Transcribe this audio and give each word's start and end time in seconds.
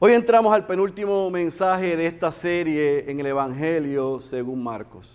Hoy 0.00 0.12
entramos 0.12 0.52
al 0.52 0.64
penúltimo 0.64 1.28
mensaje 1.28 1.96
de 1.96 2.06
esta 2.06 2.30
serie 2.30 3.10
en 3.10 3.18
el 3.18 3.26
Evangelio 3.26 4.20
según 4.20 4.62
Marcos. 4.62 5.10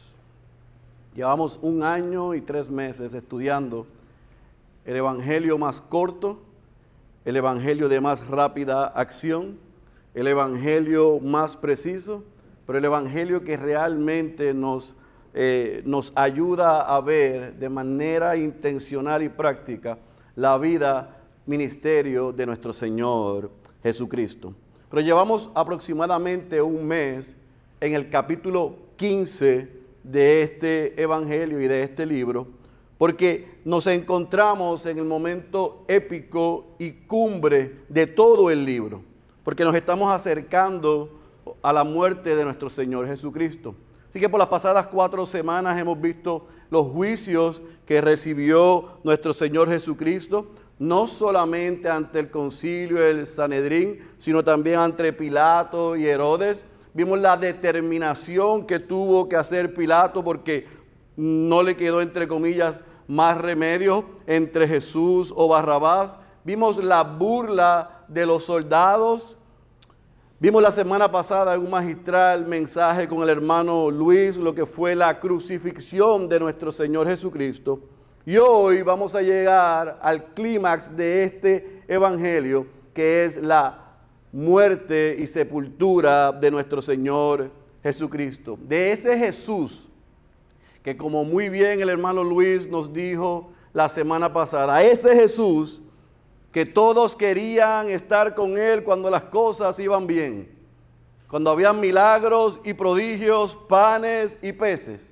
Llevamos 1.16 1.58
un 1.62 1.84
año 1.84 2.34
y 2.34 2.42
tres 2.42 2.70
meses 2.70 3.14
estudiando 3.14 3.88
el 4.84 4.98
Evangelio 4.98 5.58
más 5.58 5.80
corto, 5.80 6.42
el 7.24 7.38
Evangelio 7.38 7.88
de 7.88 8.02
más 8.02 8.28
rápida 8.28 8.88
acción, 8.88 9.58
el 10.14 10.28
Evangelio 10.28 11.18
más 11.22 11.56
preciso, 11.56 12.26
pero 12.68 12.78
el 12.78 12.84
Evangelio 12.84 13.42
que 13.46 13.56
realmente 13.56 14.54
nos, 14.54 14.96
eh, 15.34 15.82
nos 15.86 16.12
ayuda 16.14 16.82
a 16.94 17.00
ver 17.00 17.54
de 17.54 17.70
manera 17.70 18.36
intencional 18.36 19.24
y 19.24 19.30
práctica 19.30 19.98
la 20.36 20.58
vida, 20.58 21.22
ministerio 21.46 22.34
de 22.34 22.46
nuestro 22.46 22.74
Señor 22.74 23.50
Jesucristo. 23.82 24.54
Pero 24.94 25.02
llevamos 25.02 25.50
aproximadamente 25.56 26.62
un 26.62 26.86
mes 26.86 27.36
en 27.82 27.96
el 27.96 28.12
capítulo 28.12 28.76
15 28.98 29.68
de 30.04 30.44
este 30.44 31.02
Evangelio 31.02 31.60
y 31.60 31.68
de 31.68 31.82
este 31.82 32.06
libro, 32.06 32.46
porque 33.00 33.58
nos 33.66 33.88
encontramos 33.88 34.86
en 34.86 35.00
el 35.00 35.06
momento 35.06 35.84
épico 35.88 36.76
y 36.78 36.92
cumbre 36.92 37.80
de 37.90 38.06
todo 38.06 38.52
el 38.52 38.66
libro, 38.66 39.02
porque 39.44 39.64
nos 39.64 39.74
estamos 39.74 40.12
acercando 40.12 41.10
a 41.64 41.74
la 41.74 41.84
muerte 41.84 42.36
de 42.36 42.46
nuestro 42.46 42.70
Señor 42.70 43.08
Jesucristo. 43.08 43.74
Así 44.08 44.20
que 44.20 44.30
por 44.30 44.40
las 44.40 44.50
pasadas 44.50 44.86
cuatro 44.86 45.26
semanas 45.26 45.76
hemos 45.80 46.00
visto 46.00 46.46
los 46.70 46.86
juicios 46.86 47.64
que 47.88 48.00
recibió 48.00 49.00
nuestro 49.04 49.34
Señor 49.34 49.70
Jesucristo, 49.70 50.52
no 50.80 51.08
solamente 51.08 51.90
ante 51.90 52.20
el 52.20 52.30
concilio 52.30 53.00
del 53.00 53.26
Sanedrín, 53.26 54.00
sino 54.18 54.44
también 54.44 54.80
ante 54.80 55.14
Pilato 55.14 55.96
y 55.96 56.08
Herodes. 56.08 56.66
Vimos 56.94 57.20
la 57.20 57.38
determinación 57.38 58.66
que 58.66 58.80
tuvo 58.80 59.28
que 59.30 59.36
hacer 59.36 59.74
Pilato 59.74 60.24
porque 60.24 60.68
no 61.16 61.64
le 61.64 61.76
quedó, 61.76 62.02
entre 62.02 62.28
comillas, 62.28 62.80
más 63.08 63.38
remedio 63.40 64.06
entre 64.28 64.68
Jesús 64.68 65.34
o 65.36 65.48
Barrabás. 65.48 66.18
Vimos 66.44 66.84
la 66.84 67.04
burla 67.04 68.06
de 68.08 68.26
los 68.26 68.46
soldados. 68.46 69.38
Vimos 70.40 70.62
la 70.62 70.72
semana 70.72 71.10
pasada 71.10 71.56
en 71.56 71.62
un 71.62 71.70
magistral 71.70 72.46
mensaje 72.46 73.08
con 73.08 73.24
el 73.24 73.30
hermano 73.30 73.90
Luis 73.90 74.36
lo 74.36 74.54
que 74.54 74.66
fue 74.66 74.96
la 74.96 75.20
crucifixión 75.20 76.28
de 76.28 76.40
nuestro 76.40 76.72
Señor 76.72 77.08
Jesucristo. 77.08 77.80
Y 78.26 78.38
hoy 78.38 78.84
vamos 78.84 79.16
a 79.16 79.22
llegar 79.22 80.00
al 80.02 80.34
clímax 80.34 80.96
de 80.96 81.26
este 81.26 81.84
evangelio, 81.90 82.66
que 82.94 83.26
es 83.26 83.36
la 83.36 83.84
muerte 84.32 85.18
y 85.20 85.28
sepultura 85.28 86.32
de 86.32 86.50
nuestro 86.50 86.82
Señor 86.82 87.52
Jesucristo. 87.84 88.58
De 88.62 88.94
ese 88.94 89.18
Jesús, 89.18 89.90
que 90.82 90.96
como 90.96 91.26
muy 91.26 91.50
bien 91.50 91.82
el 91.82 91.90
hermano 91.90 92.24
Luis 92.24 92.66
nos 92.66 92.94
dijo 92.94 93.52
la 93.74 93.90
semana 93.90 94.32
pasada, 94.32 94.82
ese 94.82 95.14
Jesús 95.16 95.82
que 96.54 96.66
todos 96.66 97.18
querían 97.18 97.90
estar 97.90 98.36
con 98.36 98.58
él 98.58 98.84
cuando 98.84 99.10
las 99.10 99.24
cosas 99.24 99.78
iban 99.80 100.08
bien, 100.08 100.50
cuando 101.28 101.52
habían 101.52 101.78
milagros 101.78 102.62
y 102.64 102.74
prodigios, 102.74 103.58
panes 103.68 104.38
y 104.42 104.54
peces, 104.54 105.12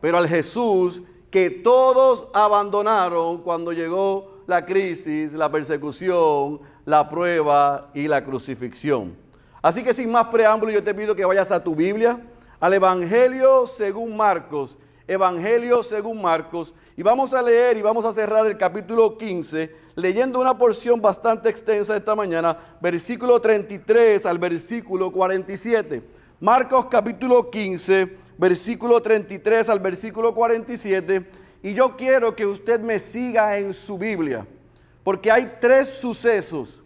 pero 0.00 0.18
al 0.18 0.26
Jesús 0.26 1.02
que 1.32 1.48
todos 1.48 2.28
abandonaron 2.34 3.38
cuando 3.38 3.72
llegó 3.72 4.42
la 4.46 4.66
crisis, 4.66 5.32
la 5.32 5.50
persecución, 5.50 6.60
la 6.84 7.08
prueba 7.08 7.90
y 7.94 8.06
la 8.06 8.22
crucifixión. 8.22 9.16
Así 9.62 9.82
que 9.82 9.94
sin 9.94 10.10
más 10.10 10.26
preámbulo, 10.26 10.70
yo 10.70 10.84
te 10.84 10.94
pido 10.94 11.16
que 11.16 11.24
vayas 11.24 11.50
a 11.50 11.64
tu 11.64 11.74
Biblia, 11.74 12.20
al 12.60 12.74
Evangelio 12.74 13.66
según 13.66 14.14
Marcos, 14.14 14.76
Evangelio 15.08 15.82
según 15.82 16.20
Marcos, 16.20 16.74
y 16.98 17.02
vamos 17.02 17.32
a 17.32 17.40
leer 17.40 17.78
y 17.78 17.82
vamos 17.82 18.04
a 18.04 18.12
cerrar 18.12 18.46
el 18.46 18.58
capítulo 18.58 19.16
15, 19.16 19.74
leyendo 19.94 20.38
una 20.38 20.58
porción 20.58 21.00
bastante 21.00 21.48
extensa 21.48 21.96
esta 21.96 22.14
mañana, 22.14 22.58
versículo 22.78 23.40
33 23.40 24.26
al 24.26 24.38
versículo 24.38 25.10
47. 25.10 26.02
Marcos 26.40 26.86
capítulo 26.90 27.48
15, 27.48 28.18
versículo 28.38 29.00
33 29.00 29.68
al 29.68 29.80
versículo 29.80 30.34
47. 30.34 31.26
Y 31.62 31.74
yo 31.74 31.96
quiero 31.96 32.34
que 32.34 32.46
usted 32.46 32.80
me 32.80 32.98
siga 32.98 33.58
en 33.58 33.72
su 33.72 33.96
Biblia, 33.98 34.46
porque 35.04 35.30
hay 35.30 35.58
tres 35.60 35.88
sucesos 35.88 36.82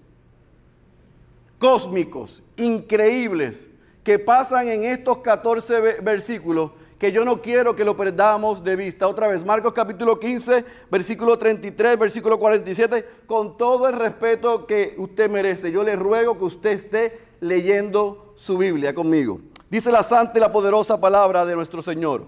cósmicos, 1.59 2.43
increíbles, 2.57 3.69
que 4.05 4.19
pasan 4.19 4.69
en 4.69 4.84
estos 4.84 5.19
14 5.19 6.01
versículos 6.03 6.71
que 6.99 7.12
yo 7.12 7.25
no 7.25 7.43
quiero 7.43 7.77
que 7.77 7.84
lo 7.84 7.97
perdamos 7.97 8.65
de 8.65 8.77
vista. 8.77 9.07
Otra 9.07 9.28
vez, 9.28 9.45
Marcos 9.45 9.73
capítulo 9.73 10.19
15, 10.19 10.65
versículo 10.91 11.37
33, 11.37 11.99
versículo 11.99 12.39
47, 12.39 13.05
con 13.27 13.59
todo 13.59 13.89
el 13.89 13.97
respeto 13.97 14.67
que 14.67 14.95
usted 14.97 15.28
merece. 15.28 15.71
Yo 15.71 15.84
le 15.84 15.97
ruego 15.97 16.39
que 16.39 16.45
usted 16.45 16.71
esté 16.71 17.21
leyendo 17.41 18.33
su 18.37 18.57
Biblia 18.57 18.95
conmigo. 18.95 19.41
Dice 19.69 19.91
la 19.91 20.03
santa 20.03 20.38
y 20.38 20.41
la 20.41 20.53
poderosa 20.53 20.99
palabra 21.00 21.44
de 21.44 21.56
nuestro 21.56 21.82
Señor. 21.82 22.25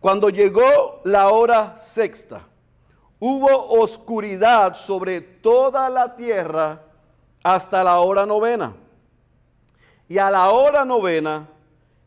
Cuando 0.00 0.28
llegó 0.30 1.00
la 1.04 1.28
hora 1.28 1.76
sexta, 1.76 2.42
hubo 3.20 3.48
oscuridad 3.80 4.74
sobre 4.74 5.20
toda 5.20 5.88
la 5.88 6.16
tierra 6.16 6.82
hasta 7.42 7.84
la 7.84 8.00
hora 8.00 8.26
novena. 8.26 8.74
Y 10.08 10.18
a 10.18 10.28
la 10.30 10.50
hora 10.50 10.84
novena, 10.84 11.48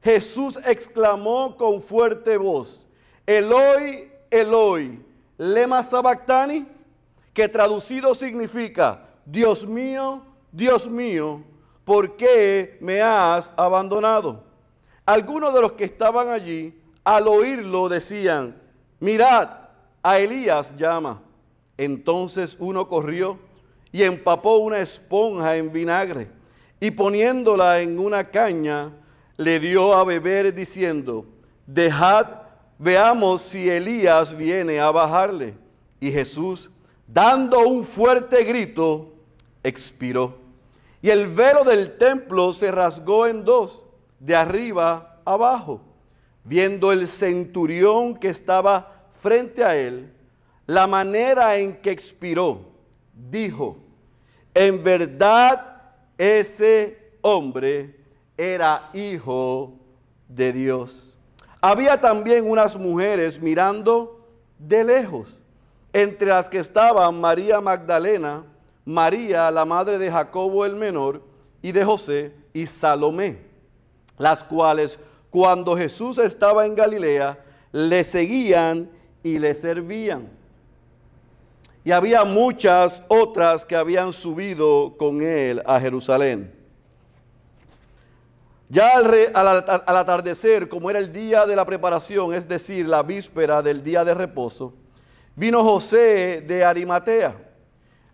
Jesús 0.04 0.60
exclamó 0.66 1.56
con 1.56 1.82
fuerte 1.82 2.36
voz, 2.38 2.86
Eloi, 3.26 4.12
Eloi, 4.30 5.00
lema 5.38 5.82
sabactani, 5.82 6.68
que 7.34 7.48
traducido 7.48 8.14
significa, 8.14 9.08
Dios 9.26 9.66
mío, 9.66 10.22
Dios 10.52 10.88
mío, 10.88 11.42
¿por 11.84 12.16
qué 12.18 12.78
me 12.82 13.02
has 13.02 13.52
abandonado? 13.56 14.44
Algunos 15.06 15.54
de 15.54 15.62
los 15.62 15.74
que 15.74 15.84
estaban 15.84 16.30
allí, 16.30 16.74
al 17.04 17.28
oírlo, 17.28 17.88
decían, 17.90 18.56
mirad, 19.00 19.50
a 20.02 20.20
Elías 20.20 20.76
llama. 20.76 21.22
Entonces 21.78 22.56
uno 22.60 22.88
corrió 22.88 23.38
y 23.92 24.04
empapó 24.04 24.58
una 24.58 24.80
esponja 24.80 25.56
en 25.58 25.72
vinagre 25.72 26.30
y 26.80 26.92
poniéndola 26.92 27.82
en 27.82 28.00
una 28.00 28.26
caña, 28.26 28.92
le 29.38 29.60
dio 29.60 29.94
a 29.94 30.04
beber 30.04 30.54
diciendo, 30.54 31.26
dejad, 31.66 32.28
veamos 32.78 33.42
si 33.42 33.70
Elías 33.70 34.36
viene 34.36 34.80
a 34.80 34.92
bajarle. 34.92 35.56
Y 36.00 36.12
Jesús, 36.12 36.70
dando 37.08 37.60
un 37.60 37.86
fuerte 37.86 38.44
grito, 38.44 39.14
expiró. 39.64 40.38
Y 41.02 41.10
el 41.10 41.28
velo 41.28 41.64
del 41.64 41.98
templo 41.98 42.54
se 42.54 42.72
rasgó 42.72 43.28
en 43.28 43.44
dos 43.44 43.85
de 44.26 44.36
arriba 44.36 45.20
abajo, 45.24 45.82
viendo 46.44 46.92
el 46.92 47.08
centurión 47.08 48.16
que 48.16 48.30
estaba 48.30 49.08
frente 49.22 49.64
a 49.64 49.76
él, 49.76 50.12
la 50.66 50.88
manera 50.88 51.58
en 51.58 51.76
que 51.76 51.92
expiró, 51.92 52.60
dijo, 53.30 53.78
en 54.52 54.84
verdad 54.84 55.84
ese 56.18 57.18
hombre 57.22 58.00
era 58.36 58.90
hijo 58.94 59.74
de 60.28 60.52
Dios. 60.52 61.16
Había 61.62 62.02
también 62.02 62.50
unas 62.50 62.76
mujeres 62.76 63.40
mirando 63.40 64.28
de 64.58 64.84
lejos, 64.84 65.40
entre 65.94 66.28
las 66.30 66.50
que 66.50 66.58
estaban 66.58 67.22
María 67.22 67.62
Magdalena, 67.62 68.44
María, 68.84 69.52
la 69.52 69.66
madre 69.66 70.00
de 70.00 70.12
Jacobo 70.12 70.66
el 70.66 70.76
menor, 70.76 71.22
y 71.62 71.72
de 71.72 71.86
José, 71.86 72.34
y 72.54 72.66
Salomé 72.66 73.55
las 74.18 74.44
cuales 74.44 74.98
cuando 75.30 75.76
Jesús 75.76 76.18
estaba 76.18 76.66
en 76.66 76.76
Galilea, 76.76 77.38
le 77.72 78.04
seguían 78.06 78.90
y 79.22 79.38
le 79.38 79.54
servían. 79.54 80.30
Y 81.84 81.92
había 81.92 82.24
muchas 82.24 83.04
otras 83.10 83.66
que 83.66 83.76
habían 83.76 84.14
subido 84.14 84.96
con 84.98 85.22
él 85.22 85.62
a 85.66 85.80
Jerusalén. 85.80 86.54
Ya 88.70 88.96
al, 88.96 89.14
al, 89.36 89.98
atardecer, 89.98 90.70
como 90.70 90.90
era 90.90 91.00
el 91.00 91.12
día 91.12 91.46
de 91.46 91.56
la 91.56 91.66
preparación, 91.66 92.34
es 92.34 92.48
decir, 92.48 92.88
la 92.88 93.04
víspera 93.04 93.62
del 93.62 93.84
día 93.84 94.04
de 94.06 94.14
reposo, 94.14 94.74
vino 95.36 95.64
José 95.64 96.42
de 96.48 96.64
Arimatea, 96.64 97.36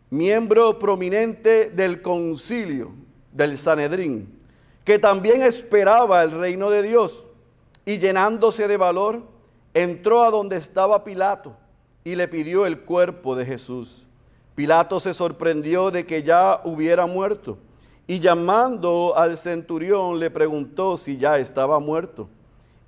miembro 0.10 0.78
prominente 0.80 1.70
del 1.70 2.02
concilio 2.02 2.92
del 3.32 3.58
Sanedrín 3.58 4.41
que 4.84 5.00
también 5.00 5.42
esperaba 5.42 6.24
el 6.24 6.32
reino 6.32 6.70
de 6.70 6.84
Dios, 6.84 7.24
y 7.86 8.00
llenándose 8.00 8.68
de 8.68 8.78
valor, 8.78 9.22
entró 9.74 10.24
a 10.24 10.32
donde 10.32 10.58
estaba 10.58 11.04
Pilato 11.04 11.56
y 12.04 12.16
le 12.16 12.28
pidió 12.28 12.66
el 12.66 12.82
cuerpo 12.82 13.36
de 13.36 13.46
Jesús. 13.46 14.06
Pilato 14.56 15.00
se 15.00 15.14
sorprendió 15.14 15.92
de 15.92 16.06
que 16.06 16.24
ya 16.24 16.62
hubiera 16.64 17.06
muerto 17.06 17.58
y 18.08 18.20
llamando 18.20 19.14
al 19.16 19.38
centurión 19.38 20.20
le 20.20 20.30
preguntó 20.30 20.98
si 20.98 21.18
ya 21.18 21.38
estaba 21.40 21.80
muerto. 21.80 22.28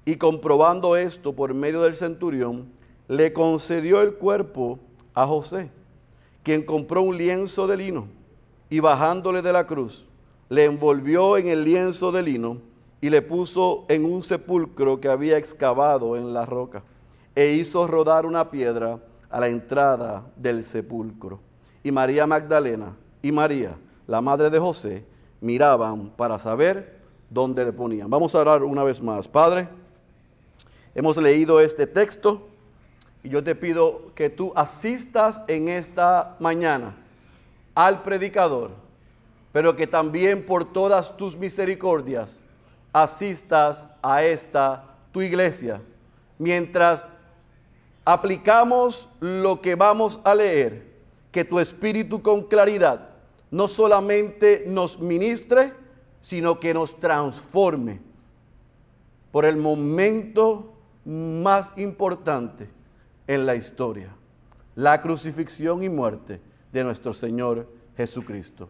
Y 0.05 0.17
comprobando 0.17 0.97
esto 0.97 1.33
por 1.33 1.53
medio 1.53 1.81
del 1.81 1.95
centurión, 1.95 2.67
le 3.07 3.31
concedió 3.31 4.01
el 4.01 4.15
cuerpo 4.15 4.79
a 5.13 5.25
José, 5.25 5.69
quien 6.43 6.65
compró 6.65 7.01
un 7.01 7.17
lienzo 7.17 7.67
de 7.67 7.77
lino 7.77 8.07
y 8.69 8.81
bajándole 8.81 9.41
de 9.41 9.53
la 9.53 9.65
cruz, 9.65 10.05
le 10.49 10.65
envolvió 10.65 11.37
en 11.37 11.47
el 11.47 11.63
lienzo 11.63 12.11
de 12.11 12.21
lino 12.21 12.57
y 13.01 13.09
le 13.09 13.21
puso 13.21 13.85
en 13.89 14.05
un 14.05 14.23
sepulcro 14.23 14.99
que 14.99 15.09
había 15.09 15.37
excavado 15.37 16.15
en 16.15 16.33
la 16.33 16.45
roca 16.45 16.83
e 17.35 17.49
hizo 17.53 17.87
rodar 17.87 18.25
una 18.25 18.49
piedra 18.49 18.99
a 19.29 19.39
la 19.39 19.47
entrada 19.47 20.23
del 20.35 20.63
sepulcro. 20.63 21.39
Y 21.83 21.91
María 21.91 22.27
Magdalena 22.27 22.95
y 23.21 23.31
María, 23.31 23.75
la 24.07 24.21
madre 24.21 24.49
de 24.49 24.59
José, 24.59 25.03
miraban 25.41 26.11
para 26.15 26.39
saber 26.39 26.99
dónde 27.29 27.65
le 27.65 27.73
ponían. 27.73 28.09
Vamos 28.09 28.35
a 28.35 28.39
orar 28.39 28.63
una 28.63 28.83
vez 28.83 29.01
más. 29.01 29.27
Padre, 29.27 29.67
hemos 30.93 31.17
leído 31.17 31.59
este 31.59 31.87
texto 31.87 32.47
y 33.23 33.29
yo 33.29 33.43
te 33.43 33.55
pido 33.55 34.13
que 34.15 34.29
tú 34.29 34.53
asistas 34.55 35.41
en 35.47 35.67
esta 35.67 36.35
mañana 36.39 36.95
al 37.73 38.03
predicador, 38.03 38.71
pero 39.53 39.77
que 39.77 39.88
también 39.88 40.45
por 40.45 40.73
todas 40.73 41.15
tus 41.15 41.38
misericordias 41.38 42.41
asistas 42.91 43.88
a 44.01 44.23
esta 44.23 44.97
tu 45.13 45.21
iglesia 45.21 45.79
mientras 46.38 47.09
aplicamos 48.03 49.07
lo 49.21 49.61
que 49.61 49.75
vamos 49.75 50.19
a 50.25 50.35
leer, 50.35 50.91
que 51.31 51.45
tu 51.45 51.59
espíritu 51.59 52.21
con 52.21 52.44
claridad 52.44 53.09
no 53.50 53.67
solamente 53.67 54.65
nos 54.67 55.00
ministre, 55.00 55.73
sino 56.21 56.59
que 56.59 56.73
nos 56.73 57.00
transforme 57.00 58.01
por 59.31 59.45
el 59.45 59.57
momento 59.57 60.73
más 61.05 61.73
importante 61.77 62.69
en 63.27 63.45
la 63.45 63.55
historia, 63.55 64.09
la 64.75 65.01
crucifixión 65.01 65.83
y 65.83 65.89
muerte 65.89 66.41
de 66.71 66.83
nuestro 66.83 67.13
Señor 67.13 67.67
Jesucristo. 67.95 68.69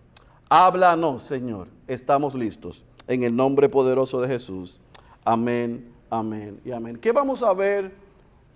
Háblanos, 0.55 1.23
Señor, 1.23 1.67
estamos 1.87 2.35
listos. 2.35 2.85
En 3.07 3.23
el 3.23 3.35
nombre 3.35 3.69
poderoso 3.69 4.21
de 4.21 4.27
Jesús. 4.27 4.79
Amén, 5.25 5.91
amén 6.11 6.61
y 6.63 6.69
amén. 6.69 6.97
¿Qué 6.97 7.11
vamos 7.11 7.41
a 7.41 7.51
ver 7.55 7.91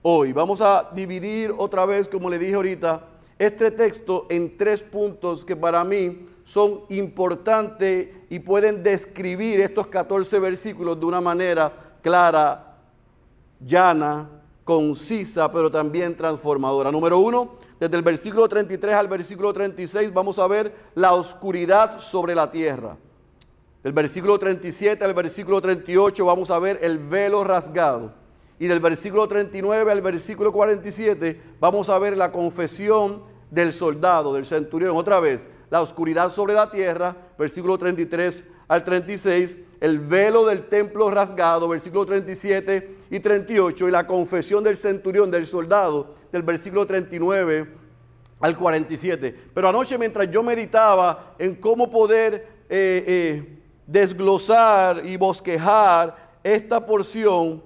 hoy? 0.04 0.32
Vamos 0.32 0.62
a 0.62 0.92
dividir 0.94 1.52
otra 1.58 1.88
vez, 1.88 2.08
como 2.08 2.30
le 2.30 2.38
dije 2.38 2.54
ahorita, 2.54 3.04
este 3.40 3.72
texto 3.72 4.28
en 4.30 4.60
tres 4.60 4.84
puntos 4.84 5.44
que 5.44 5.56
para 5.56 5.84
mí 5.84 6.28
son 6.44 6.82
importantes 6.90 8.10
y 8.30 8.38
pueden 8.38 8.84
describir 8.84 9.60
estos 9.60 9.88
14 9.88 10.38
versículos 10.38 11.00
de 11.00 11.06
una 11.08 11.20
manera 11.20 11.74
clara, 12.04 12.76
llana, 13.60 14.30
concisa, 14.64 15.52
pero 15.52 15.72
también 15.72 16.16
transformadora. 16.16 16.92
Número 16.92 17.18
uno, 17.18 17.54
desde 17.80 17.96
el 17.96 18.02
versículo 18.02 18.50
33 18.50 18.96
al 18.96 19.08
versículo 19.08 19.54
36 19.54 20.14
vamos 20.14 20.40
a 20.40 20.48
ver 20.48 20.74
la 20.96 21.14
oscuridad 21.14 22.00
sobre 22.00 22.34
la 22.34 22.50
tierra. 22.50 22.98
Del 23.84 23.94
versículo 23.94 24.40
37 24.40 25.04
al 25.04 25.14
versículo 25.14 25.62
38 25.62 26.26
vamos 26.26 26.50
a 26.50 26.60
ver 26.60 26.80
el 26.82 26.98
velo 26.98 27.44
rasgado. 27.44 28.14
Y 28.60 28.66
del 28.66 28.80
versículo 28.80 29.28
39 29.28 29.92
al 29.92 30.02
versículo 30.02 30.52
47 30.52 31.40
vamos 31.60 31.90
a 31.90 32.00
ver 32.00 32.18
la 32.18 32.32
confesión 32.32 33.22
del 33.52 33.72
soldado, 33.72 34.34
del 34.34 34.46
centurión. 34.46 34.98
Otra 34.98 35.20
vez, 35.20 35.48
la 35.70 35.82
oscuridad 35.82 36.30
sobre 36.30 36.56
la 36.56 36.72
tierra, 36.72 37.16
versículo 37.38 37.78
33 37.78 38.44
al 38.68 38.84
36, 38.84 39.58
el 39.80 40.00
velo 40.00 40.46
del 40.46 40.68
templo 40.68 41.10
rasgado, 41.12 41.68
versículo 41.68 42.06
37 42.06 42.96
y 43.10 43.20
38, 43.20 43.88
y 43.88 43.92
la 43.92 44.08
confesión 44.08 44.64
del 44.64 44.78
centurión, 44.78 45.30
del 45.30 45.46
soldado, 45.46 46.16
del 46.32 46.44
versículo 46.44 46.86
39 46.86 47.68
al 48.40 48.58
47. 48.58 49.36
Pero 49.54 49.70
anoche 49.70 49.98
mientras 49.98 50.30
yo 50.30 50.44
meditaba 50.44 51.36
en 51.38 51.56
cómo 51.56 51.90
poder 51.90 52.48
eh, 52.70 53.04
eh, 53.08 53.60
desglosar 53.86 55.06
y 55.06 55.18
bosquejar 55.18 56.28
esta 56.44 56.86
porción, 56.86 57.64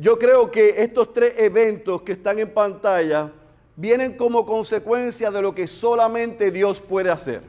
yo 0.00 0.18
creo 0.18 0.50
que 0.50 0.74
estos 0.82 1.12
tres 1.12 1.34
eventos 1.38 2.02
que 2.02 2.12
están 2.12 2.38
en 2.38 2.52
pantalla 2.52 3.30
vienen 3.76 4.16
como 4.16 4.44
consecuencia 4.44 5.30
de 5.30 5.42
lo 5.42 5.54
que 5.54 5.66
solamente 5.66 6.50
Dios 6.50 6.80
puede 6.80 7.10
hacer. 7.10 7.42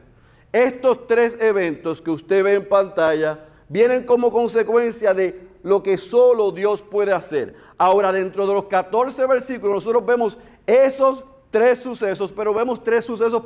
Estos 0.52 1.06
tres 1.06 1.36
eventos 1.40 2.00
que 2.00 2.10
usted 2.10 2.42
ve 2.42 2.54
en 2.54 2.68
pantalla 2.68 3.40
vienen 3.68 4.04
como 4.04 4.30
consecuencia 4.30 5.14
de 5.14 5.48
lo 5.62 5.82
que 5.82 5.96
solo 5.96 6.52
Dios 6.52 6.82
puede 6.82 7.12
hacer. 7.12 7.54
Ahora, 7.76 8.12
dentro 8.12 8.46
de 8.46 8.54
los 8.54 8.64
14 8.64 9.26
versículos, 9.26 9.76
nosotros 9.76 10.06
vemos 10.06 10.38
esos 10.66 11.24
tres 11.50 11.80
sucesos, 11.80 12.32
pero 12.32 12.54
vemos 12.54 12.82
tres 12.82 13.04
sucesos 13.04 13.42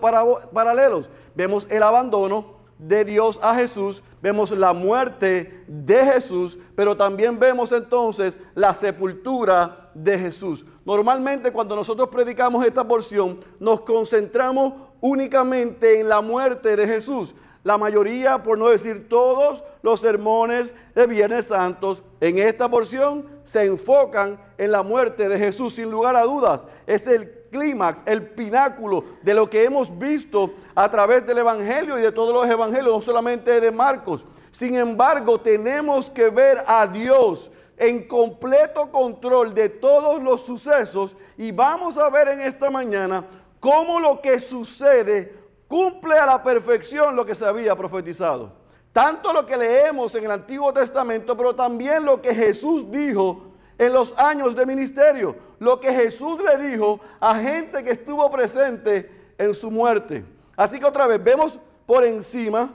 paralelos. 0.53 1.11
Vemos 1.35 1.67
el 1.71 1.83
abandono, 1.83 2.61
de 2.81 3.05
Dios 3.05 3.39
a 3.43 3.55
Jesús, 3.55 4.03
vemos 4.23 4.51
la 4.53 4.73
muerte 4.73 5.65
de 5.67 6.05
Jesús, 6.05 6.59
pero 6.75 6.97
también 6.97 7.39
vemos 7.39 7.73
entonces 7.73 8.41
la 8.55 8.73
sepultura 8.73 9.91
de 9.95 10.19
Jesús. 10.19 10.65
Normalmente 10.85 11.53
cuando 11.53 11.77
nosotros 11.77 12.09
predicamos 12.09 12.65
esta 12.65 12.87
porción 12.87 13.39
nos 13.59 13.83
concentramos 13.83 14.73
únicamente 15.01 16.01
en 16.01 16.09
la 16.09 16.23
muerte 16.23 16.75
de 16.75 16.87
Jesús. 16.87 17.35
La 17.63 17.77
mayoría, 17.77 18.43
por 18.43 18.57
no 18.57 18.69
decir 18.69 19.09
todos, 19.09 19.63
los 19.83 20.01
sermones 20.01 20.75
de 20.95 21.07
Viernes 21.07 21.47
Santos 21.47 22.03
en 22.21 22.39
esta 22.39 22.71
porción 22.71 23.27
se 23.45 23.67
enfocan 23.67 24.41
en 24.57 24.73
la 24.73 24.83
muerte 24.83 25.29
de 25.29 25.39
Jesús, 25.39 25.75
sin 25.75 25.91
lugar 25.91 26.17
a 26.17 26.23
dudas. 26.23 26.67
Es 26.87 27.07
el 27.07 27.31
clímax, 27.51 28.03
el 28.07 28.29
pináculo 28.29 29.05
de 29.23 29.35
lo 29.35 29.51
que 29.51 29.65
hemos 29.65 29.97
visto 29.99 30.55
a 30.75 30.91
través 30.91 31.27
del 31.27 31.39
Evangelio 31.39 31.99
y 31.99 32.03
de 32.03 32.13
todos 32.13 32.33
los 32.33 32.49
Evangelios, 32.49 32.95
no 32.95 33.01
solamente 33.01 33.61
de 33.61 33.71
Marcos. 33.71 34.25
Sin 34.51 34.75
embargo, 34.75 35.41
tenemos 35.41 36.11
que 36.11 36.31
ver 36.31 36.63
a 36.67 36.87
Dios 36.87 37.51
en 37.77 38.07
completo 38.07 38.91
control 38.91 39.55
de 39.55 39.69
todos 39.69 40.23
los 40.23 40.43
sucesos 40.43 41.17
y 41.37 41.53
vamos 41.53 41.99
a 41.99 42.09
ver 42.11 42.29
en 42.29 42.41
esta 42.41 42.71
mañana 42.71 43.25
cómo 43.59 44.01
lo 44.01 44.21
que 44.21 44.39
sucede 44.39 45.40
cumple 45.71 46.19
a 46.19 46.27
la 46.27 46.43
perfección 46.43 47.15
lo 47.15 47.25
que 47.25 47.33
se 47.33 47.47
había 47.47 47.77
profetizado. 47.77 48.51
Tanto 48.93 49.33
lo 49.33 49.47
que 49.47 49.57
leemos 49.57 50.13
en 50.17 50.25
el 50.25 50.33
Antiguo 50.33 50.73
Testamento, 50.73 51.37
pero 51.37 51.55
también 51.55 52.05
lo 52.05 52.21
que 52.21 52.35
Jesús 52.35 52.91
dijo 52.91 53.53
en 53.79 53.93
los 53.93 54.13
años 54.19 54.57
de 54.57 54.67
ministerio. 54.67 55.37
Lo 55.61 55.79
que 55.79 55.93
Jesús 55.93 56.41
le 56.41 56.71
dijo 56.71 56.99
a 57.21 57.37
gente 57.37 57.85
que 57.85 57.93
estuvo 57.93 58.29
presente 58.33 59.33
en 59.39 59.55
su 59.55 59.71
muerte. 59.71 60.25
Así 60.57 60.81
que 60.81 60.87
otra 60.87 61.07
vez 61.07 61.23
vemos 61.23 61.61
por 61.87 62.05
encima 62.05 62.75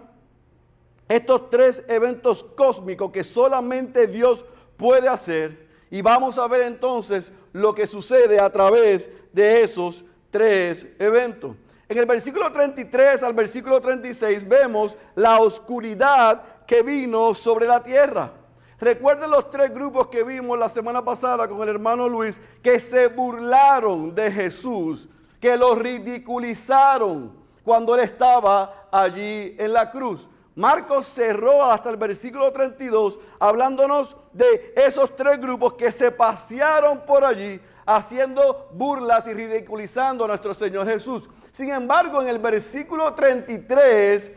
estos 1.10 1.50
tres 1.50 1.84
eventos 1.90 2.46
cósmicos 2.56 3.12
que 3.12 3.25
solamente 3.25 4.08
Dios 4.08 4.46
puede 4.78 5.10
hacer. 5.10 5.68
Y 5.92 6.02
vamos 6.02 6.40
a 6.40 6.48
ver 6.48 6.62
entonces 6.62 7.30
lo 7.52 7.75
que 7.75 7.88
sucede 7.88 8.40
a 8.40 8.50
través 8.50 9.12
de 9.34 9.64
esos 9.64 10.06
tres 10.32 10.88
eventos. 10.98 11.58
En 11.88 11.98
el 12.00 12.06
versículo 12.06 12.51
33 12.51 13.22
al 13.22 13.34
versículo 13.34 13.80
36 13.80 14.48
vemos 14.48 14.98
la 15.13 15.39
oscuridad 15.39 16.42
que 16.65 16.82
vino 16.82 17.34
sobre 17.36 17.68
la 17.68 17.84
tierra. 17.84 18.32
Recuerden 18.80 19.30
los 19.30 19.51
tres 19.51 19.72
grupos 19.74 20.08
que 20.08 20.24
vimos 20.24 20.58
la 20.58 20.68
semana 20.68 21.04
pasada 21.04 21.48
con 21.48 21.62
el 21.62 21.70
hermano 21.70 22.10
Luis 22.10 22.42
que 22.63 22.80
se 22.80 23.08
burlaron 23.08 24.13
de 24.15 24.32
Jesús, 24.32 25.08
que 25.39 25.56
lo 25.56 25.75
ridiculizaron 25.75 27.34
cuando 27.63 27.94
él 27.96 28.01
estaba 28.01 28.88
allí 28.92 29.56
en 29.58 29.72
la 29.72 29.92
cruz. 29.92 30.27
Marcos 30.56 31.06
cerró 31.06 31.63
hasta 31.65 31.89
el 31.89 31.98
versículo 31.98 32.51
32 32.51 33.20
hablándonos 33.39 34.15
de 34.34 34.74
esos 34.75 35.15
tres 35.15 35.39
grupos 35.39 35.74
que 35.74 35.92
se 35.92 36.12
pasearon 36.12 37.01
por 37.06 37.24
allí 37.24 37.60
haciendo 37.86 38.70
burlas 38.74 39.27
y 39.27 39.34
ridiculizando 39.34 40.25
a 40.25 40.27
nuestro 40.30 40.54
Señor 40.54 40.88
Jesús. 40.88 41.30
Sin 41.56 41.72
embargo, 41.72 42.22
en 42.22 42.28
el 42.28 42.38
versículo 42.38 43.14
33, 43.14 44.30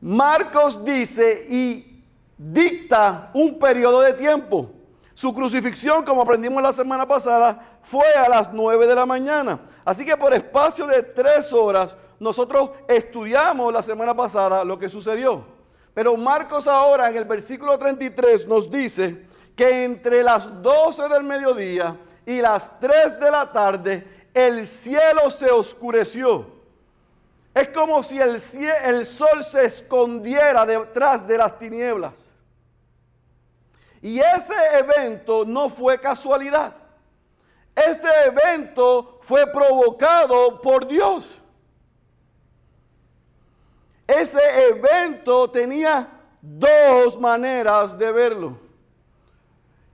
Marcos 0.00 0.84
dice, 0.84 1.44
y 1.50 2.04
dicta 2.38 3.32
un 3.34 3.58
periodo 3.58 4.00
de 4.00 4.12
tiempo. 4.12 4.70
Su 5.12 5.34
crucifixión, 5.34 6.04
como 6.04 6.22
aprendimos 6.22 6.62
la 6.62 6.70
semana 6.70 7.04
pasada, 7.04 7.80
fue 7.82 8.06
a 8.14 8.28
las 8.28 8.52
9 8.52 8.86
de 8.86 8.94
la 8.94 9.04
mañana. 9.04 9.58
Así 9.84 10.04
que 10.04 10.16
por 10.16 10.32
espacio 10.34 10.86
de 10.86 11.02
tres 11.02 11.52
horas 11.52 11.96
nosotros 12.20 12.70
estudiamos 12.86 13.72
la 13.72 13.82
semana 13.82 14.14
pasada 14.14 14.64
lo 14.64 14.78
que 14.78 14.88
sucedió. 14.88 15.44
Pero 15.92 16.16
Marcos 16.16 16.68
ahora 16.68 17.10
en 17.10 17.16
el 17.16 17.24
versículo 17.24 17.76
33 17.76 18.46
nos 18.46 18.70
dice 18.70 19.26
que 19.56 19.82
entre 19.82 20.22
las 20.22 20.62
12 20.62 21.08
del 21.08 21.24
mediodía 21.24 21.96
y 22.24 22.40
las 22.40 22.78
3 22.78 23.18
de 23.18 23.30
la 23.32 23.50
tarde 23.50 24.21
el 24.34 24.66
cielo 24.66 25.30
se 25.30 25.50
oscureció 25.50 26.46
Es 27.54 27.68
como 27.68 28.02
si 28.02 28.18
el, 28.18 29.04
sol 29.04 29.44
se 29.44 29.66
escondiera 29.66 30.64
detrás 30.64 31.26
de 31.26 31.36
las 31.36 31.58
tinieblas. 31.58 32.14
Y 34.00 34.20
ese 34.20 34.54
evento 34.78 35.44
no 35.44 35.68
fue 35.68 36.00
casualidad. 36.00 36.74
Ese 37.74 38.08
evento 38.26 39.18
fue 39.20 39.46
provocado 39.46 40.62
por 40.62 40.86
Dios. 40.86 41.34
Ese 44.06 44.68
evento 44.68 45.50
tenía 45.50 46.08
dos 46.40 47.20
maneras 47.20 47.96
de 47.96 48.12
verlo. 48.12 48.58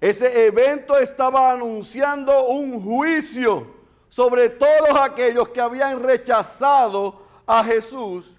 Ese 0.01 0.47
evento 0.47 0.97
estaba 0.97 1.51
anunciando 1.51 2.47
un 2.47 2.81
juicio 2.81 3.78
sobre 4.19 4.51
todos 4.51 4.99
aquellos 5.01 5.51
que 5.51 5.61
habían 5.61 6.03
rechazado 6.03 7.23
a 7.47 7.63
Jesús, 7.63 8.35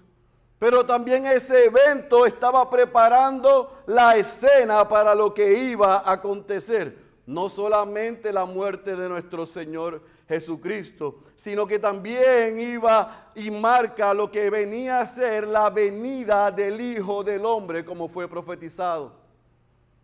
pero 0.58 0.84
también 0.84 1.24
ese 1.24 1.64
evento 1.64 2.26
estaba 2.26 2.68
preparando 2.68 3.78
la 3.86 4.14
escena 4.14 4.86
para 4.86 5.14
lo 5.14 5.32
que 5.32 5.54
iba 5.70 6.00
a 6.00 6.12
acontecer. 6.12 6.98
No 7.24 7.48
solamente 7.48 8.30
la 8.30 8.44
muerte 8.44 8.94
de 8.94 9.08
nuestro 9.08 9.46
Señor 9.46 10.02
Jesucristo, 10.28 11.20
sino 11.34 11.66
que 11.66 11.78
también 11.78 12.60
iba 12.60 13.30
y 13.34 13.50
marca 13.50 14.12
lo 14.12 14.30
que 14.30 14.50
venía 14.50 15.00
a 15.00 15.06
ser 15.06 15.48
la 15.48 15.70
venida 15.70 16.50
del 16.50 16.78
Hijo 16.78 17.24
del 17.24 17.46
Hombre, 17.46 17.86
como 17.86 18.06
fue 18.06 18.28
profetizado. 18.28 19.14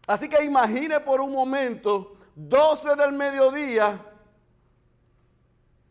Así 0.07 0.27
que 0.27 0.43
imagine 0.43 1.01
por 1.01 1.21
un 1.21 1.33
momento 1.33 2.17
12 2.35 2.97
del 2.97 3.13
mediodía 3.13 4.01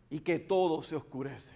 y 0.09 0.19
que 0.19 0.39
todo 0.39 0.81
se 0.83 0.95
oscurece. 0.95 1.53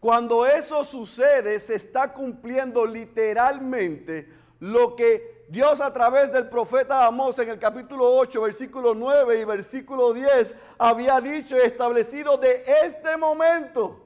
Cuando 0.00 0.46
eso 0.46 0.84
sucede, 0.84 1.58
se 1.60 1.76
está 1.76 2.12
cumpliendo 2.12 2.84
literalmente 2.84 4.28
lo 4.60 4.94
que 4.94 5.46
Dios 5.48 5.80
a 5.80 5.92
través 5.92 6.32
del 6.32 6.48
profeta 6.48 7.06
Amós 7.06 7.38
en 7.38 7.50
el 7.50 7.58
capítulo 7.58 8.14
8, 8.16 8.42
versículo 8.42 8.94
9 8.94 9.40
y 9.40 9.44
versículo 9.44 10.12
10 10.12 10.54
había 10.78 11.20
dicho 11.20 11.56
y 11.56 11.60
establecido 11.60 12.36
de 12.36 12.64
este 12.84 13.16
momento. 13.16 14.00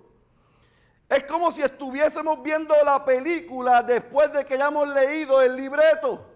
Es 1.09 1.25
como 1.25 1.51
si 1.51 1.63
estuviésemos 1.63 2.43
viendo 2.43 2.75
la 2.85 3.05
película 3.05 3.83
después 3.83 4.33
de 4.33 4.45
que 4.45 4.55
hayamos 4.55 4.89
leído 4.89 5.41
el 5.41 5.57
libreto 5.57 6.29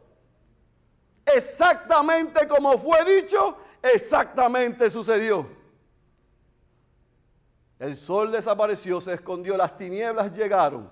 exactamente 1.27 2.47
como 2.49 2.79
fue 2.79 3.05
dicho, 3.05 3.57
exactamente 3.83 4.91
sucedió. 4.91 5.47
El 7.83 7.97
sol 7.97 8.31
desapareció, 8.31 9.01
se 9.01 9.15
escondió, 9.15 9.57
las 9.57 9.77
tinieblas 9.77 10.33
llegaron. 10.33 10.89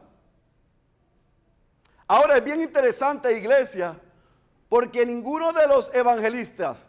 Ahora 2.09 2.39
es 2.39 2.43
bien 2.43 2.61
interesante, 2.61 3.33
iglesia, 3.39 3.97
porque 4.69 5.07
ninguno 5.07 5.53
de 5.53 5.69
los 5.69 5.95
evangelistas, 5.95 6.89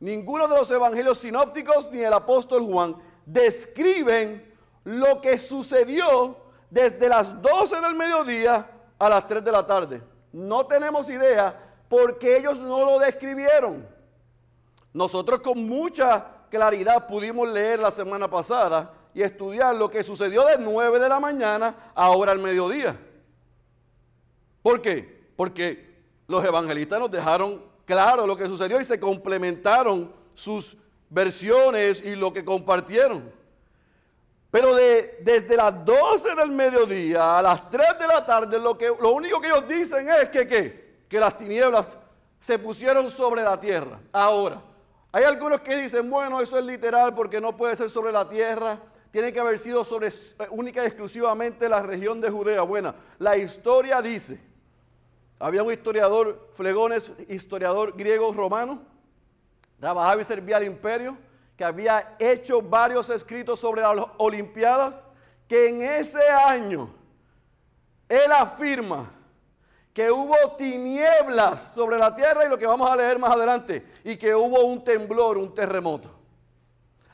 ninguno 0.00 0.48
de 0.48 0.56
los 0.56 0.68
evangelios 0.72 1.18
sinópticos 1.20 1.92
ni 1.92 2.00
el 2.00 2.12
apóstol 2.12 2.64
Juan 2.64 2.96
describen 3.24 4.52
lo 4.82 5.20
que 5.20 5.38
sucedió 5.38 6.38
desde 6.68 7.08
las 7.08 7.40
12 7.40 7.80
del 7.82 7.94
mediodía 7.94 8.68
a 8.98 9.08
las 9.08 9.28
3 9.28 9.44
de 9.44 9.52
la 9.52 9.64
tarde. 9.64 10.02
No 10.32 10.66
tenemos 10.66 11.08
idea 11.08 11.56
porque 11.88 12.36
ellos 12.36 12.58
no 12.58 12.84
lo 12.84 12.98
describieron. 12.98 13.86
Nosotros 14.92 15.40
con 15.40 15.68
mucha 15.68 16.26
claridad 16.50 17.06
pudimos 17.06 17.46
leer 17.46 17.78
la 17.78 17.92
semana 17.92 18.28
pasada 18.28 18.95
y 19.16 19.22
estudiar 19.22 19.74
lo 19.74 19.90
que 19.90 20.04
sucedió 20.04 20.44
de 20.44 20.58
9 20.58 20.98
de 20.98 21.08
la 21.08 21.18
mañana 21.18 21.74
a 21.94 22.04
ahora 22.04 22.32
al 22.32 22.38
mediodía. 22.38 22.94
¿Por 24.60 24.82
qué? 24.82 25.30
Porque 25.34 26.02
los 26.28 26.44
evangelistas 26.44 27.00
nos 27.00 27.10
dejaron 27.10 27.64
claro 27.86 28.26
lo 28.26 28.36
que 28.36 28.46
sucedió 28.46 28.78
y 28.78 28.84
se 28.84 29.00
complementaron 29.00 30.12
sus 30.34 30.76
versiones 31.08 32.02
y 32.04 32.14
lo 32.14 32.30
que 32.30 32.44
compartieron. 32.44 33.32
Pero 34.50 34.74
de, 34.74 35.16
desde 35.22 35.56
las 35.56 35.82
12 35.82 36.34
del 36.34 36.50
mediodía 36.50 37.38
a 37.38 37.42
las 37.42 37.70
3 37.70 37.98
de 37.98 38.06
la 38.06 38.26
tarde, 38.26 38.58
lo, 38.58 38.76
que, 38.76 38.88
lo 39.00 39.12
único 39.12 39.40
que 39.40 39.46
ellos 39.46 39.66
dicen 39.66 40.10
es 40.10 40.28
que, 40.28 41.06
que 41.08 41.18
las 41.18 41.38
tinieblas 41.38 41.96
se 42.38 42.58
pusieron 42.58 43.08
sobre 43.08 43.42
la 43.42 43.58
tierra. 43.58 43.98
Ahora, 44.12 44.60
hay 45.10 45.24
algunos 45.24 45.62
que 45.62 45.74
dicen, 45.74 46.10
bueno, 46.10 46.38
eso 46.42 46.58
es 46.58 46.64
literal 46.66 47.14
porque 47.14 47.40
no 47.40 47.56
puede 47.56 47.76
ser 47.76 47.88
sobre 47.88 48.12
la 48.12 48.28
tierra, 48.28 48.78
tiene 49.16 49.32
que 49.32 49.40
haber 49.40 49.58
sido 49.58 49.82
sobre 49.82 50.12
única 50.50 50.82
y 50.82 50.88
exclusivamente 50.88 51.70
la 51.70 51.80
región 51.80 52.20
de 52.20 52.28
Judea. 52.28 52.60
Bueno, 52.60 52.94
la 53.18 53.34
historia 53.38 54.02
dice, 54.02 54.38
había 55.38 55.62
un 55.62 55.72
historiador, 55.72 56.50
Flegones, 56.52 57.10
historiador 57.26 57.96
griego 57.96 58.30
romano, 58.34 58.82
trabajaba 59.80 60.20
y 60.20 60.24
servía 60.26 60.58
al 60.58 60.64
imperio, 60.64 61.16
que 61.56 61.64
había 61.64 62.14
hecho 62.18 62.60
varios 62.60 63.08
escritos 63.08 63.58
sobre 63.58 63.80
las 63.80 64.06
Olimpiadas, 64.18 65.02
que 65.48 65.70
en 65.70 65.80
ese 65.80 66.20
año 66.28 66.90
él 68.10 68.30
afirma 68.32 69.10
que 69.94 70.10
hubo 70.10 70.36
tinieblas 70.58 71.72
sobre 71.74 71.96
la 71.96 72.14
tierra 72.14 72.44
y 72.44 72.50
lo 72.50 72.58
que 72.58 72.66
vamos 72.66 72.90
a 72.90 72.94
leer 72.94 73.18
más 73.18 73.32
adelante, 73.32 73.82
y 74.04 74.18
que 74.18 74.34
hubo 74.34 74.62
un 74.66 74.84
temblor, 74.84 75.38
un 75.38 75.54
terremoto. 75.54 76.15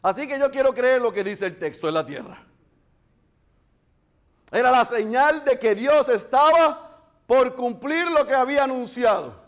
Así 0.03 0.27
que 0.27 0.39
yo 0.39 0.51
quiero 0.51 0.75
creer 0.75 1.01
lo 1.01 1.13
que 1.13 1.23
dice 1.23 1.47
el 1.47 1.59
texto 1.59 1.87
en 1.87 1.95
la 1.95 2.05
tierra. 2.05 2.37
Era 4.51 4.71
la 4.71 4.85
señal 4.85 5.45
de 5.45 5.59
que 5.59 5.75
Dios 5.75 6.09
estaba 6.09 6.99
por 7.27 7.55
cumplir 7.55 8.11
lo 8.11 8.27
que 8.27 8.35
había 8.35 8.65
anunciado. 8.65 9.41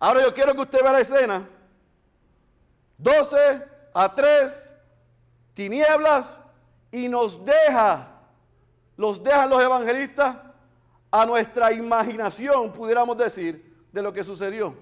Ahora 0.00 0.22
yo 0.22 0.34
quiero 0.34 0.52
que 0.52 0.60
usted 0.60 0.82
vea 0.82 0.92
la 0.92 1.00
escena. 1.00 1.48
12 2.98 3.64
a 3.94 4.14
3, 4.14 4.68
tinieblas, 5.54 6.36
y 6.90 7.08
nos 7.08 7.44
deja, 7.44 8.08
los 8.96 9.22
dejan 9.22 9.48
los 9.48 9.62
evangelistas 9.62 10.36
a 11.10 11.24
nuestra 11.24 11.72
imaginación, 11.72 12.72
pudiéramos 12.72 13.16
decir, 13.16 13.76
de 13.92 14.02
lo 14.02 14.12
que 14.12 14.24
sucedió. 14.24 14.76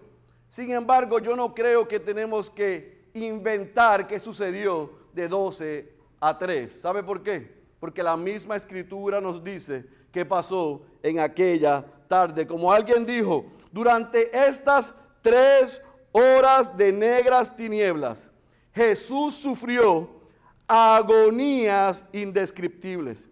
Sin 0.48 0.72
embargo, 0.72 1.18
yo 1.18 1.36
no 1.36 1.54
creo 1.54 1.86
que 1.86 2.00
tenemos 2.00 2.50
que 2.50 2.95
inventar 3.24 4.06
qué 4.06 4.18
sucedió 4.18 4.90
de 5.12 5.28
12 5.28 5.92
a 6.20 6.38
3. 6.38 6.80
¿Sabe 6.80 7.02
por 7.02 7.22
qué? 7.22 7.54
Porque 7.80 8.02
la 8.02 8.16
misma 8.16 8.56
escritura 8.56 9.20
nos 9.20 9.42
dice 9.42 9.84
qué 10.12 10.24
pasó 10.24 10.82
en 11.02 11.20
aquella 11.20 11.84
tarde. 12.08 12.46
Como 12.46 12.72
alguien 12.72 13.04
dijo, 13.04 13.46
durante 13.70 14.36
estas 14.36 14.94
tres 15.22 15.82
horas 16.12 16.76
de 16.76 16.92
negras 16.92 17.54
tinieblas, 17.54 18.28
Jesús 18.74 19.34
sufrió 19.34 20.08
agonías 20.66 22.04
indescriptibles. 22.12 23.28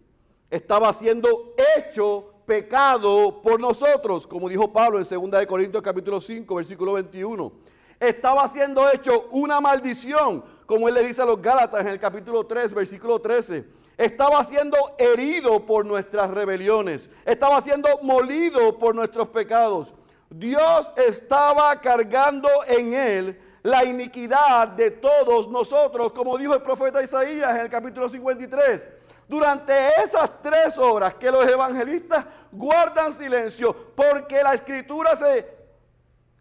Estaba 0.50 0.92
siendo 0.92 1.54
hecho 1.76 2.34
pecado 2.46 3.40
por 3.42 3.58
nosotros, 3.60 4.26
como 4.26 4.48
dijo 4.48 4.72
Pablo 4.72 4.98
en 4.98 5.04
2 5.08 5.40
de 5.40 5.46
Corintios 5.46 5.82
capítulo 5.82 6.20
5, 6.20 6.54
versículo 6.54 6.92
21. 6.92 7.52
Estaba 8.00 8.48
siendo 8.48 8.90
hecho 8.90 9.28
una 9.30 9.60
maldición, 9.60 10.44
como 10.66 10.88
él 10.88 10.94
le 10.94 11.06
dice 11.06 11.22
a 11.22 11.24
los 11.24 11.40
Gálatas 11.40 11.80
en 11.80 11.88
el 11.88 12.00
capítulo 12.00 12.46
3, 12.46 12.74
versículo 12.74 13.20
13. 13.20 13.64
Estaba 13.96 14.42
siendo 14.42 14.76
herido 14.98 15.64
por 15.64 15.86
nuestras 15.86 16.30
rebeliones. 16.30 17.08
Estaba 17.24 17.60
siendo 17.60 17.88
molido 18.02 18.78
por 18.78 18.94
nuestros 18.94 19.28
pecados. 19.28 19.92
Dios 20.30 20.92
estaba 20.96 21.80
cargando 21.80 22.48
en 22.66 22.92
él 22.92 23.40
la 23.62 23.84
iniquidad 23.84 24.68
de 24.68 24.90
todos 24.90 25.48
nosotros, 25.48 26.12
como 26.12 26.36
dijo 26.36 26.54
el 26.54 26.62
profeta 26.62 27.02
Isaías 27.02 27.54
en 27.54 27.62
el 27.62 27.70
capítulo 27.70 28.08
53 28.08 28.90
durante 29.28 29.88
esas 30.02 30.30
tres 30.42 30.78
horas 30.78 31.14
que 31.14 31.30
los 31.30 31.46
evangelistas 31.48 32.26
guardan 32.52 33.12
silencio, 33.12 33.74
porque 33.94 34.42
la 34.42 34.54
escritura 34.54 35.16
se 35.16 35.63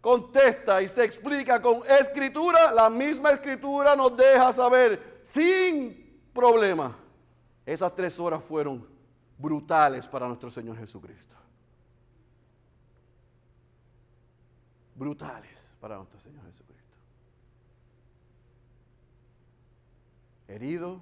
contesta 0.04 0.82
y 0.82 0.88
se 0.88 1.02
explica 1.02 1.62
con 1.62 1.80
escritura, 1.88 2.70
la 2.70 2.90
misma 2.90 3.30
escritura 3.30 3.96
nos 3.96 4.14
deja 4.14 4.52
saber 4.52 5.22
sin 5.22 6.20
problema. 6.34 6.94
Esas 7.64 7.94
tres 7.94 8.20
horas 8.20 8.44
fueron 8.44 8.86
brutales 9.38 10.06
para 10.06 10.28
nuestro 10.28 10.50
Señor 10.50 10.76
Jesucristo. 10.76 11.34
Brutales 14.94 15.58
para 15.80 15.96
nuestro 15.96 16.20
Señor 16.20 16.44
Jesucristo. 16.44 16.98
Herido, 20.48 21.00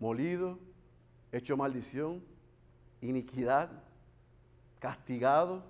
molido, 0.00 0.58
hecho 1.32 1.54
maldición, 1.54 2.24
iniquidad, 3.02 3.68
castigado 4.80 5.62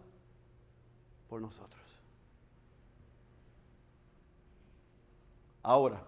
por 1.29 1.41
nosotros. 1.41 1.82
Ahora, 5.63 6.03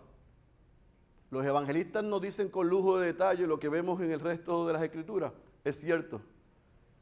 Los 1.30 1.44
evangelistas 1.44 2.04
nos 2.04 2.22
dicen 2.22 2.48
con 2.48 2.68
lujo 2.68 2.98
de 2.98 3.06
detalle 3.06 3.46
lo 3.48 3.58
que 3.58 3.68
vemos 3.68 4.00
en 4.00 4.12
el 4.12 4.20
resto 4.20 4.66
de 4.66 4.72
las 4.72 4.82
escrituras. 4.82 5.32
Es 5.64 5.80
cierto. 5.80 6.20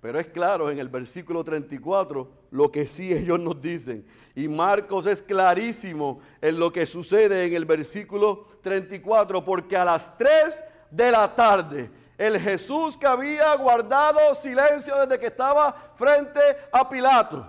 Pero 0.00 0.18
es 0.18 0.28
claro 0.28 0.70
en 0.70 0.78
el 0.78 0.88
versículo 0.88 1.44
34 1.44 2.28
lo 2.50 2.72
que 2.72 2.88
sí 2.88 3.12
ellos 3.12 3.38
nos 3.38 3.60
dicen. 3.60 4.06
Y 4.34 4.48
Marcos 4.48 5.06
es 5.06 5.22
clarísimo 5.22 6.20
en 6.40 6.58
lo 6.58 6.72
que 6.72 6.86
sucede 6.86 7.44
en 7.44 7.54
el 7.54 7.66
versículo 7.66 8.46
34, 8.62 9.44
porque 9.44 9.76
a 9.76 9.84
las 9.84 10.16
3 10.16 10.64
de 10.90 11.10
la 11.10 11.34
tarde, 11.36 11.90
el 12.16 12.40
Jesús 12.40 12.96
que 12.96 13.06
había 13.06 13.54
guardado 13.56 14.34
silencio 14.34 14.98
desde 14.98 15.20
que 15.20 15.26
estaba 15.26 15.92
frente 15.94 16.40
a 16.72 16.88
Pilato, 16.88 17.46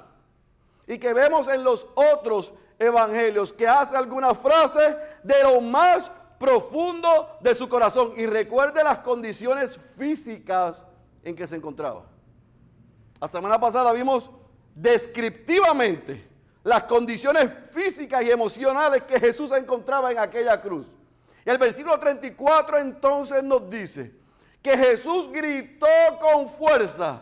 y 0.86 0.98
que 0.98 1.14
vemos 1.14 1.48
en 1.48 1.64
los 1.64 1.88
otros 1.96 2.54
evangelios, 2.84 3.54
que 3.54 3.68
hace 3.68 3.96
algunas 3.96 4.38
frases 4.38 4.96
de 5.24 5.44
lo 5.44 5.62
más 5.62 6.10
profundo 6.40 7.38
de 7.42 7.56
su 7.56 7.70
corazón. 7.70 8.14
Y 8.18 8.26
recuerde 8.26 8.84
las 8.84 9.00
condiciones 9.00 9.78
físicas 9.98 10.84
en 11.24 11.36
que 11.36 11.48
se 11.48 11.56
encontraba. 11.56 12.04
La 13.20 13.28
semana 13.28 13.60
pasada 13.60 13.92
vimos 13.94 14.30
descriptivamente 14.76 16.28
las 16.64 16.84
condiciones 16.84 17.52
físicas 17.72 18.24
y 18.24 18.32
emocionales 18.32 19.04
que 19.04 19.20
Jesús 19.20 19.52
encontraba 19.52 20.12
en 20.12 20.20
aquella 20.20 20.62
cruz. 20.62 20.88
Y 21.46 21.50
el 21.50 21.58
versículo 21.58 22.00
34 22.00 22.78
entonces 22.78 23.44
nos 23.44 23.70
dice 23.70 24.14
que 24.62 24.78
Jesús 24.78 25.30
gritó 25.32 25.88
con 26.22 26.48
fuerza, 26.48 27.22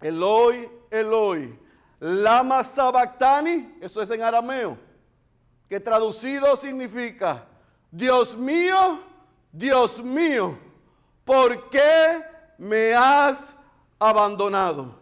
Eloi, 0.00 0.68
Eloi, 0.90 1.58
lama 2.00 2.62
sabactani, 2.62 3.78
eso 3.80 4.02
es 4.02 4.10
en 4.10 4.22
arameo, 4.22 4.76
que 5.68 5.80
traducido 5.80 6.56
significa, 6.56 7.44
Dios 7.90 8.36
mío, 8.36 9.00
Dios 9.52 10.02
mío, 10.02 10.58
¿por 11.24 11.70
qué 11.70 12.22
me 12.58 12.94
has 12.94 13.54
abandonado. 13.98 14.94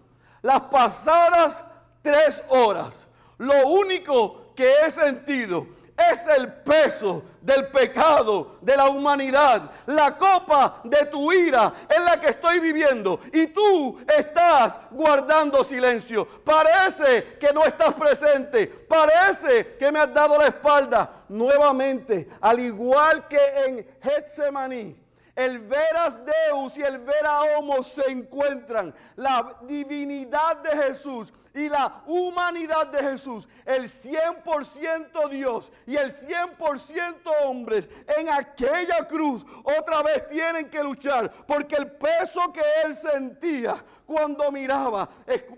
Las 0.43 0.61
pasadas 0.63 1.65
tres 2.03 2.43
horas, 2.49 3.07
lo 3.39 3.67
único 3.69 4.53
que 4.55 4.73
he 4.85 4.91
sentido 4.91 5.67
es 5.97 6.27
el 6.27 6.53
peso 6.53 7.23
del 7.41 7.69
pecado 7.69 8.57
de 8.61 8.77
la 8.77 8.89
humanidad. 8.89 9.71
La 9.87 10.17
copa 10.17 10.81
de 10.85 11.07
tu 11.07 11.33
ira 11.33 11.73
es 11.89 12.01
la 12.01 12.19
que 12.19 12.29
estoy 12.29 12.59
viviendo 12.61 13.21
y 13.33 13.49
tú 13.49 14.01
estás 14.17 14.79
guardando 14.91 15.63
silencio. 15.63 16.27
Parece 16.45 17.37
que 17.39 17.53
no 17.53 17.65
estás 17.65 17.95
presente. 17.95 18.67
Parece 18.67 19.77
que 19.77 19.93
me 19.93 20.01
has 20.01 20.13
dado 20.13 20.39
la 20.39 20.49
espalda. 20.49 21.25
Nuevamente, 21.29 22.29
al 22.41 22.61
igual 22.61 23.29
que 23.29 23.41
en 23.67 23.87
Getsemaní, 24.03 24.97
el 25.37 25.59
veras 25.61 26.21
Deus 26.25 26.77
y 26.77 26.83
el 26.83 26.99
vera 26.99 27.43
homo 27.57 27.83
se 27.83 28.09
encuentran. 28.11 28.95
La 29.17 29.57
divinidad 29.63 30.57
de 30.57 30.71
Jesús 30.71 31.33
y 31.55 31.69
la 31.69 32.03
humanidad 32.07 32.89
de 32.89 32.99
Jesús, 32.99 33.49
el 33.65 33.85
100% 33.85 35.29
Dios 35.31 35.71
y 35.87 35.97
el 35.97 36.13
100% 36.13 37.15
hombres 37.45 37.89
en 38.19 38.29
aquella 38.29 39.07
cruz, 39.07 39.47
otra 39.63 40.03
vez 40.03 40.29
tienen 40.29 40.69
que 40.69 40.83
luchar 40.83 41.31
porque 41.47 41.77
el 41.77 41.93
peso 41.93 42.53
que 42.53 42.63
él 42.85 42.95
sentía 42.95 43.83
cuando 44.05 44.51
miraba 44.51 45.09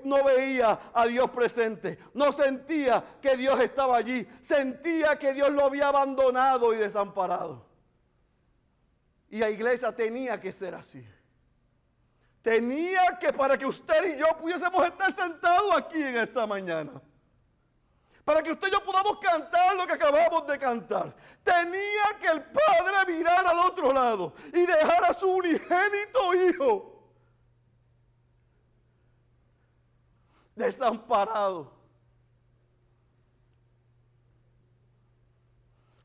no 0.04 0.22
veía 0.22 0.78
a 0.92 1.06
Dios 1.06 1.30
presente, 1.30 1.98
no 2.12 2.30
sentía 2.30 3.02
que 3.22 3.36
Dios 3.36 3.58
estaba 3.60 3.96
allí, 3.96 4.28
sentía 4.42 5.18
que 5.18 5.32
Dios 5.32 5.50
lo 5.50 5.64
había 5.64 5.88
abandonado 5.88 6.74
y 6.74 6.76
desamparado. 6.76 7.64
Y 9.30 9.38
la 9.38 9.50
iglesia 9.50 9.94
tenía 9.94 10.38
que 10.40 10.52
ser 10.52 10.74
así. 10.74 11.04
Tenía 12.46 13.18
que 13.18 13.32
para 13.32 13.58
que 13.58 13.66
usted 13.66 14.14
y 14.14 14.20
yo 14.20 14.26
pudiésemos 14.38 14.86
estar 14.86 15.12
sentados 15.12 15.76
aquí 15.76 16.00
en 16.00 16.16
esta 16.18 16.46
mañana. 16.46 16.92
Para 18.24 18.40
que 18.40 18.52
usted 18.52 18.68
y 18.68 18.70
yo 18.70 18.84
podamos 18.84 19.18
cantar 19.18 19.74
lo 19.74 19.84
que 19.84 19.94
acabamos 19.94 20.46
de 20.46 20.56
cantar. 20.56 21.12
Tenía 21.42 22.04
que 22.20 22.28
el 22.28 22.44
Padre 22.44 23.12
mirar 23.12 23.44
al 23.48 23.58
otro 23.58 23.92
lado 23.92 24.32
y 24.52 24.64
dejar 24.64 25.06
a 25.06 25.12
su 25.12 25.28
unigénito 25.28 26.34
hijo 26.34 27.10
desamparado. 30.54 31.72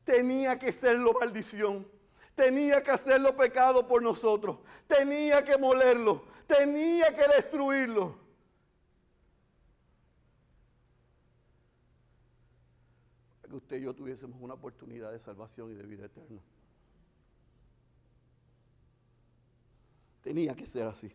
Tenía 0.04 0.58
que 0.58 0.72
serlo 0.72 1.12
maldición. 1.20 1.86
Tenía 2.34 2.82
que 2.82 2.90
hacerlo 2.90 3.36
pecado 3.36 3.86
por 3.86 4.02
nosotros. 4.02 4.56
Tenía 4.88 5.44
que 5.44 5.56
molerlo. 5.56 6.31
Tenía 6.46 7.14
que 7.14 7.26
destruirlo. 7.28 8.16
Para 13.40 13.50
que 13.50 13.56
usted 13.56 13.76
y 13.78 13.82
yo 13.82 13.94
tuviésemos 13.94 14.40
una 14.40 14.54
oportunidad 14.54 15.12
de 15.12 15.18
salvación 15.18 15.70
y 15.70 15.74
de 15.74 15.86
vida 15.86 16.06
eterna. 16.06 16.40
Tenía 20.22 20.54
que 20.54 20.66
ser 20.66 20.86
así. 20.86 21.12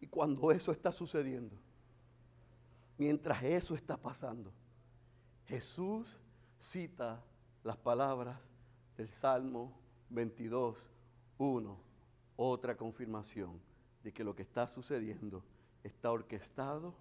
Y 0.00 0.06
cuando 0.06 0.50
eso 0.50 0.72
está 0.72 0.90
sucediendo, 0.90 1.54
mientras 2.98 3.42
eso 3.42 3.74
está 3.74 3.96
pasando, 3.96 4.52
Jesús 5.46 6.18
cita 6.58 7.22
las 7.62 7.76
palabras 7.76 8.38
del 8.96 9.08
Salmo 9.08 9.78
22, 10.10 10.76
1, 11.38 11.91
otra 12.36 12.76
confirmación 12.76 13.60
de 14.02 14.12
que 14.12 14.24
lo 14.24 14.34
que 14.34 14.42
está 14.42 14.66
sucediendo 14.66 15.42
está 15.84 16.10
orquestado 16.10 16.94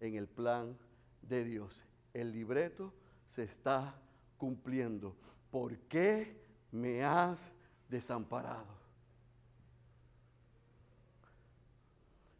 en 0.00 0.14
el 0.14 0.26
plan 0.26 0.76
de 1.22 1.44
Dios. 1.44 1.84
El 2.14 2.32
libreto 2.32 2.92
se 3.28 3.44
está 3.44 3.94
cumpliendo. 4.36 5.16
¿Por 5.50 5.76
qué 5.80 6.40
me 6.70 7.04
has 7.04 7.52
desamparado? 7.88 8.78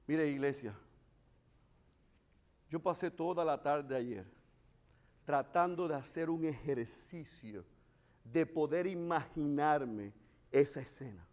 Mire 0.06 0.26
iglesia, 0.28 0.74
yo 2.70 2.80
pasé 2.80 3.10
toda 3.10 3.44
la 3.44 3.60
tarde 3.62 3.94
ayer 3.94 4.38
tratando 5.28 5.86
de 5.86 5.94
hacer 5.94 6.30
un 6.30 6.46
ejercicio 6.46 7.62
de 8.24 8.46
poder 8.46 8.86
imaginarme 8.86 10.14
esa 10.50 10.80
escena. 10.80 11.27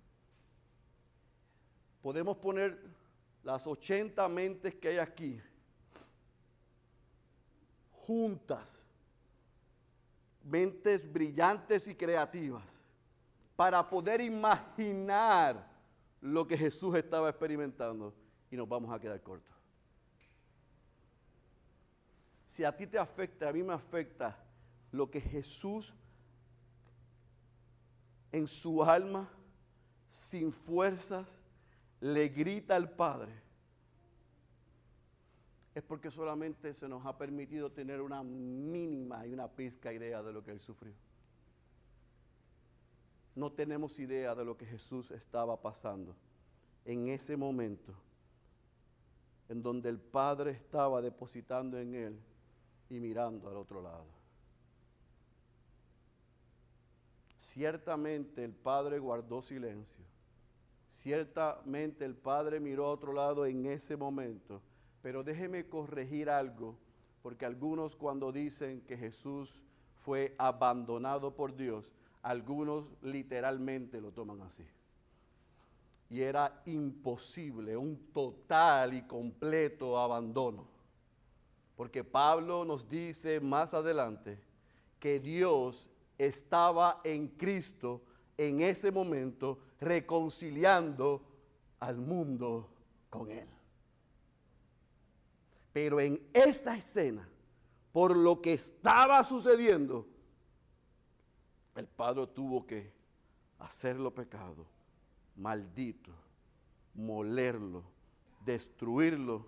Podemos 2.05 2.37
poner 2.37 2.79
las 3.43 3.65
80 3.65 4.29
mentes 4.29 4.75
que 4.75 4.89
hay 4.89 4.99
aquí 4.99 5.41
juntas, 7.89 8.83
mentes 10.43 11.11
brillantes 11.11 11.87
y 11.87 11.95
creativas, 11.95 12.61
para 13.55 13.89
poder 13.89 14.21
imaginar 14.21 15.67
lo 16.21 16.45
que 16.45 16.55
Jesús 16.55 16.95
estaba 16.95 17.27
experimentando 17.27 18.13
y 18.51 18.55
nos 18.55 18.69
vamos 18.69 18.93
a 18.93 18.99
quedar 18.99 19.19
cortos. 19.23 19.55
Si 22.45 22.63
a 22.63 22.77
ti 22.77 22.85
te 22.85 22.99
afecta, 22.99 23.49
a 23.49 23.51
mí 23.51 23.63
me 23.63 23.73
afecta 23.73 24.37
lo 24.91 25.09
que 25.09 25.19
Jesús 25.19 25.95
en 28.31 28.45
su 28.45 28.83
alma, 28.83 29.27
sin 30.07 30.51
fuerzas, 30.51 31.39
le 32.01 32.29
grita 32.29 32.75
al 32.75 32.91
Padre, 32.91 33.33
es 35.73 35.83
porque 35.83 36.09
solamente 36.09 36.73
se 36.73 36.87
nos 36.87 37.05
ha 37.05 37.17
permitido 37.17 37.71
tener 37.71 38.01
una 38.01 38.23
mínima 38.23 39.27
y 39.27 39.33
una 39.33 39.47
pizca 39.47 39.91
idea 39.91 40.23
de 40.23 40.31
lo 40.31 40.43
que 40.43 40.51
Él 40.51 40.61
sufrió. 40.61 40.93
No 43.35 43.51
tenemos 43.51 43.99
idea 43.99 44.33
de 44.33 44.45
lo 44.45 44.55
que 44.55 44.65
Jesús 44.65 45.11
estaba 45.11 45.61
pasando 45.61 46.15
en 46.85 47.09
ese 47.09 47.35
momento 47.35 47.93
en 49.49 49.61
donde 49.61 49.89
el 49.89 49.99
Padre 49.99 50.51
estaba 50.51 51.01
depositando 51.01 51.77
en 51.77 51.95
Él 51.95 52.19
y 52.89 52.99
mirando 52.99 53.49
al 53.49 53.57
otro 53.57 53.81
lado. 53.81 54.05
Ciertamente 57.39 58.43
el 58.43 58.53
Padre 58.53 58.97
guardó 58.99 59.41
silencio. 59.41 60.03
Ciertamente 61.05 62.03
el 62.03 62.15
Padre 62.15 62.59
miró 62.59 62.87
a 62.87 62.91
otro 62.93 63.13
lado 63.13 63.45
en 63.45 63.67
ese 63.67 63.95
momento. 63.95 64.59
Pero 65.03 65.23
déjeme 65.23 65.69
corregir 65.69 66.31
algo, 66.31 66.79
porque 67.21 67.45
algunos 67.45 67.95
cuando 67.95 68.31
dicen 68.31 68.81
que 68.87 68.97
Jesús 68.97 69.61
fue 70.03 70.33
abandonado 70.39 71.35
por 71.35 71.55
Dios, 71.55 71.91
algunos 72.23 72.87
literalmente 73.03 74.01
lo 74.01 74.13
toman 74.13 74.41
así. 74.41 74.65
Y 76.09 76.21
era 76.21 76.63
imposible 76.65 77.77
un 77.77 78.11
total 78.11 78.95
y 78.95 79.03
completo 79.03 79.99
abandono. 79.99 80.65
Porque 81.75 82.03
Pablo 82.03 82.65
nos 82.65 82.89
dice 82.89 83.39
más 83.39 83.75
adelante 83.75 84.39
que 84.99 85.19
Dios 85.19 85.87
estaba 86.17 86.99
en 87.03 87.27
Cristo 87.27 88.01
en 88.37 88.61
ese 88.61 88.91
momento 88.91 89.59
reconciliando 89.79 91.21
al 91.79 91.97
mundo 91.97 92.69
con 93.09 93.31
Él. 93.31 93.47
Pero 95.71 95.99
en 95.99 96.21
esa 96.33 96.77
escena, 96.77 97.27
por 97.91 98.15
lo 98.15 98.41
que 98.41 98.53
estaba 98.53 99.23
sucediendo, 99.23 100.07
el 101.75 101.87
Padre 101.87 102.27
tuvo 102.27 102.65
que 102.65 102.93
hacerlo 103.59 104.13
pecado, 104.13 104.65
maldito, 105.35 106.11
molerlo, 106.93 107.83
destruirlo 108.45 109.47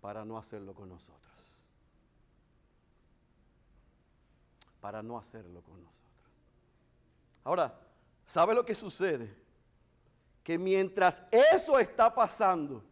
para 0.00 0.24
no 0.24 0.36
hacerlo 0.36 0.74
con 0.74 0.88
nosotros. 0.88 1.20
Para 4.80 5.02
no 5.02 5.16
hacerlo 5.16 5.62
con 5.62 5.80
nosotros. 5.80 6.02
Ahora, 7.44 7.78
¿sabe 8.26 8.54
lo 8.54 8.64
que 8.64 8.74
sucede? 8.74 9.34
Que 10.42 10.58
mientras 10.58 11.22
eso 11.30 11.78
está 11.78 12.14
pasando, 12.14 12.84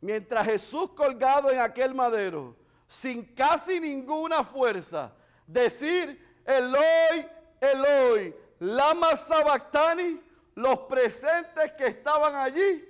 mientras 0.00 0.46
Jesús 0.46 0.90
colgado 0.90 1.50
en 1.50 1.60
aquel 1.60 1.94
madero, 1.94 2.56
sin 2.88 3.24
casi 3.34 3.80
ninguna 3.80 4.44
fuerza, 4.44 5.14
decir, 5.46 6.40
Eloi, 6.44 7.28
Eloi, 7.60 8.34
lama 8.58 9.16
sabactani, 9.16 10.20
los 10.54 10.80
presentes 10.80 11.72
que 11.72 11.86
estaban 11.86 12.36
allí, 12.36 12.84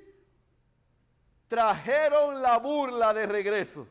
trajeron 1.49 2.41
la 2.41 2.59
burla 2.59 3.13
de 3.13 3.27
regreso. 3.27 3.87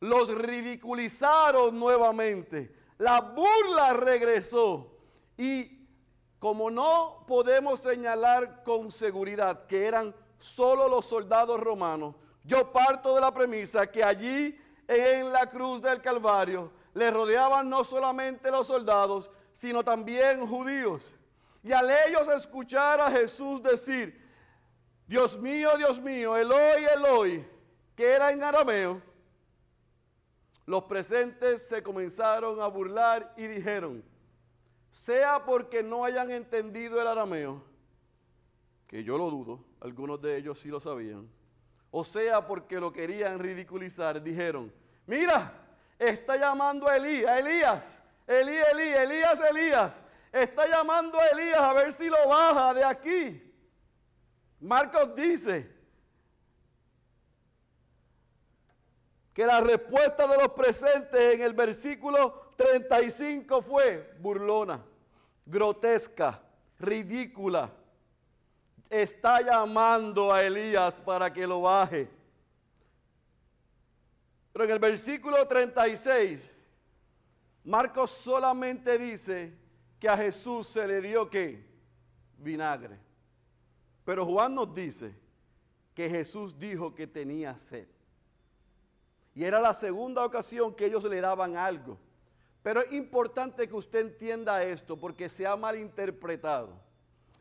Los 0.00 0.34
ridiculizaron 0.34 1.78
nuevamente. 1.78 2.74
La 2.98 3.20
burla 3.20 3.94
regresó. 3.94 4.98
Y 5.38 5.81
como 6.42 6.72
no 6.72 7.24
podemos 7.28 7.78
señalar 7.78 8.64
con 8.64 8.90
seguridad 8.90 9.64
que 9.68 9.86
eran 9.86 10.12
solo 10.38 10.88
los 10.88 11.06
soldados 11.06 11.60
romanos, 11.60 12.16
yo 12.42 12.72
parto 12.72 13.14
de 13.14 13.20
la 13.20 13.32
premisa 13.32 13.86
que 13.86 14.02
allí 14.02 14.60
en 14.88 15.32
la 15.32 15.48
cruz 15.48 15.80
del 15.80 16.02
Calvario 16.02 16.72
le 16.94 17.12
rodeaban 17.12 17.70
no 17.70 17.84
solamente 17.84 18.50
los 18.50 18.66
soldados, 18.66 19.30
sino 19.52 19.84
también 19.84 20.44
judíos. 20.44 21.14
Y 21.62 21.70
al 21.70 21.88
ellos 22.08 22.26
escuchar 22.26 23.00
a 23.00 23.08
Jesús 23.08 23.62
decir, 23.62 24.20
Dios 25.06 25.38
mío, 25.38 25.70
Dios 25.78 26.00
mío, 26.00 26.36
Eloi, 26.36 26.84
Eloi, 26.92 27.48
que 27.94 28.04
era 28.04 28.32
en 28.32 28.42
arameo, 28.42 29.00
los 30.66 30.82
presentes 30.82 31.68
se 31.68 31.84
comenzaron 31.84 32.60
a 32.60 32.66
burlar 32.66 33.32
y 33.36 33.46
dijeron, 33.46 34.02
sea 34.92 35.44
porque 35.44 35.82
no 35.82 36.04
hayan 36.04 36.30
entendido 36.30 37.00
el 37.00 37.08
arameo, 37.08 37.64
que 38.86 39.02
yo 39.02 39.16
lo 39.18 39.30
dudo, 39.30 39.64
algunos 39.80 40.20
de 40.20 40.36
ellos 40.36 40.60
sí 40.60 40.68
lo 40.68 40.78
sabían, 40.78 41.28
o 41.90 42.04
sea 42.04 42.46
porque 42.46 42.78
lo 42.78 42.92
querían 42.92 43.38
ridiculizar, 43.38 44.22
dijeron, 44.22 44.72
mira, 45.06 45.52
está 45.98 46.36
llamando 46.36 46.86
a 46.86 46.96
Elías, 46.96 47.38
Elías, 47.38 48.02
Elías, 48.26 48.68
Elías, 48.72 49.00
Elías, 49.00 49.40
Elías, 49.50 50.02
está 50.30 50.68
llamando 50.68 51.18
a 51.18 51.26
Elías 51.28 51.60
a 51.60 51.72
ver 51.72 51.92
si 51.92 52.08
lo 52.08 52.28
baja 52.28 52.74
de 52.74 52.84
aquí. 52.84 53.52
Marcos 54.60 55.14
dice 55.16 55.81
que 59.32 59.46
la 59.46 59.60
respuesta 59.60 60.26
de 60.26 60.36
los 60.36 60.52
presentes 60.52 61.34
en 61.34 61.42
el 61.42 61.54
versículo 61.54 62.52
35 62.56 63.62
fue 63.62 64.14
burlona, 64.20 64.84
grotesca, 65.46 66.42
ridícula. 66.78 67.70
Está 68.90 69.40
llamando 69.40 70.32
a 70.32 70.42
Elías 70.42 70.92
para 70.94 71.32
que 71.32 71.46
lo 71.46 71.62
baje. 71.62 72.10
Pero 74.52 74.64
en 74.66 74.70
el 74.72 74.78
versículo 74.78 75.48
36, 75.48 76.50
Marcos 77.64 78.10
solamente 78.10 78.98
dice 78.98 79.56
que 79.98 80.10
a 80.10 80.16
Jesús 80.16 80.66
se 80.66 80.86
le 80.86 81.00
dio 81.00 81.30
qué? 81.30 81.64
Vinagre. 82.36 82.98
Pero 84.04 84.26
Juan 84.26 84.54
nos 84.54 84.74
dice 84.74 85.14
que 85.94 86.10
Jesús 86.10 86.58
dijo 86.58 86.94
que 86.94 87.06
tenía 87.06 87.56
sed. 87.56 87.86
Y 89.34 89.44
era 89.44 89.60
la 89.60 89.72
segunda 89.72 90.24
ocasión 90.24 90.74
que 90.74 90.86
ellos 90.86 91.04
le 91.04 91.20
daban 91.20 91.56
algo. 91.56 91.98
Pero 92.62 92.80
es 92.82 92.92
importante 92.92 93.68
que 93.68 93.74
usted 93.74 94.00
entienda 94.00 94.62
esto 94.62 94.96
porque 94.96 95.28
se 95.28 95.46
ha 95.46 95.56
malinterpretado. 95.56 96.70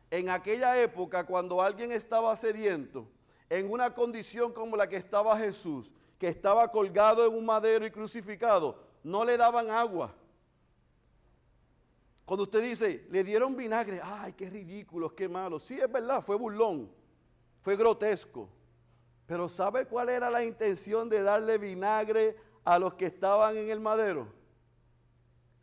En 0.09 0.29
aquella 0.29 0.79
época, 0.81 1.25
cuando 1.25 1.61
alguien 1.61 1.91
estaba 1.91 2.35
sediento, 2.35 3.07
en 3.49 3.71
una 3.71 3.93
condición 3.93 4.51
como 4.53 4.75
la 4.75 4.87
que 4.87 4.95
estaba 4.95 5.37
Jesús, 5.37 5.91
que 6.17 6.27
estaba 6.27 6.71
colgado 6.71 7.25
en 7.25 7.35
un 7.35 7.45
madero 7.45 7.85
y 7.85 7.91
crucificado, 7.91 8.81
no 9.03 9.25
le 9.25 9.37
daban 9.37 9.69
agua. 9.69 10.13
Cuando 12.25 12.43
usted 12.43 12.61
dice, 12.61 13.05
le 13.09 13.23
dieron 13.23 13.55
vinagre, 13.55 13.99
ay, 14.01 14.33
qué 14.33 14.49
ridículo, 14.49 15.13
qué 15.13 15.27
malo. 15.27 15.59
Sí, 15.59 15.79
es 15.79 15.91
verdad, 15.91 16.23
fue 16.23 16.35
burlón, 16.37 16.89
fue 17.61 17.75
grotesco. 17.75 18.49
Pero 19.31 19.47
¿sabe 19.47 19.85
cuál 19.85 20.09
era 20.09 20.29
la 20.29 20.43
intención 20.43 21.07
de 21.07 21.23
darle 21.23 21.57
vinagre 21.57 22.35
a 22.65 22.77
los 22.77 22.95
que 22.95 23.05
estaban 23.05 23.55
en 23.55 23.69
el 23.69 23.79
madero? 23.79 24.27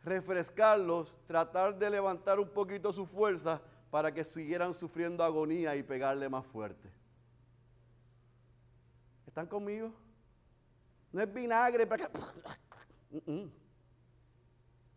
Refrescarlos, 0.03 1.15
tratar 1.27 1.77
de 1.77 1.87
levantar 1.91 2.39
un 2.39 2.49
poquito 2.49 2.91
su 2.91 3.05
fuerza 3.05 3.61
para 3.91 4.11
que 4.11 4.23
siguieran 4.23 4.73
sufriendo 4.73 5.23
agonía 5.23 5.75
y 5.75 5.83
pegarle 5.83 6.27
más 6.27 6.47
fuerte. 6.47 6.89
¿Están 9.27 9.45
conmigo? 9.45 9.93
No 11.11 11.21
es 11.21 11.31
vinagre 11.31 11.85
para 11.85 12.07
que... 12.07 13.49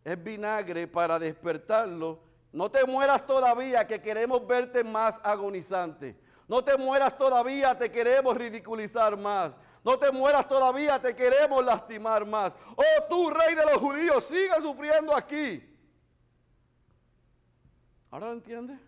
Es 0.03 0.25
vinagre 0.25 0.87
para 0.87 1.19
despertarlo. 1.19 2.21
No 2.51 2.71
te 2.71 2.87
mueras 2.87 3.27
todavía, 3.27 3.87
que 3.87 4.01
queremos 4.01 4.47
verte 4.47 4.83
más 4.83 5.21
agonizante. 5.23 6.22
No 6.53 6.63
te 6.63 6.77
mueras 6.77 7.17
todavía, 7.17 7.79
te 7.79 7.91
queremos 7.91 8.37
ridiculizar 8.37 9.17
más. 9.17 9.55
No 9.83 9.99
te 9.99 10.13
mueras 10.13 10.47
todavía, 10.47 11.01
te 11.01 11.17
queremos 11.17 11.65
lastimar 11.65 12.27
más. 12.27 12.55
Oh, 12.77 13.05
tú, 13.09 13.31
rey 13.31 13.55
de 13.55 13.65
los 13.65 13.79
judíos, 13.79 14.23
sigue 14.23 14.61
sufriendo 14.61 15.17
aquí. 15.17 15.67
¿Ahora 18.11 18.27
lo 18.27 18.33
entiendes? 18.35 18.79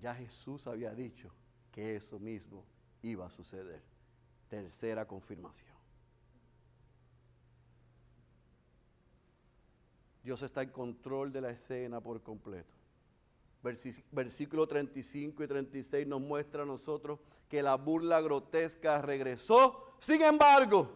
Ya 0.00 0.12
Jesús 0.12 0.66
había 0.66 0.92
dicho 0.92 1.30
que 1.70 1.94
eso 1.94 2.18
mismo 2.18 2.64
iba 3.02 3.26
a 3.26 3.30
suceder. 3.30 3.80
Tercera 4.48 5.06
confirmación. 5.06 5.75
Dios 10.26 10.42
está 10.42 10.62
en 10.62 10.70
control 10.70 11.32
de 11.32 11.40
la 11.40 11.50
escena 11.50 12.00
por 12.00 12.20
completo. 12.20 12.68
Versículo 14.10 14.66
35 14.66 15.44
y 15.44 15.46
36 15.46 16.04
nos 16.04 16.20
muestra 16.20 16.64
a 16.64 16.66
nosotros 16.66 17.20
que 17.48 17.62
la 17.62 17.76
burla 17.76 18.20
grotesca 18.20 19.00
regresó. 19.00 19.94
Sin 20.00 20.22
embargo, 20.22 20.90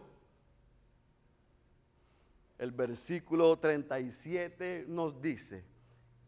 el 2.57 2.71
versículo 2.71 3.57
37 3.57 4.83
nos 4.89 5.21
dice 5.21 5.63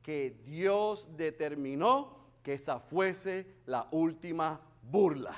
que 0.02 0.40
Dios 0.46 1.06
determinó 1.18 2.18
que 2.42 2.54
esa 2.54 2.80
fuese 2.80 3.46
la 3.66 3.86
última 3.92 4.62
burla. 4.82 5.36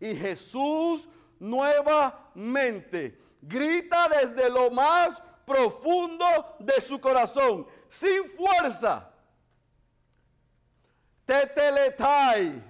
Y 0.00 0.12
Jesús 0.16 1.08
nuevamente 1.38 3.16
grita 3.42 4.08
desde 4.08 4.50
lo 4.50 4.72
más 4.72 5.22
profundo 5.46 6.26
de 6.58 6.80
su 6.80 7.00
corazón, 7.00 7.66
sin 7.88 8.24
fuerza. 8.24 9.10
Teteletai, 11.24 12.62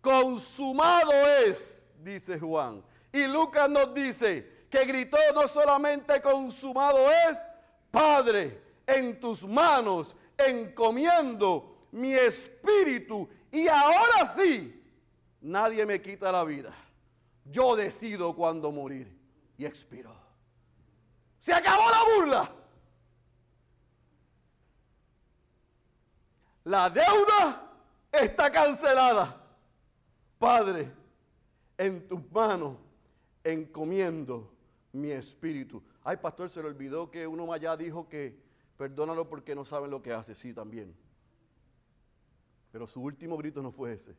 consumado 0.00 1.12
es, 1.12 1.86
dice 2.02 2.38
Juan. 2.38 2.84
Y 3.12 3.26
Lucas 3.26 3.70
nos 3.70 3.94
dice 3.94 4.66
que 4.68 4.84
gritó 4.84 5.16
no 5.34 5.48
solamente 5.48 6.20
consumado 6.20 7.10
es, 7.10 7.38
Padre, 7.90 8.60
en 8.86 9.18
tus 9.18 9.46
manos 9.46 10.14
encomiendo 10.36 11.86
mi 11.92 12.12
espíritu. 12.12 13.28
Y 13.50 13.68
ahora 13.68 14.26
sí, 14.26 14.82
nadie 15.40 15.86
me 15.86 16.02
quita 16.02 16.30
la 16.30 16.44
vida. 16.44 16.74
Yo 17.44 17.76
decido 17.76 18.34
cuándo 18.34 18.70
morir. 18.70 19.16
Y 19.58 19.64
expiró. 19.64 20.25
Se 21.40 21.52
acabó 21.52 21.90
la 21.90 22.16
burla. 22.16 22.52
La 26.64 26.90
deuda 26.90 27.70
está 28.10 28.50
cancelada. 28.50 29.40
Padre, 30.38 30.92
en 31.78 32.08
tus 32.08 32.20
manos 32.32 32.76
encomiendo 33.44 34.52
mi 34.92 35.12
espíritu. 35.12 35.82
Ay, 36.02 36.16
pastor, 36.16 36.50
se 36.50 36.60
le 36.60 36.68
olvidó 36.68 37.10
que 37.10 37.26
uno 37.26 37.52
allá 37.52 37.76
dijo 37.76 38.08
que 38.08 38.36
perdónalo 38.76 39.28
porque 39.28 39.54
no 39.54 39.64
saben 39.64 39.90
lo 39.90 40.02
que 40.02 40.12
hace. 40.12 40.34
Sí, 40.34 40.52
también. 40.52 40.94
Pero 42.72 42.86
su 42.86 43.00
último 43.00 43.36
grito 43.36 43.62
no 43.62 43.70
fue 43.70 43.92
ese. 43.92 44.16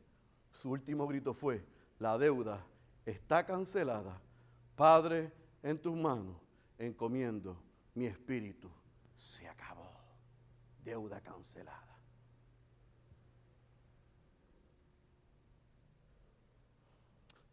Su 0.50 0.70
último 0.70 1.06
grito 1.06 1.34
fue, 1.34 1.64
la 1.98 2.16
deuda 2.16 2.64
está 3.04 3.44
cancelada. 3.44 4.20
Padre, 4.74 5.30
en 5.62 5.78
tus 5.78 5.94
manos 5.94 6.36
encomiendo 6.78 7.60
mi 7.94 8.06
espíritu. 8.06 8.70
Se 9.16 9.48
acabó. 9.48 9.90
Deuda 10.84 11.20
cancelada. 11.20 11.98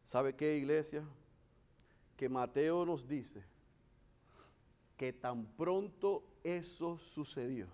¿Sabe 0.04 0.36
qué, 0.36 0.56
iglesia? 0.56 1.04
Que 2.16 2.30
Mateo 2.30 2.86
nos 2.86 3.08
dice 3.08 3.44
que 4.96 5.12
tan 5.12 5.46
pronto 5.58 6.24
eso 6.44 6.98
sucedió, 6.98 7.68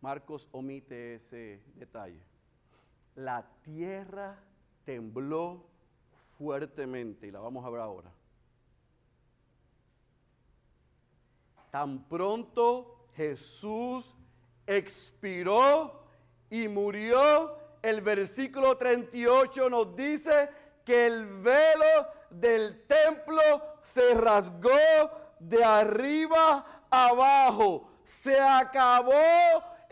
Marcos 0.00 0.48
omite 0.50 1.14
ese 1.14 1.62
detalle. 1.76 2.20
La 3.14 3.48
tierra 3.62 4.36
tembló 4.84 5.64
fuertemente, 6.38 7.26
y 7.26 7.30
la 7.30 7.40
vamos 7.40 7.64
a 7.64 7.70
ver 7.70 7.80
ahora. 7.80 8.10
Tan 11.70 12.04
pronto 12.04 13.06
Jesús 13.16 14.14
expiró 14.66 16.04
y 16.50 16.68
murió, 16.68 17.56
el 17.80 18.00
versículo 18.00 18.76
38 18.76 19.70
nos 19.70 19.96
dice 19.96 20.50
que 20.84 21.06
el 21.06 21.26
velo 21.40 22.08
del 22.30 22.86
templo 22.86 23.40
se 23.82 24.14
rasgó 24.14 24.70
de 25.38 25.64
arriba 25.64 26.84
abajo. 26.90 27.88
Se 28.04 28.38
acabó 28.38 29.14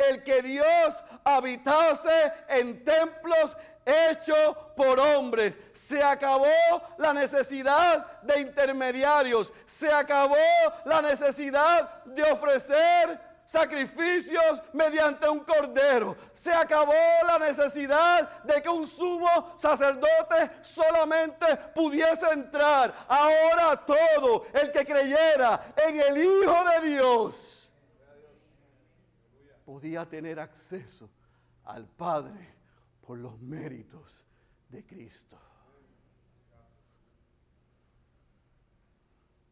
el 0.09 0.23
que 0.23 0.43
Dios 0.43 1.05
habitase 1.25 2.33
en 2.49 2.85
templos 2.85 3.57
hechos 3.85 4.57
por 4.77 4.99
hombres. 4.99 5.59
Se 5.73 6.03
acabó 6.03 6.47
la 6.99 7.13
necesidad 7.13 8.21
de 8.23 8.41
intermediarios. 8.41 9.53
Se 9.67 9.93
acabó 9.93 10.37
la 10.85 11.03
necesidad 11.03 12.05
de 12.05 12.23
ofrecer 12.25 13.31
sacrificios 13.51 14.63
mediante 14.73 15.29
un 15.29 15.41
cordero. 15.41 16.17
Se 16.35 16.53
acabó 16.53 16.93
la 17.27 17.37
necesidad 17.39 18.43
de 18.45 18.63
que 18.63 18.69
un 18.69 18.87
sumo 18.87 19.55
sacerdote 19.57 20.51
solamente 20.63 21.57
pudiese 21.75 22.31
entrar. 22.31 22.95
Ahora 23.09 23.77
todo 23.85 24.47
el 24.53 24.71
que 24.71 24.87
creyera 24.87 25.75
en 25.77 26.01
el 26.01 26.19
Hijo 26.19 26.65
de 26.71 26.89
Dios 26.91 27.69
podía 29.65 30.05
tener 30.05 30.39
acceso 30.39 31.11
al 31.65 31.87
Padre 31.87 32.60
por 33.11 33.19
los 33.19 33.41
méritos 33.41 34.25
de 34.69 34.87
Cristo. 34.87 35.37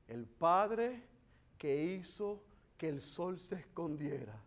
El 0.06 0.26
Padre 0.26 1.02
que 1.58 1.84
hizo 1.84 2.40
que 2.76 2.88
el 2.88 3.02
sol 3.02 3.36
se 3.36 3.56
escondiera. 3.56 4.40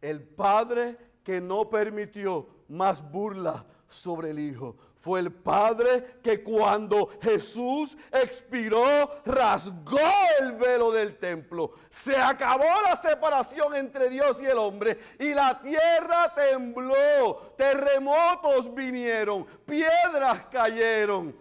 El 0.00 0.22
Padre 0.22 0.96
que 1.24 1.40
no 1.40 1.68
permitió 1.68 2.46
más 2.68 3.02
burla 3.10 3.66
sobre 3.88 4.30
el 4.30 4.38
Hijo. 4.38 4.76
Fue 5.04 5.20
el 5.20 5.30
Padre 5.30 6.18
que 6.22 6.42
cuando 6.42 7.10
Jesús 7.20 7.94
expiró, 8.10 9.20
rasgó 9.26 9.98
el 10.40 10.52
velo 10.52 10.90
del 10.90 11.18
templo. 11.18 11.72
Se 11.90 12.16
acabó 12.16 12.64
la 12.82 12.96
separación 12.96 13.74
entre 13.74 14.08
Dios 14.08 14.40
y 14.40 14.46
el 14.46 14.56
hombre 14.56 14.98
y 15.18 15.34
la 15.34 15.60
tierra 15.60 16.32
tembló. 16.34 17.52
Terremotos 17.54 18.74
vinieron, 18.74 19.44
piedras 19.66 20.46
cayeron. 20.50 21.36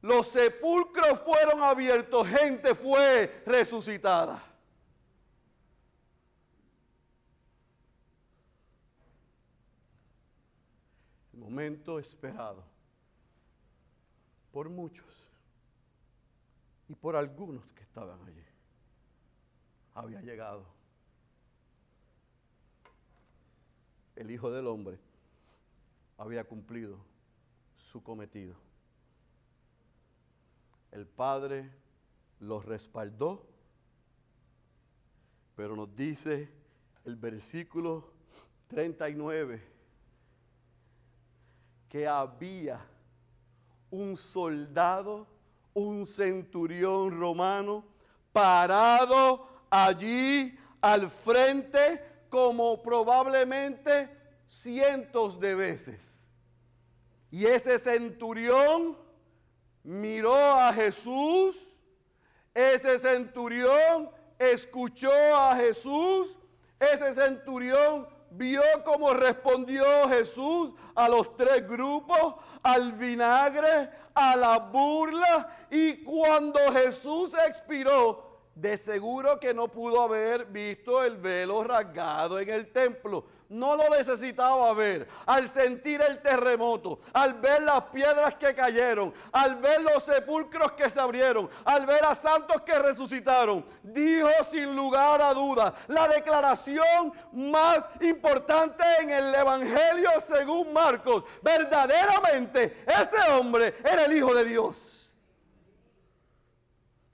Los 0.00 0.28
sepulcros 0.28 1.18
fueron 1.18 1.60
abiertos, 1.60 2.24
gente 2.28 2.72
fue 2.72 3.42
resucitada. 3.44 4.44
momento 11.32 11.98
esperado 11.98 12.67
por 14.58 14.70
muchos 14.70 15.06
y 16.88 16.94
por 16.96 17.14
algunos 17.14 17.64
que 17.76 17.84
estaban 17.84 18.20
allí. 18.26 18.42
Había 19.94 20.20
llegado 20.20 20.66
el 24.16 24.28
Hijo 24.32 24.50
del 24.50 24.66
Hombre, 24.66 24.98
había 26.16 26.42
cumplido 26.42 26.98
su 27.76 28.02
cometido. 28.02 28.56
El 30.90 31.06
Padre 31.06 31.70
los 32.40 32.64
respaldó, 32.64 33.46
pero 35.54 35.76
nos 35.76 35.94
dice 35.94 36.50
el 37.04 37.14
versículo 37.14 38.10
39 38.66 39.62
que 41.88 42.08
había 42.08 42.84
un 43.90 44.16
soldado, 44.16 45.26
un 45.74 46.06
centurión 46.06 47.18
romano, 47.18 47.84
parado 48.32 49.48
allí 49.70 50.58
al 50.80 51.08
frente 51.10 52.02
como 52.28 52.82
probablemente 52.82 54.08
cientos 54.46 55.38
de 55.38 55.54
veces. 55.54 56.00
Y 57.30 57.46
ese 57.46 57.78
centurión 57.78 58.96
miró 59.82 60.34
a 60.34 60.72
Jesús, 60.72 61.72
ese 62.54 62.98
centurión 62.98 64.10
escuchó 64.38 65.12
a 65.12 65.56
Jesús, 65.56 66.36
ese 66.78 67.14
centurión 67.14 68.08
vio 68.30 68.62
cómo 68.84 69.12
respondió 69.14 69.84
Jesús 70.08 70.72
a 70.94 71.08
los 71.08 71.36
tres 71.36 71.66
grupos, 71.66 72.34
al 72.62 72.92
vinagre, 72.92 73.90
a 74.14 74.36
la 74.36 74.58
burla. 74.58 75.66
Y 75.70 76.02
cuando 76.04 76.58
Jesús 76.72 77.32
expiró, 77.46 78.27
de 78.60 78.76
seguro 78.76 79.38
que 79.38 79.54
no 79.54 79.68
pudo 79.68 80.02
haber 80.02 80.46
visto 80.46 81.04
el 81.04 81.16
velo 81.16 81.62
rasgado 81.62 82.40
en 82.40 82.48
el 82.48 82.72
templo. 82.72 83.24
No 83.48 83.76
lo 83.76 83.88
necesitaba 83.88 84.72
ver. 84.74 85.06
Al 85.24 85.48
sentir 85.48 86.02
el 86.02 86.20
terremoto, 86.20 86.98
al 87.12 87.34
ver 87.34 87.62
las 87.62 87.84
piedras 87.84 88.34
que 88.34 88.54
cayeron, 88.56 89.14
al 89.30 89.56
ver 89.56 89.80
los 89.82 90.02
sepulcros 90.02 90.72
que 90.72 90.90
se 90.90 90.98
abrieron, 90.98 91.48
al 91.64 91.86
ver 91.86 92.04
a 92.04 92.16
santos 92.16 92.60
que 92.62 92.76
resucitaron, 92.78 93.64
dijo 93.82 94.28
sin 94.50 94.74
lugar 94.74 95.22
a 95.22 95.32
dudas 95.32 95.72
la 95.86 96.08
declaración 96.08 97.12
más 97.32 97.88
importante 98.00 98.84
en 99.00 99.10
el 99.10 99.34
Evangelio 99.36 100.10
según 100.26 100.72
Marcos. 100.72 101.22
Verdaderamente 101.42 102.84
ese 102.86 103.30
hombre 103.30 103.76
era 103.84 104.04
el 104.04 104.16
Hijo 104.16 104.34
de 104.34 104.44
Dios. 104.44 105.08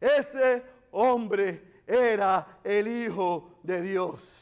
Ese 0.00 0.74
hombre 0.94 1.83
era 1.87 2.61
el 2.64 2.88
Hijo 2.88 3.59
de 3.62 3.83
Dios. 3.83 4.40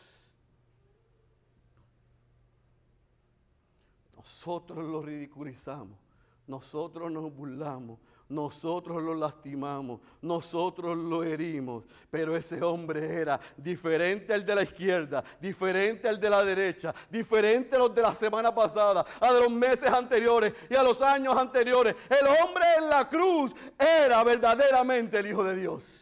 Nosotros 4.16 4.84
lo 4.84 5.02
ridiculizamos, 5.02 5.98
nosotros 6.46 7.10
nos 7.10 7.32
burlamos, 7.34 7.98
nosotros 8.28 9.02
lo 9.02 9.14
lastimamos, 9.14 10.00
nosotros 10.22 10.96
lo 10.96 11.22
herimos, 11.22 11.84
pero 12.10 12.34
ese 12.36 12.60
hombre 12.62 13.20
era 13.20 13.38
diferente 13.56 14.32
al 14.32 14.44
de 14.44 14.54
la 14.54 14.62
izquierda, 14.62 15.22
diferente 15.40 16.08
al 16.08 16.18
de 16.18 16.30
la 16.30 16.42
derecha, 16.42 16.94
diferente 17.10 17.76
a 17.76 17.80
los 17.80 17.94
de 17.94 18.02
la 18.02 18.14
semana 18.14 18.52
pasada, 18.54 19.04
a 19.20 19.32
los 19.32 19.50
meses 19.50 19.90
anteriores 19.92 20.54
y 20.68 20.74
a 20.74 20.82
los 20.82 21.00
años 21.02 21.36
anteriores. 21.36 21.94
El 22.08 22.26
hombre 22.26 22.64
en 22.78 22.88
la 22.88 23.08
cruz 23.08 23.54
era 23.78 24.24
verdaderamente 24.24 25.18
el 25.18 25.26
Hijo 25.26 25.44
de 25.44 25.56
Dios. 25.56 26.01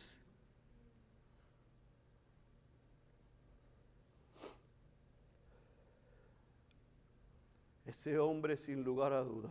Ese 8.00 8.18
hombre 8.18 8.56
sin 8.56 8.82
lugar 8.82 9.12
a 9.12 9.20
duda 9.20 9.50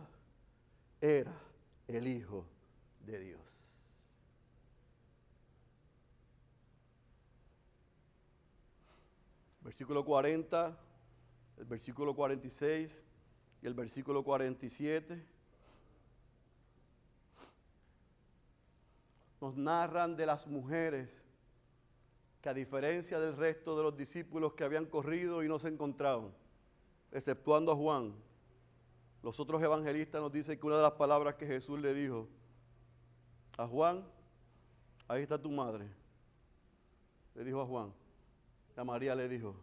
era 1.00 1.32
el 1.86 2.08
Hijo 2.08 2.44
de 3.06 3.20
Dios. 3.20 3.40
Versículo 9.60 10.04
40, 10.04 10.76
el 11.58 11.64
versículo 11.64 12.12
46 12.12 13.04
y 13.62 13.66
el 13.68 13.74
versículo 13.74 14.24
47 14.24 15.24
nos 19.40 19.56
narran 19.56 20.16
de 20.16 20.26
las 20.26 20.48
mujeres 20.48 21.08
que 22.42 22.48
a 22.48 22.54
diferencia 22.54 23.20
del 23.20 23.36
resto 23.36 23.76
de 23.76 23.84
los 23.84 23.96
discípulos 23.96 24.54
que 24.54 24.64
habían 24.64 24.86
corrido 24.86 25.44
y 25.44 25.48
no 25.48 25.60
se 25.60 25.68
encontraban, 25.68 26.34
exceptuando 27.12 27.70
a 27.70 27.76
Juan, 27.76 28.12
los 29.22 29.38
otros 29.38 29.62
evangelistas 29.62 30.20
nos 30.20 30.32
dicen 30.32 30.58
que 30.58 30.66
una 30.66 30.76
de 30.76 30.82
las 30.82 30.92
palabras 30.92 31.34
que 31.34 31.46
Jesús 31.46 31.78
le 31.78 31.92
dijo 31.92 32.28
a 33.56 33.66
Juan, 33.66 34.04
ahí 35.08 35.22
está 35.22 35.40
tu 35.40 35.50
madre, 35.50 35.88
le 37.34 37.44
dijo 37.44 37.60
a 37.60 37.66
Juan, 37.66 37.92
a 38.76 38.84
María 38.84 39.14
le 39.14 39.28
dijo, 39.28 39.54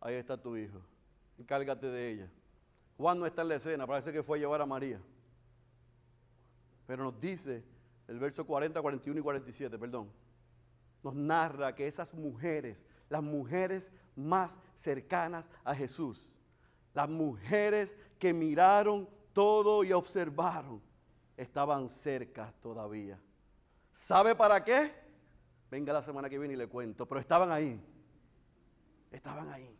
ahí 0.00 0.14
está 0.14 0.36
tu 0.36 0.56
hijo, 0.56 0.80
encárgate 1.38 1.86
de 1.86 2.10
ella. 2.10 2.30
Juan 2.98 3.18
no 3.18 3.24
está 3.24 3.42
en 3.42 3.48
la 3.48 3.54
escena, 3.54 3.86
parece 3.86 4.12
que 4.12 4.22
fue 4.22 4.36
a 4.36 4.40
llevar 4.40 4.60
a 4.60 4.66
María. 4.66 5.00
Pero 6.86 7.04
nos 7.04 7.18
dice 7.18 7.64
el 8.06 8.18
verso 8.18 8.44
40, 8.44 8.82
41 8.82 9.20
y 9.20 9.22
47, 9.22 9.78
perdón, 9.78 10.10
nos 11.02 11.14
narra 11.14 11.74
que 11.74 11.86
esas 11.86 12.12
mujeres, 12.12 12.84
las 13.08 13.22
mujeres 13.22 13.90
más 14.16 14.58
cercanas 14.74 15.48
a 15.64 15.74
Jesús, 15.74 16.29
las 16.94 17.08
mujeres 17.08 17.96
que 18.18 18.32
miraron 18.32 19.08
todo 19.32 19.84
y 19.84 19.92
observaron, 19.92 20.82
estaban 21.36 21.88
cerca 21.88 22.52
todavía. 22.60 23.18
¿Sabe 23.94 24.34
para 24.34 24.62
qué? 24.64 24.92
Venga 25.70 25.92
la 25.92 26.02
semana 26.02 26.28
que 26.28 26.38
viene 26.38 26.54
y 26.54 26.56
le 26.56 26.66
cuento, 26.66 27.06
pero 27.06 27.20
estaban 27.20 27.50
ahí. 27.52 27.80
Estaban 29.10 29.48
ahí. 29.50 29.76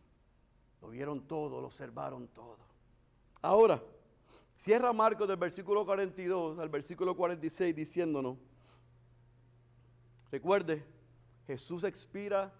Lo 0.81 0.89
vieron 0.89 1.27
todo, 1.27 1.59
lo 1.59 1.67
observaron 1.67 2.27
todo. 2.29 2.57
Ahora, 3.41 3.81
cierra 4.55 4.93
Marcos 4.93 5.27
del 5.27 5.37
versículo 5.37 5.85
42 5.85 6.59
al 6.59 6.69
versículo 6.69 7.15
46 7.15 7.75
diciéndonos, 7.75 8.37
recuerde, 10.31 10.83
Jesús 11.45 11.83
expira 11.83 12.53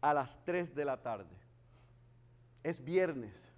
a 0.00 0.14
las 0.14 0.42
3 0.44 0.74
de 0.74 0.84
la 0.84 1.02
tarde. 1.02 1.36
Es 2.62 2.82
viernes. 2.82 3.52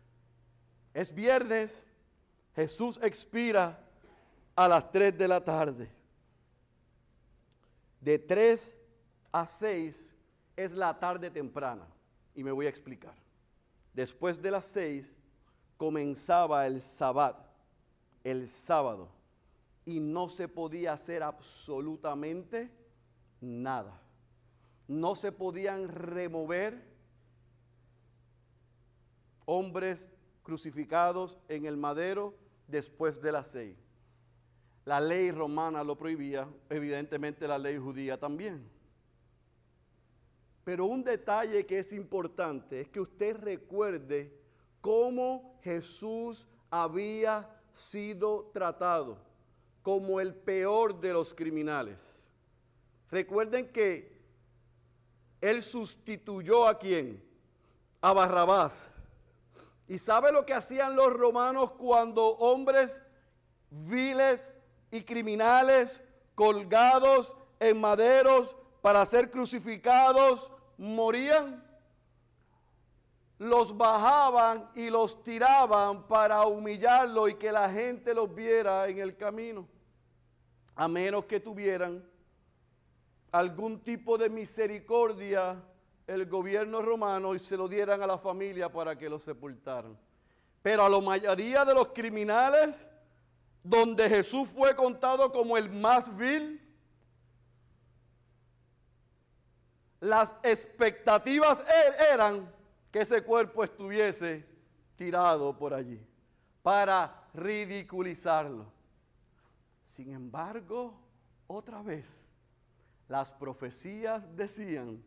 Es 0.92 1.14
viernes. 1.14 1.80
Jesús 2.54 2.98
expira 3.02 3.78
a 4.56 4.68
las 4.68 4.90
3 4.90 5.16
de 5.16 5.28
la 5.28 5.44
tarde. 5.44 5.88
De 8.00 8.18
3 8.18 8.74
a 9.32 9.46
6 9.46 10.02
es 10.56 10.72
la 10.72 10.98
tarde 10.98 11.30
temprana. 11.30 11.86
Y 12.34 12.42
me 12.42 12.52
voy 12.52 12.66
a 12.66 12.70
explicar. 12.70 13.14
Después 13.92 14.40
de 14.40 14.50
las 14.50 14.64
6 14.66 15.12
comenzaba 15.76 16.66
el 16.66 16.80
sabbat, 16.80 17.36
el 18.24 18.48
sábado. 18.48 19.08
Y 19.84 20.00
no 20.00 20.28
se 20.28 20.48
podía 20.48 20.92
hacer 20.92 21.22
absolutamente 21.22 22.70
nada 23.40 24.00
no 24.90 25.14
se 25.14 25.30
podían 25.30 25.86
remover 25.86 26.82
hombres 29.44 30.08
crucificados 30.50 31.38
en 31.48 31.64
el 31.64 31.76
madero 31.76 32.34
después 32.66 33.22
de 33.22 33.30
las 33.30 33.46
seis. 33.46 33.76
La 34.84 35.00
ley 35.00 35.30
romana 35.30 35.84
lo 35.84 35.96
prohibía, 35.96 36.48
evidentemente 36.68 37.46
la 37.46 37.56
ley 37.56 37.78
judía 37.78 38.18
también. 38.18 38.68
Pero 40.64 40.86
un 40.86 41.04
detalle 41.04 41.64
que 41.66 41.78
es 41.78 41.92
importante 41.92 42.80
es 42.80 42.88
que 42.88 42.98
usted 42.98 43.36
recuerde 43.36 44.36
cómo 44.80 45.56
Jesús 45.62 46.48
había 46.68 47.48
sido 47.72 48.50
tratado 48.52 49.18
como 49.82 50.20
el 50.20 50.34
peor 50.34 50.98
de 51.00 51.12
los 51.12 51.32
criminales. 51.32 52.00
Recuerden 53.08 53.68
que 53.68 54.20
él 55.40 55.62
sustituyó 55.62 56.66
a 56.66 56.76
quién? 56.76 57.22
A 58.00 58.12
Barrabás. 58.12 58.89
¿Y 59.90 59.98
sabe 59.98 60.30
lo 60.30 60.46
que 60.46 60.54
hacían 60.54 60.94
los 60.94 61.12
romanos 61.12 61.72
cuando 61.72 62.24
hombres 62.36 63.02
viles 63.70 64.52
y 64.92 65.02
criminales 65.02 66.00
colgados 66.36 67.34
en 67.58 67.80
maderos 67.80 68.54
para 68.82 69.04
ser 69.04 69.32
crucificados 69.32 70.48
morían? 70.78 71.68
Los 73.38 73.76
bajaban 73.76 74.70
y 74.76 74.90
los 74.90 75.24
tiraban 75.24 76.06
para 76.06 76.46
humillarlo 76.46 77.26
y 77.26 77.34
que 77.34 77.50
la 77.50 77.68
gente 77.68 78.14
los 78.14 78.32
viera 78.32 78.86
en 78.86 78.98
el 79.00 79.16
camino. 79.16 79.66
A 80.76 80.86
menos 80.86 81.24
que 81.24 81.40
tuvieran 81.40 82.08
algún 83.32 83.80
tipo 83.80 84.16
de 84.16 84.30
misericordia 84.30 85.60
el 86.10 86.26
gobierno 86.26 86.82
romano 86.82 87.34
y 87.34 87.38
se 87.38 87.56
lo 87.56 87.68
dieran 87.68 88.02
a 88.02 88.06
la 88.06 88.18
familia 88.18 88.68
para 88.68 88.98
que 88.98 89.08
lo 89.08 89.20
sepultaran. 89.20 89.96
Pero 90.60 90.84
a 90.84 90.88
la 90.88 91.00
mayoría 91.00 91.64
de 91.64 91.72
los 91.72 91.88
criminales, 91.88 92.86
donde 93.62 94.08
Jesús 94.08 94.48
fue 94.48 94.74
contado 94.74 95.30
como 95.30 95.56
el 95.56 95.70
más 95.70 96.14
vil, 96.16 96.60
las 100.00 100.34
expectativas 100.42 101.60
er-, 101.60 102.12
eran 102.12 102.52
que 102.90 103.02
ese 103.02 103.22
cuerpo 103.22 103.62
estuviese 103.62 104.44
tirado 104.96 105.56
por 105.56 105.72
allí 105.72 106.04
para 106.60 107.24
ridiculizarlo. 107.34 108.66
Sin 109.86 110.12
embargo, 110.12 110.92
otra 111.46 111.82
vez, 111.82 112.28
las 113.06 113.30
profecías 113.30 114.36
decían 114.36 115.02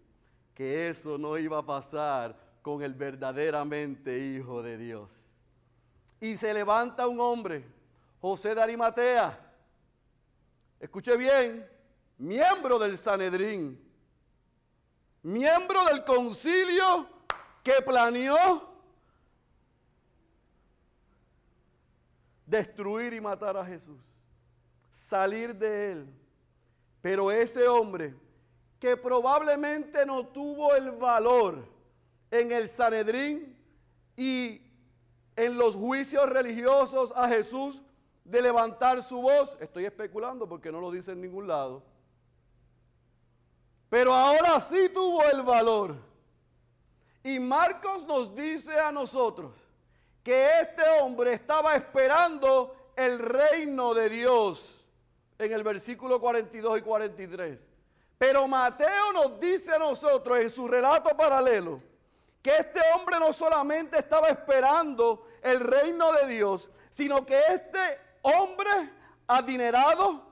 que 0.54 0.90
eso 0.90 1.18
no 1.18 1.38
iba 1.38 1.60
a 1.60 1.66
pasar 1.66 2.36
con 2.62 2.82
el 2.82 2.94
verdaderamente 2.94 4.18
Hijo 4.18 4.62
de 4.62 4.78
Dios. 4.78 5.12
Y 6.20 6.38
se 6.38 6.54
levanta 6.54 7.08
un 7.08 7.20
hombre, 7.20 7.66
José 8.22 8.56
de 8.56 8.62
Arimatea, 8.62 9.38
escuche 10.80 11.18
bien, 11.18 11.68
miembro 12.18 12.80
del 12.80 12.98
Sanedrín, 12.98 13.80
miembro 15.22 15.86
del 15.86 16.04
concilio 16.04 17.08
que 17.62 17.82
planeó 17.82 18.74
destruir 22.46 23.14
y 23.14 23.22
matar 23.22 23.58
a 23.58 23.66
Jesús, 23.66 24.00
salir 24.92 25.56
de 25.56 25.92
él 25.92 26.24
pero 27.04 27.30
ese 27.30 27.68
hombre 27.68 28.16
que 28.84 28.98
probablemente 28.98 30.06
no 30.06 30.28
tuvo 30.28 30.76
el 30.76 30.92
valor 30.92 31.66
en 32.30 32.52
el 32.52 32.68
Sanedrín 32.68 33.58
y 34.18 34.62
en 35.38 35.58
los 35.58 35.78
juicios 35.78 36.30
religiosos 36.30 37.14
a 37.16 37.30
Jesús 37.30 37.82
de 38.26 38.42
levantar 38.42 39.02
su 39.02 39.22
voz, 39.22 39.56
estoy 39.62 39.86
especulando 39.86 40.50
porque 40.50 40.70
no 40.70 40.82
lo 40.82 40.92
dice 40.92 41.14
en 41.14 41.22
ningún 41.22 41.48
lado, 41.48 41.82
pero 43.88 44.14
ahora 44.14 44.60
sí 44.60 44.90
tuvo 44.94 45.24
el 45.30 45.44
valor. 45.44 45.96
Y 47.24 47.40
Marcos 47.40 48.06
nos 48.06 48.36
dice 48.36 48.78
a 48.78 48.92
nosotros 48.92 49.56
que 50.22 50.60
este 50.60 50.84
hombre 51.02 51.36
estaba 51.36 51.74
esperando 51.78 52.76
el 52.98 53.18
reino 53.18 53.94
de 53.94 54.10
Dios 54.10 54.84
en 55.40 55.54
el 55.54 55.64
versículo 55.64 56.20
42 56.20 56.80
y 56.80 56.82
43. 56.82 57.73
Pero 58.18 58.48
Mateo 58.48 59.12
nos 59.14 59.40
dice 59.40 59.74
a 59.74 59.80
nosotros 59.80 60.40
en 60.40 60.50
su 60.50 60.68
relato 60.68 61.16
paralelo 61.16 61.82
que 62.42 62.58
este 62.58 62.80
hombre 62.94 63.18
no 63.20 63.32
solamente 63.32 63.98
estaba 63.98 64.28
esperando 64.28 65.28
el 65.42 65.62
reino 65.62 66.12
de 66.14 66.28
Dios, 66.28 66.70
sino 66.90 67.26
que 67.26 67.40
este 67.50 68.00
hombre 68.22 68.92
adinerado, 69.26 70.30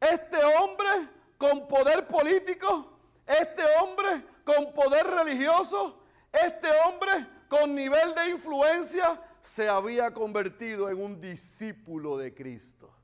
este 0.00 0.36
hombre 0.42 1.08
con 1.36 1.66
poder 1.66 2.06
político, 2.06 2.96
este 3.26 3.62
hombre 3.80 4.24
con 4.44 4.72
poder 4.72 5.06
religioso, 5.06 6.00
este 6.32 6.68
hombre 6.86 7.26
con 7.48 7.74
nivel 7.74 8.14
de 8.14 8.30
influencia, 8.30 9.20
se 9.42 9.68
había 9.68 10.12
convertido 10.12 10.88
en 10.90 11.02
un 11.02 11.20
discípulo 11.20 12.16
de 12.18 12.32
Cristo. 12.32 12.94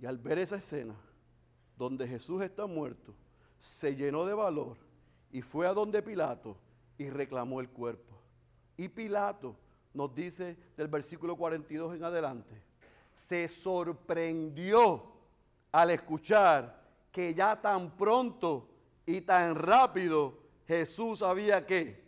Y 0.00 0.06
al 0.06 0.18
ver 0.18 0.38
esa 0.38 0.56
escena, 0.56 0.94
donde 1.76 2.08
Jesús 2.08 2.42
está 2.42 2.66
muerto, 2.66 3.14
se 3.60 3.94
llenó 3.94 4.24
de 4.24 4.34
valor 4.34 4.76
y 5.32 5.42
fue 5.42 5.66
a 5.66 5.74
donde 5.74 6.02
Pilato 6.02 6.56
y 6.98 7.10
reclamó 7.10 7.60
el 7.60 7.68
cuerpo. 7.68 8.14
Y 8.76 8.88
Pilato 8.88 9.56
nos 9.94 10.14
dice 10.14 10.56
del 10.76 10.88
versículo 10.88 11.36
42 11.36 11.96
en 11.96 12.04
adelante, 12.04 12.62
se 13.14 13.48
sorprendió 13.48 15.02
al 15.72 15.90
escuchar 15.90 16.82
que 17.10 17.34
ya 17.34 17.60
tan 17.60 17.90
pronto 17.96 18.68
y 19.06 19.22
tan 19.22 19.54
rápido 19.54 20.38
Jesús 20.66 21.22
había 21.22 21.64
que 21.64 22.04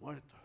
muerto. 0.00 0.36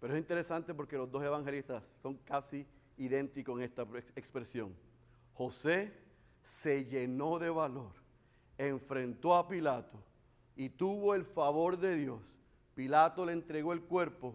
Pero 0.00 0.14
es 0.14 0.20
interesante 0.20 0.72
porque 0.72 0.96
los 0.96 1.10
dos 1.10 1.22
evangelistas 1.22 1.82
son 2.00 2.16
casi 2.18 2.66
idénticos 2.96 3.58
en 3.58 3.64
esta 3.64 3.82
expresión. 4.16 4.74
José 5.40 5.90
se 6.42 6.84
llenó 6.84 7.38
de 7.38 7.48
valor, 7.48 7.92
enfrentó 8.58 9.34
a 9.34 9.48
Pilato 9.48 9.98
y 10.54 10.68
tuvo 10.68 11.14
el 11.14 11.24
favor 11.24 11.78
de 11.78 11.96
Dios. 11.96 12.20
Pilato 12.74 13.24
le 13.24 13.32
entregó 13.32 13.72
el 13.72 13.80
cuerpo, 13.80 14.34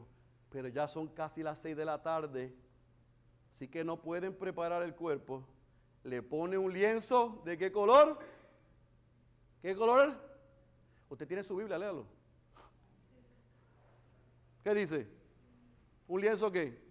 pero 0.49 0.68
ya 0.68 0.88
son 0.88 1.08
casi 1.08 1.43
las 1.43 1.60
seis 1.60 1.78
de 1.78 1.86
la 1.86 2.01
tarde, 2.01 2.56
así 3.53 3.68
que 3.68 3.84
no 3.84 4.01
pueden 4.01 4.34
preparar 4.34 4.82
el 4.82 4.95
cuerpo. 4.95 5.47
Le 6.03 6.24
pone 6.24 6.58
un 6.58 6.74
lienzo, 6.74 7.39
¿de 7.45 7.56
qué 7.56 7.72
color? 7.72 8.18
¿Qué 9.62 9.76
color? 9.76 10.12
Usted 11.08 11.28
tiene 11.28 11.43
su 11.43 11.56
Biblia, 11.56 11.78
léalo. 11.78 12.08
¿Qué 14.64 14.74
dice? 14.74 15.08
¿Un 16.08 16.22
lienzo 16.22 16.51
qué? 16.51 16.82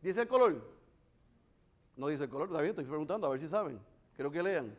¿Dice 0.00 0.20
el 0.20 0.28
color? 0.28 0.77
No 1.98 2.06
dice 2.06 2.24
el 2.24 2.30
color, 2.30 2.46
está 2.46 2.60
bien, 2.60 2.70
estoy 2.70 2.84
preguntando 2.84 3.26
a 3.26 3.30
ver 3.30 3.40
si 3.40 3.48
saben. 3.48 3.80
Creo 4.16 4.30
que 4.30 4.40
lean. 4.40 4.72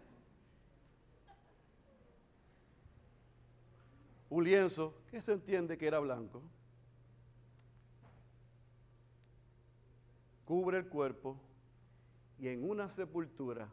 Un 4.29 4.43
lienzo 4.45 4.93
que 5.11 5.21
se 5.21 5.33
entiende 5.33 5.77
que 5.77 5.85
era 5.85 5.99
blanco. 5.99 6.41
Cubre 10.45 10.77
el 10.77 10.87
cuerpo 10.87 11.37
y 12.39 12.47
en 12.47 12.67
una 12.67 12.87
sepultura 12.87 13.67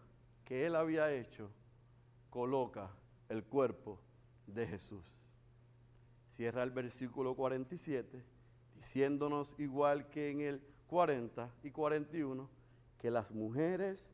que 0.44 0.66
él 0.66 0.74
había 0.74 1.12
hecho, 1.12 1.48
coloca 2.30 2.90
el 3.28 3.44
cuerpo 3.44 4.00
de 4.48 4.66
Jesús. 4.66 5.04
Cierra 6.30 6.64
el 6.64 6.72
versículo 6.72 7.36
47 7.36 8.24
diciéndonos 8.74 9.54
igual 9.58 10.10
que 10.10 10.32
en 10.32 10.40
el 10.40 10.60
40 10.88 11.48
y 11.62 11.70
41 11.70 12.55
que 12.98 13.10
las 13.10 13.32
mujeres 13.32 14.12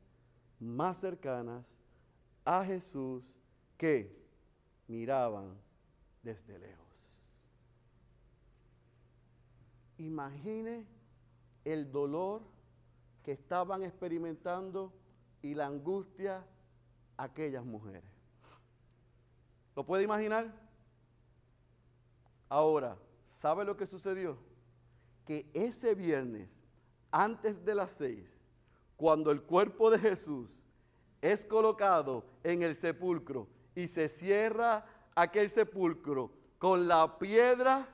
más 0.59 0.99
cercanas 0.99 1.79
a 2.45 2.65
Jesús 2.65 3.37
que 3.77 4.17
miraban 4.89 5.57
desde 6.23 6.59
lejos. 6.59 6.87
Imagine 9.99 10.87
el 11.65 11.91
dolor 11.91 12.43
que 13.23 13.33
estaban 13.33 13.83
experimentando 13.83 14.93
y 15.43 15.55
la 15.55 15.67
angustia 15.67 16.45
aquellas 17.17 17.65
mujeres. 17.65 18.11
¿Lo 19.77 19.85
puede 19.87 20.03
imaginar? 20.03 20.53
Ahora, 22.49 22.99
¿sabe 23.31 23.65
lo 23.65 23.77
que 23.77 23.87
sucedió? 23.87 24.37
Que 25.25 25.49
ese 25.55 25.95
viernes, 25.95 26.51
antes 27.11 27.65
de 27.65 27.75
las 27.75 27.93
seis, 27.93 28.42
cuando 29.03 29.33
el 29.33 29.43
cuerpo 29.43 29.91
de 29.91 29.99
Jesús 29.99 30.49
es 31.21 31.45
colocado 31.45 32.25
en 32.45 32.63
el 32.63 32.77
sepulcro 32.77 33.49
y 33.75 33.89
se 33.89 34.09
cierra 34.09 34.87
aquel 35.17 35.51
sepulcro 35.51 36.31
con 36.57 36.87
la 36.87 37.19
piedra, 37.19 37.89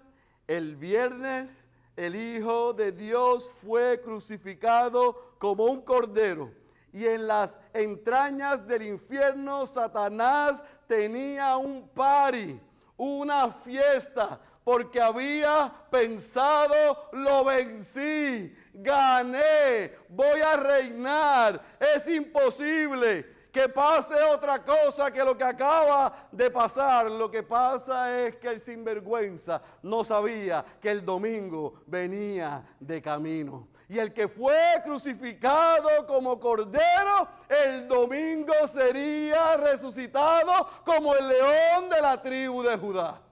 el 0.47 0.77
viernes 0.77 1.67
el 1.97 2.15
Hijo 2.15 2.75
de 2.75 2.93
Dios 2.93 3.51
fue 3.63 4.03
crucificado 4.03 5.33
como 5.39 5.65
un 5.65 5.81
cordero. 5.81 6.53
Y 6.93 7.07
en 7.07 7.27
las 7.27 7.59
entrañas 7.73 8.67
del 8.67 8.83
infierno 8.83 9.67
Satanás 9.67 10.63
tenía 10.87 11.57
un 11.57 11.89
pari, 11.89 12.61
una 12.99 13.51
fiesta, 13.51 14.39
porque 14.63 15.01
había 15.01 15.73
pensado, 15.91 17.09
lo 17.13 17.43
vencí, 17.45 18.55
gané, 18.83 19.93
voy 20.09 20.41
a 20.41 20.57
reinar. 20.57 21.61
Es 21.79 22.09
imposible 22.09 23.39
que 23.53 23.69
pase 23.69 24.15
otra 24.15 24.63
cosa 24.65 25.11
que 25.11 25.25
lo 25.25 25.37
que 25.37 25.45
acaba 25.45 26.29
de 26.31 26.51
pasar. 26.51 27.11
Lo 27.11 27.31
que 27.31 27.43
pasa 27.43 28.21
es 28.21 28.37
que 28.37 28.49
el 28.49 28.61
sinvergüenza 28.61 29.61
no 29.83 30.05
sabía 30.05 30.65
que 30.81 30.91
el 30.91 31.05
domingo 31.05 31.83
venía 31.87 32.63
de 32.79 33.03
camino. 33.03 33.69
Y 33.89 33.99
el 33.99 34.13
que 34.13 34.29
fue 34.29 34.83
crucificado 34.85 36.07
como 36.07 36.39
cordero, 36.39 37.27
el 37.49 37.89
domingo 37.89 38.53
sería 38.71 39.57
resucitado 39.57 40.69
como 40.85 41.15
el 41.15 41.27
león 41.27 41.89
de 41.89 42.03
la 42.03 42.21
tribu 42.21 42.63
de 42.63 42.77
Judá. 42.77 43.23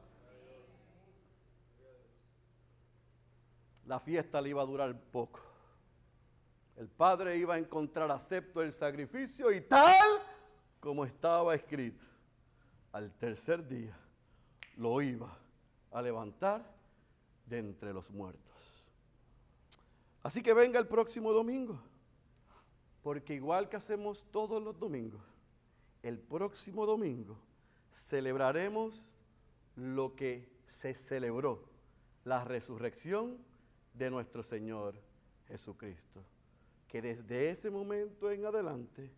La 3.87 4.01
fiesta 4.01 4.41
le 4.41 4.51
iba 4.51 4.63
a 4.63 4.67
durar 4.67 4.95
poco. 5.13 5.41
El 6.77 6.89
Padre 6.89 7.37
iba 7.39 7.55
a 7.55 7.59
encontrar 7.59 8.11
acepto 8.11 8.63
el 8.63 8.73
sacrificio 8.73 9.51
y 9.51 9.63
tal 9.63 10.21
como 10.81 11.05
estaba 11.05 11.55
escrito, 11.55 12.05
al 12.93 13.11
tercer 13.13 13.67
día 13.67 13.97
lo 14.77 15.01
iba 15.01 15.37
a 15.91 16.03
levantar 16.03 16.65
de 17.47 17.59
entre 17.59 17.93
los 17.93 18.11
muertos. 18.11 18.45
Así 20.23 20.43
que 20.43 20.53
venga 20.53 20.79
el 20.79 20.87
próximo 20.87 21.33
domingo, 21.33 21.81
porque 23.03 23.35
igual 23.35 23.69
que 23.69 23.77
hacemos 23.77 24.25
todos 24.31 24.63
los 24.63 24.79
domingos, 24.79 25.23
el 26.03 26.19
próximo 26.19 26.85
domingo 26.85 27.39
celebraremos 27.93 29.11
lo 29.77 30.15
que 30.15 30.49
se 30.67 30.95
celebró, 30.95 31.65
la 32.25 32.45
resurrección 32.45 33.39
de 33.97 34.11
nuestro 34.11 34.43
Señor 34.43 34.95
Jesucristo 35.49 36.25
que 36.89 37.03
desde 37.03 37.51
ese 37.51 37.71
momento 37.71 38.31
en 38.31 38.45
adelante 38.47 39.11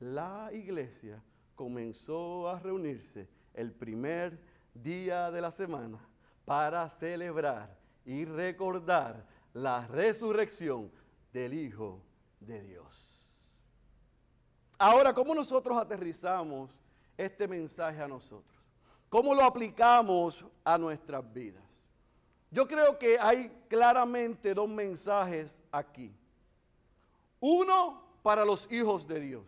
la 0.00 0.50
iglesia 0.52 1.22
comenzó 1.54 2.48
a 2.48 2.58
reunirse 2.58 3.28
el 3.54 3.72
primer 3.72 4.38
día 4.74 5.30
de 5.30 5.40
la 5.40 5.50
semana 5.50 5.98
para 6.44 6.88
celebrar 6.88 7.76
y 8.04 8.24
recordar 8.24 9.26
la 9.54 9.86
resurrección 9.86 10.90
del 11.32 11.54
Hijo 11.54 12.00
de 12.40 12.62
Dios. 12.62 13.28
Ahora, 14.78 15.14
¿cómo 15.14 15.34
nosotros 15.34 15.76
aterrizamos 15.78 16.70
este 17.16 17.48
mensaje 17.48 18.00
a 18.00 18.06
nosotros? 18.06 18.56
¿Cómo 19.08 19.34
lo 19.34 19.42
aplicamos 19.42 20.44
a 20.62 20.76
nuestras 20.76 21.32
vidas? 21.32 21.65
Yo 22.56 22.66
creo 22.66 22.98
que 22.98 23.18
hay 23.18 23.52
claramente 23.68 24.54
dos 24.54 24.66
mensajes 24.66 25.58
aquí. 25.70 26.10
Uno 27.38 28.02
para 28.22 28.46
los 28.46 28.72
hijos 28.72 29.06
de 29.06 29.20
Dios, 29.20 29.44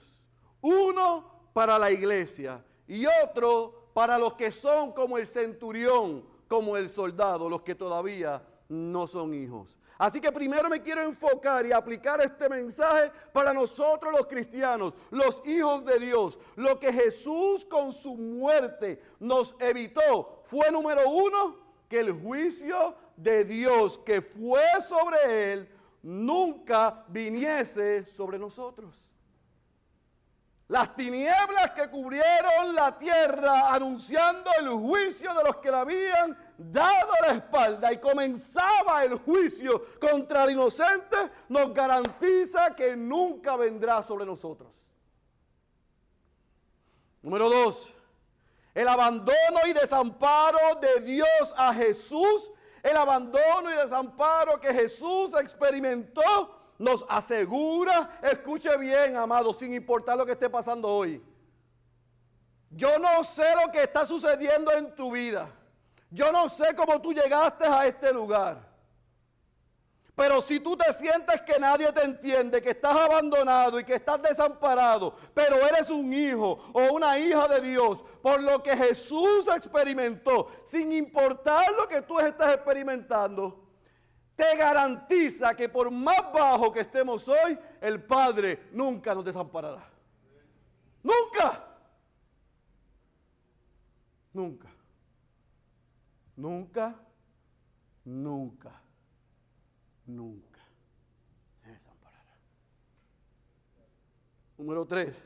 uno 0.61 1.25
para 1.55 1.79
la 1.79 1.91
iglesia 1.91 2.63
y 2.87 3.07
otro 3.25 3.93
para 3.95 4.19
los 4.19 4.35
que 4.35 4.53
son 4.53 4.93
como 4.93 5.17
el 5.17 5.27
centurión, 5.27 6.23
como 6.49 6.77
el 6.77 6.91
soldado, 6.91 7.49
los 7.49 7.63
que 7.63 7.75
todavía 7.75 8.47
no 8.69 9.07
son 9.07 9.33
hijos. 9.33 9.79
Así 9.97 10.21
que 10.21 10.31
primero 10.31 10.69
me 10.69 10.83
quiero 10.83 11.01
enfocar 11.01 11.65
y 11.65 11.73
aplicar 11.73 12.21
este 12.21 12.47
mensaje 12.47 13.11
para 13.33 13.55
nosotros 13.55 14.13
los 14.13 14.27
cristianos, 14.27 14.93
los 15.11 15.43
hijos 15.47 15.83
de 15.83 15.99
Dios. 15.99 16.39
Lo 16.57 16.79
que 16.79 16.93
Jesús 16.93 17.65
con 17.65 17.91
su 17.91 18.15
muerte 18.19 19.01
nos 19.19 19.55
evitó 19.61 20.43
fue 20.45 20.71
número 20.71 21.09
uno, 21.09 21.68
que 21.89 22.01
el 22.01 22.13
juicio 22.13 22.95
de 23.17 23.45
Dios 23.45 23.99
que 23.99 24.21
fue 24.21 24.63
sobre 24.81 25.53
él 25.53 25.69
nunca 26.03 27.05
viniese 27.09 28.07
sobre 28.11 28.39
nosotros. 28.39 29.05
Las 30.69 30.95
tinieblas 30.95 31.71
que 31.71 31.89
cubrieron 31.89 32.75
la 32.75 32.99
tierra 32.99 33.73
anunciando 33.73 34.51
el 34.61 34.69
juicio 34.69 35.33
de 35.33 35.45
los 35.45 35.57
que 35.57 35.71
le 35.71 35.77
habían 35.79 36.37
dado 36.59 37.13
la 37.27 37.33
espalda 37.33 37.91
y 37.91 37.97
comenzaba 37.97 39.03
el 39.03 39.15
juicio 39.15 39.87
contra 39.99 40.45
el 40.45 40.51
inocente, 40.51 41.17
nos 41.49 41.73
garantiza 41.73 42.77
que 42.77 42.95
nunca 42.95 43.57
vendrá 43.57 44.03
sobre 44.03 44.27
nosotros. 44.27 44.87
Número 47.23 47.49
dos, 47.49 47.95
el 48.79 48.87
abandono 48.87 49.67
y 49.67 49.73
desamparo 49.73 50.77
de 50.81 51.01
Dios 51.01 51.55
a 51.57 51.75
Jesús 51.75 52.53
el 52.83 52.97
abandono 52.97 53.73
y 53.73 53.77
desamparo 53.77 54.61
que 54.61 54.73
Jesús 54.73 55.35
experimentó 55.35 56.55
nos 56.79 57.05
asegura, 57.09 58.21
escuche 58.23 58.77
bien, 58.77 59.17
amado, 59.17 59.53
sin 59.53 59.75
importar 59.75 60.17
lo 60.17 60.25
que 60.25 60.33
esté 60.33 60.49
pasando 60.49 60.87
hoy. 60.87 61.21
Yo 62.71 63.01
no 63.01 63.25
sé 63.25 63.53
lo 63.61 63.73
que 63.73 63.83
está 63.83 64.07
sucediendo 64.07 64.71
en 64.71 64.95
tu 64.95 65.11
vida. 65.11 65.51
Yo 66.11 66.31
no 66.31 66.49
sé 66.49 66.77
cómo 66.77 67.01
tú 67.01 67.13
llegaste 67.13 67.67
a 67.67 67.85
este 67.85 68.13
lugar. 68.13 68.68
Pero 70.19 70.43
si 70.43 70.59
tú 70.59 70.77
te 70.77 70.93
sientes 70.93 71.43
que 71.43 71.61
nadie 71.61 71.93
te 71.93 72.03
entiende, 72.03 72.61
que 72.61 72.71
estás 72.71 72.97
abandonado 72.97 73.79
y 73.79 73.85
que 73.85 73.95
estás 73.95 74.21
desamparado, 74.21 75.15
pero 75.33 75.55
eres 75.65 75.91
un 75.91 76.13
hijo 76.13 76.59
o 76.73 76.93
una 76.93 77.17
hija 77.17 77.47
de 77.47 77.61
Dios, 77.61 78.05
por 78.21 78.43
lo 78.43 78.61
que 78.61 78.77
Jesús 78.77 79.47
experimentó, 79.47 80.51
sin 80.65 80.91
importar 80.91 81.71
lo 81.71 81.87
que 81.87 82.03
tú 82.03 82.19
estás 82.19 82.53
experimentando, 82.53 83.65
te 84.35 84.57
garantiza 84.57 85.55
que 85.55 85.69
por 85.69 85.89
más 85.89 86.33
bajo 86.33 86.73
que 86.73 86.81
estemos 86.81 87.29
hoy, 87.29 87.57
el 87.81 88.03
Padre 88.03 88.71
nunca 88.73 89.15
nos 89.15 89.25
desamparará. 89.25 89.89
Nunca. 91.01 91.65
Nunca. 94.33 94.69
Nunca. 96.35 96.97
Nunca. 98.05 98.83
Nunca. 100.09 100.61
Se 101.63 101.71
desamparará. 101.71 102.35
Número 104.57 104.85
tres. 104.85 105.17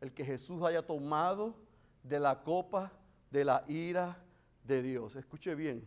El 0.00 0.12
que 0.12 0.24
Jesús 0.24 0.62
haya 0.62 0.86
tomado 0.86 1.54
de 2.02 2.18
la 2.18 2.42
copa 2.42 2.90
de 3.30 3.44
la 3.44 3.64
ira 3.68 4.16
de 4.64 4.80
Dios. 4.82 5.14
Escuche 5.14 5.54
bien 5.54 5.86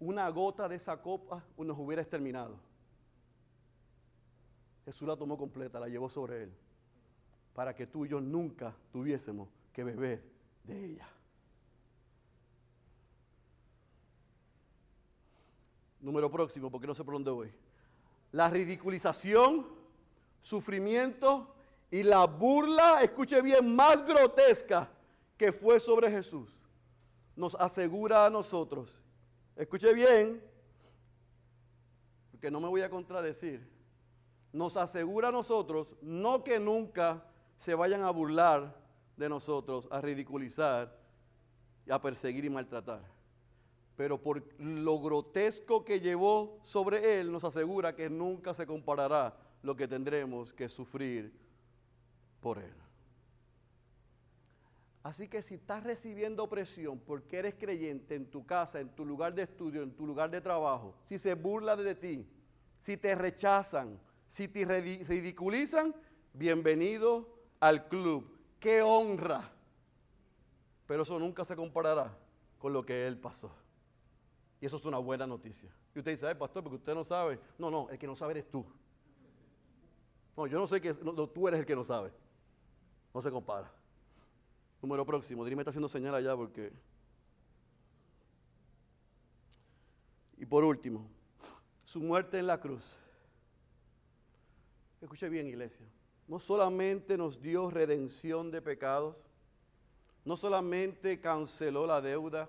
una 0.00 0.28
gota 0.28 0.68
de 0.68 0.76
esa 0.76 1.00
copa 1.00 1.42
nos 1.56 1.78
hubiera 1.78 2.02
exterminado. 2.02 2.58
Jesús 4.84 5.08
la 5.08 5.16
tomó 5.16 5.38
completa, 5.38 5.80
la 5.80 5.88
llevó 5.88 6.10
sobre 6.10 6.44
él, 6.44 6.52
para 7.54 7.74
que 7.74 7.86
tú 7.86 8.04
y 8.04 8.08
yo 8.10 8.20
nunca 8.20 8.74
tuviésemos 8.92 9.48
que 9.72 9.82
beber 9.82 10.22
de 10.64 10.84
ella. 10.84 11.08
Número 16.04 16.30
próximo, 16.30 16.70
porque 16.70 16.86
no 16.86 16.94
sé 16.94 17.02
por 17.02 17.14
dónde 17.14 17.30
voy. 17.30 17.52
La 18.32 18.50
ridiculización, 18.50 19.66
sufrimiento 20.42 21.54
y 21.90 22.02
la 22.02 22.24
burla, 22.26 23.02
escuche 23.02 23.40
bien, 23.40 23.74
más 23.74 24.04
grotesca 24.04 24.90
que 25.36 25.52
fue 25.52 25.80
sobre 25.80 26.10
Jesús, 26.10 26.50
nos 27.34 27.54
asegura 27.54 28.26
a 28.26 28.30
nosotros 28.30 29.04
escuche 29.56 29.92
bien, 29.92 30.42
porque 32.30 32.50
no 32.50 32.60
me 32.60 32.68
voy 32.68 32.82
a 32.82 32.90
contradecir, 32.90 33.66
nos 34.52 34.76
asegura 34.76 35.28
a 35.28 35.32
nosotros, 35.32 35.94
no 36.00 36.44
que 36.44 36.58
nunca 36.58 37.24
se 37.58 37.74
vayan 37.74 38.02
a 38.02 38.10
burlar 38.10 38.76
de 39.16 39.28
nosotros, 39.28 39.88
a 39.90 40.00
ridiculizar, 40.00 40.96
y 41.86 41.92
a 41.92 42.00
perseguir 42.00 42.44
y 42.44 42.50
maltratar. 42.50 43.02
Pero 43.96 44.20
por 44.20 44.42
lo 44.58 45.00
grotesco 45.00 45.84
que 45.84 46.00
llevó 46.00 46.58
sobre 46.62 47.20
él, 47.20 47.30
nos 47.30 47.44
asegura 47.44 47.94
que 47.94 48.10
nunca 48.10 48.52
se 48.52 48.66
comparará 48.66 49.36
lo 49.62 49.76
que 49.76 49.86
tendremos 49.86 50.52
que 50.52 50.68
sufrir 50.68 51.32
por 52.40 52.58
él. 52.58 52.74
Así 55.04 55.28
que 55.28 55.42
si 55.42 55.54
estás 55.54 55.84
recibiendo 55.84 56.48
presión 56.48 56.98
porque 56.98 57.38
eres 57.38 57.54
creyente 57.54 58.14
en 58.14 58.30
tu 58.30 58.46
casa, 58.46 58.80
en 58.80 58.88
tu 58.88 59.04
lugar 59.04 59.34
de 59.34 59.42
estudio, 59.42 59.82
en 59.82 59.94
tu 59.94 60.06
lugar 60.06 60.30
de 60.30 60.40
trabajo, 60.40 60.94
si 61.04 61.18
se 61.18 61.34
burla 61.34 61.76
de 61.76 61.94
ti, 61.94 62.26
si 62.80 62.96
te 62.96 63.14
rechazan, 63.14 64.00
si 64.26 64.48
te 64.48 64.64
ridiculizan, 64.64 65.94
bienvenido 66.32 67.28
al 67.60 67.86
club. 67.88 68.26
¡Qué 68.58 68.80
honra! 68.80 69.52
Pero 70.86 71.02
eso 71.02 71.18
nunca 71.18 71.44
se 71.44 71.54
comparará 71.54 72.16
con 72.58 72.72
lo 72.72 72.84
que 72.84 73.06
él 73.06 73.18
pasó. 73.18 73.54
Y 74.64 74.66
eso 74.66 74.76
es 74.76 74.84
una 74.86 74.96
buena 74.96 75.26
noticia. 75.26 75.68
Y 75.94 75.98
usted 75.98 76.12
dice, 76.12 76.34
pastor, 76.36 76.62
porque 76.62 76.76
usted 76.76 76.94
no 76.94 77.04
sabe. 77.04 77.38
No, 77.58 77.70
no, 77.70 77.90
el 77.90 77.98
que 77.98 78.06
no 78.06 78.16
sabe 78.16 78.30
eres 78.30 78.50
tú. 78.50 78.64
No, 80.34 80.46
yo 80.46 80.58
no 80.58 80.66
sé 80.66 80.80
que 80.80 80.94
tú 80.94 81.48
eres 81.48 81.60
el 81.60 81.66
que 81.66 81.76
no 81.76 81.84
sabe. 81.84 82.10
No 83.12 83.20
se 83.20 83.30
compara. 83.30 83.70
Número 84.80 85.04
próximo. 85.04 85.44
Dime 85.44 85.60
está 85.60 85.68
haciendo 85.68 85.86
señal 85.86 86.14
allá 86.14 86.34
porque. 86.34 86.72
Y 90.38 90.46
por 90.46 90.64
último, 90.64 91.10
su 91.84 92.00
muerte 92.00 92.38
en 92.38 92.46
la 92.46 92.58
cruz. 92.58 92.96
Escuche 95.02 95.28
bien, 95.28 95.46
iglesia. 95.46 95.84
No 96.26 96.38
solamente 96.38 97.18
nos 97.18 97.38
dio 97.38 97.68
redención 97.68 98.50
de 98.50 98.62
pecados, 98.62 99.14
no 100.24 100.38
solamente 100.38 101.20
canceló 101.20 101.86
la 101.86 102.00
deuda, 102.00 102.48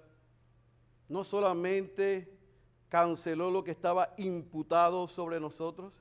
no 1.10 1.24
solamente 1.24 2.32
canceló 2.89 3.51
lo 3.51 3.64
que 3.64 3.72
estaba 3.72 4.14
imputado 4.18 5.08
sobre 5.08 5.39
nosotros, 5.39 5.93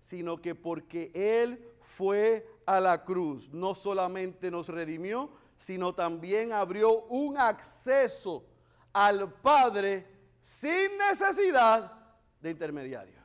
sino 0.00 0.40
que 0.40 0.54
porque 0.54 1.10
Él 1.14 1.64
fue 1.80 2.46
a 2.66 2.80
la 2.80 3.04
cruz, 3.04 3.50
no 3.52 3.74
solamente 3.74 4.50
nos 4.50 4.68
redimió, 4.68 5.30
sino 5.58 5.94
también 5.94 6.52
abrió 6.52 7.02
un 7.04 7.38
acceso 7.38 8.44
al 8.92 9.32
Padre 9.32 10.06
sin 10.40 10.98
necesidad 10.98 11.92
de 12.40 12.50
intermediario. 12.50 13.22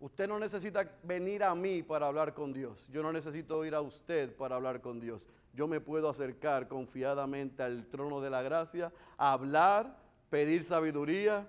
Usted 0.00 0.28
no 0.28 0.38
necesita 0.38 0.90
venir 1.02 1.42
a 1.42 1.54
mí 1.54 1.82
para 1.82 2.06
hablar 2.06 2.32
con 2.32 2.52
Dios. 2.52 2.86
Yo 2.88 3.02
no 3.02 3.12
necesito 3.12 3.64
ir 3.64 3.74
a 3.74 3.82
usted 3.82 4.34
para 4.34 4.56
hablar 4.56 4.80
con 4.80 4.98
Dios. 4.98 5.22
Yo 5.52 5.66
me 5.66 5.80
puedo 5.80 6.08
acercar 6.08 6.68
confiadamente 6.68 7.62
al 7.62 7.86
trono 7.86 8.20
de 8.20 8.30
la 8.30 8.40
gracia, 8.40 8.92
hablar, 9.18 9.98
pedir 10.30 10.64
sabiduría, 10.64 11.46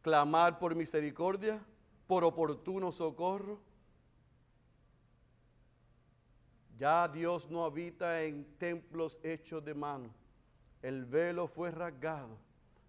clamar 0.00 0.58
por 0.58 0.74
misericordia, 0.74 1.60
por 2.06 2.24
oportuno 2.24 2.92
socorro 2.92 3.60
Ya 6.78 7.08
Dios 7.08 7.50
no 7.50 7.64
habita 7.64 8.22
en 8.22 8.44
templos 8.58 9.18
hechos 9.22 9.64
de 9.64 9.74
mano. 9.74 10.10
El 10.82 11.06
velo 11.06 11.48
fue 11.48 11.70
rasgado. 11.70 12.36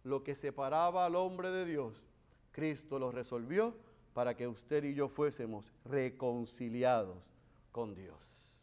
Lo 0.03 0.23
que 0.23 0.36
separaba 0.36 1.05
al 1.05 1.15
hombre 1.15 1.51
de 1.51 1.65
Dios, 1.65 2.05
Cristo 2.51 2.99
lo 2.99 3.11
resolvió 3.11 3.73
para 4.13 4.36
que 4.36 4.47
usted 4.47 4.84
y 4.84 4.93
yo 4.93 5.07
fuésemos 5.07 5.65
reconciliados 5.86 7.30
con 7.71 7.93
Dios. 7.93 8.61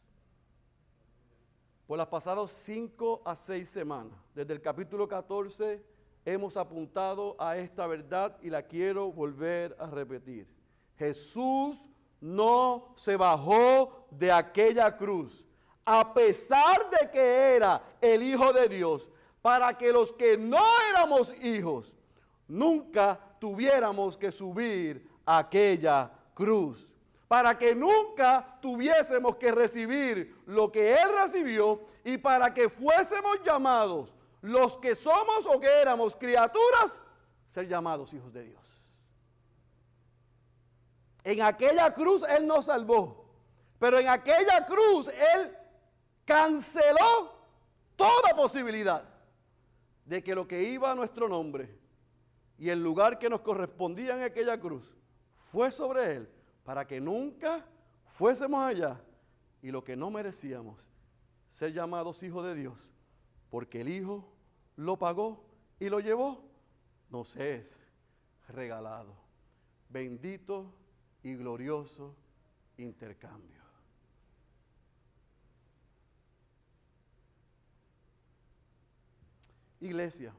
Por 1.87 1.99
las 1.99 2.09
pasadas 2.09 2.51
cinco 2.51 3.23
a 3.25 3.37
seis 3.37 3.69
semanas, 3.69 4.19
desde 4.35 4.55
el 4.55 4.63
capítulo 4.63 5.07
14, 5.07 5.83
hemos 6.25 6.57
apuntado 6.57 7.37
a 7.39 7.57
esta 7.57 7.87
verdad 7.87 8.37
y 8.43 8.51
la 8.51 8.63
quiero 8.63 9.13
volver 9.13 9.77
a 9.79 9.87
repetir. 9.87 10.47
Jesús 10.99 11.87
no 12.21 12.95
se 12.97 13.17
bajó 13.17 14.07
de 14.11 14.33
aquella 14.33 14.97
cruz, 14.97 15.45
a 15.85 16.15
pesar 16.15 16.89
de 16.91 17.11
que 17.11 17.57
era 17.57 17.83
el 18.01 18.23
Hijo 18.23 18.53
de 18.53 18.69
Dios, 18.69 19.09
para 19.43 19.77
que 19.77 19.93
los 19.93 20.13
que 20.13 20.39
no 20.39 20.65
éramos 20.91 21.35
hijos 21.43 21.95
nunca 22.49 23.21
tuviéramos 23.39 24.17
que 24.17 24.31
subir 24.31 25.07
a 25.27 25.39
aquella 25.39 26.11
cruz. 26.33 26.89
Para 27.29 27.59
que 27.59 27.75
nunca 27.75 28.59
tuviésemos 28.61 29.37
que 29.37 29.51
recibir 29.51 30.37
lo 30.47 30.71
que 30.71 30.95
Él 30.95 31.09
recibió 31.21 31.81
y 32.05 32.17
para 32.17 32.53
que 32.55 32.69
fuésemos 32.69 33.43
llamados 33.43 34.15
los 34.45 34.77
que 34.77 34.95
somos 34.95 35.47
o 35.47 35.59
que 35.59 35.67
éramos 35.67 36.15
criaturas, 36.15 37.01
ser 37.49 37.67
llamados 37.67 38.13
hijos 38.13 38.31
de 38.31 38.45
Dios. 38.45 38.61
En 41.23 41.41
aquella 41.41 41.95
cruz 41.95 42.23
Él 42.25 42.47
nos 42.47 42.67
salvó. 42.67 43.25
Pero 43.79 43.99
en 43.99 44.07
aquella 44.07 44.67
cruz 44.67 45.09
Él 45.09 45.57
canceló 46.27 47.33
toda 47.97 48.37
posibilidad 48.37 49.05
de 50.05 50.23
que 50.23 50.35
lo 50.35 50.47
que 50.47 50.63
iba 50.63 50.93
a 50.93 50.95
nuestro 50.95 51.27
nombre 51.27 51.79
y 52.59 52.69
el 52.69 52.83
lugar 52.83 53.19
que 53.19 53.31
nos 53.31 53.41
correspondía 53.41 54.15
en 54.15 54.25
aquella 54.25 54.61
cruz 54.61 54.95
fue 55.51 55.73
sobre 55.73 56.17
Él 56.17 56.29
para 56.65 56.87
que 56.87 57.01
nunca 57.01 57.65
fuésemos 58.13 58.63
allá 58.63 59.01
y 59.63 59.71
lo 59.71 59.83
que 59.83 59.97
no 59.97 60.11
merecíamos, 60.11 60.87
ser 61.49 61.73
llamados 61.73 62.23
hijos 62.23 62.45
de 62.45 62.55
Dios, 62.55 62.91
porque 63.49 63.81
el 63.81 63.89
Hijo 63.89 64.34
lo 64.77 64.99
pagó 64.99 65.45
y 65.79 65.89
lo 65.89 66.01
llevó, 66.01 66.43
nos 67.11 67.37
es 67.37 67.79
regalado. 68.49 69.15
Bendito 69.89 70.73
y 71.23 71.35
glorioso 71.35 72.15
intercambio. 72.77 73.63
Iglesia, 79.81 80.35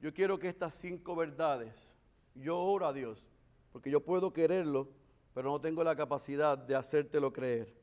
yo 0.00 0.14
quiero 0.14 0.38
que 0.38 0.48
estas 0.48 0.74
cinco 0.74 1.16
verdades, 1.16 1.92
yo 2.34 2.58
oro 2.58 2.86
a 2.86 2.92
Dios, 2.92 3.26
porque 3.72 3.90
yo 3.90 4.04
puedo 4.04 4.32
quererlo, 4.32 4.88
pero 5.34 5.50
no 5.50 5.60
tengo 5.60 5.82
la 5.82 5.96
capacidad 5.96 6.56
de 6.56 6.76
hacértelo 6.76 7.32
creer. 7.32 7.74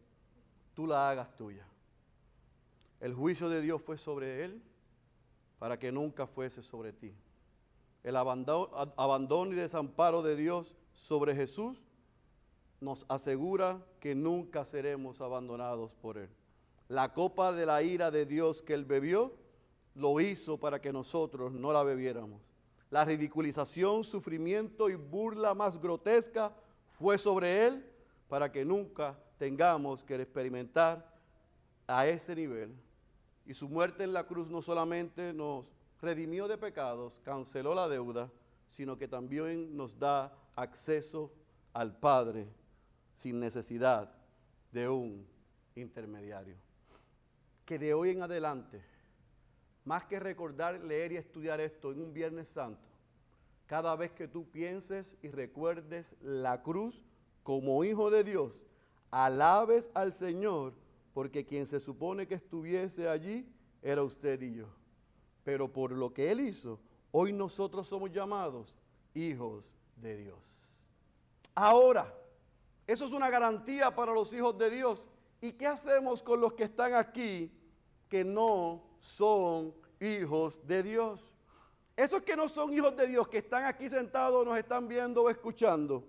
Tú 0.73 0.87
la 0.87 1.09
hagas 1.09 1.35
tuya. 1.35 1.67
El 3.01 3.13
juicio 3.13 3.49
de 3.49 3.61
Dios 3.61 3.81
fue 3.81 3.97
sobre 3.97 4.45
él 4.45 4.61
para 5.59 5.77
que 5.77 5.91
nunca 5.91 6.25
fuese 6.25 6.63
sobre 6.63 6.93
ti. 6.93 7.13
El 8.03 8.15
abandono, 8.15 9.51
y 9.51 9.55
desamparo 9.55 10.21
de 10.21 10.35
Dios 10.35 10.73
sobre 10.93 11.35
Jesús 11.35 11.83
nos 12.79 13.05
asegura 13.09 13.85
que 13.99 14.15
nunca 14.15 14.63
seremos 14.63 15.19
abandonados 15.19 15.91
por 16.01 16.17
Él. 16.17 16.29
La 16.87 17.13
copa 17.13 17.51
de 17.51 17.65
la 17.65 17.83
ira 17.83 18.09
de 18.09 18.25
Dios 18.25 18.63
que 18.63 18.73
Él 18.73 18.85
bebió, 18.85 19.33
lo 19.95 20.19
hizo 20.21 20.57
para 20.57 20.81
que 20.81 20.93
nosotros 20.93 21.51
no 21.51 21.73
la 21.73 21.83
bebiéramos. 21.83 22.41
la 22.89 23.05
ridiculización, 23.05 24.03
sufrimiento 24.03 24.89
y 24.89 24.95
burla 24.95 25.53
más 25.53 25.79
grotesca 25.79 26.51
fue 26.97 27.19
sobre 27.19 27.67
él 27.67 27.85
para 28.27 28.51
que 28.51 28.65
nunca 28.65 29.15
tengamos 29.37 30.03
que 30.03 30.15
experimentar 30.15 31.07
a 31.85 32.07
ese 32.07 32.35
nivel. 32.35 32.73
Y 33.49 33.55
su 33.55 33.67
muerte 33.67 34.03
en 34.03 34.13
la 34.13 34.27
cruz 34.27 34.47
no 34.47 34.61
solamente 34.61 35.33
nos 35.33 35.65
redimió 35.99 36.47
de 36.47 36.55
pecados, 36.55 37.19
canceló 37.25 37.73
la 37.73 37.89
deuda, 37.89 38.31
sino 38.67 38.95
que 38.95 39.07
también 39.07 39.75
nos 39.75 39.97
da 39.97 40.37
acceso 40.55 41.33
al 41.73 41.97
Padre 41.99 42.47
sin 43.15 43.39
necesidad 43.39 44.13
de 44.71 44.87
un 44.87 45.25
intermediario. 45.73 46.57
Que 47.65 47.79
de 47.79 47.91
hoy 47.95 48.11
en 48.11 48.21
adelante, 48.21 48.83
más 49.83 50.05
que 50.05 50.19
recordar, 50.19 50.79
leer 50.81 51.13
y 51.13 51.17
estudiar 51.17 51.59
esto 51.59 51.91
en 51.91 52.01
un 52.03 52.13
Viernes 52.13 52.49
Santo, 52.49 52.87
cada 53.65 53.95
vez 53.95 54.11
que 54.11 54.27
tú 54.27 54.47
pienses 54.51 55.17
y 55.23 55.29
recuerdes 55.29 56.15
la 56.21 56.61
cruz 56.61 57.01
como 57.41 57.83
hijo 57.83 58.11
de 58.11 58.23
Dios, 58.23 58.61
alabes 59.09 59.89
al 59.95 60.13
Señor, 60.13 60.75
porque 61.19 61.45
quien 61.45 61.65
se 61.65 61.81
supone 61.81 62.25
que 62.25 62.35
estuviese 62.35 63.09
allí 63.09 63.45
era 63.81 64.01
usted 64.03 64.41
y 64.41 64.53
yo. 64.53 64.67
Pero 65.43 65.67
por 65.67 65.91
lo 65.91 66.13
que 66.13 66.31
Él 66.31 66.39
hizo, 66.39 66.79
hoy 67.11 67.33
nosotros 67.33 67.89
somos 67.89 68.09
llamados 68.09 68.73
hijos 69.13 69.77
de 69.97 70.15
Dios. 70.15 70.81
Ahora, 71.53 72.15
eso 72.87 73.03
es 73.03 73.11
una 73.11 73.29
garantía 73.29 73.93
para 73.93 74.13
los 74.13 74.33
hijos 74.33 74.57
de 74.57 74.69
Dios. 74.69 75.05
¿Y 75.41 75.51
qué 75.51 75.67
hacemos 75.67 76.23
con 76.23 76.39
los 76.39 76.53
que 76.53 76.63
están 76.63 76.93
aquí 76.93 77.51
que 78.07 78.23
no 78.23 78.81
son 79.01 79.73
hijos 79.99 80.65
de 80.65 80.83
Dios? 80.83 81.27
Esos 81.97 82.21
que 82.21 82.37
no 82.37 82.47
son 82.47 82.73
hijos 82.73 82.95
de 82.95 83.07
Dios, 83.07 83.27
que 83.27 83.39
están 83.39 83.65
aquí 83.65 83.89
sentados, 83.89 84.45
nos 84.45 84.57
están 84.57 84.87
viendo 84.87 85.23
o 85.23 85.29
escuchando, 85.29 86.07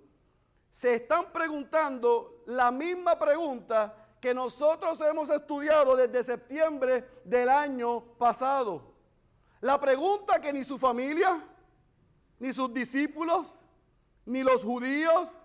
se 0.71 0.95
están 0.95 1.33
preguntando 1.33 2.45
la 2.47 2.71
misma 2.71 3.19
pregunta 3.19 4.00
que 4.21 4.35
nosotros 4.35 5.01
hemos 5.01 5.31
estudiado 5.31 5.97
desde 5.97 6.23
septiembre 6.23 7.05
del 7.25 7.49
año 7.49 8.03
pasado. 8.19 8.83
La 9.61 9.81
pregunta 9.81 10.41
que 10.41 10.53
ni 10.53 10.63
su 10.63 10.79
familia, 10.79 11.43
ni 12.39 12.53
sus 12.53 12.73
discípulos, 12.73 13.59
ni 14.27 14.43
los 14.43 14.63
judíos, 14.63 15.39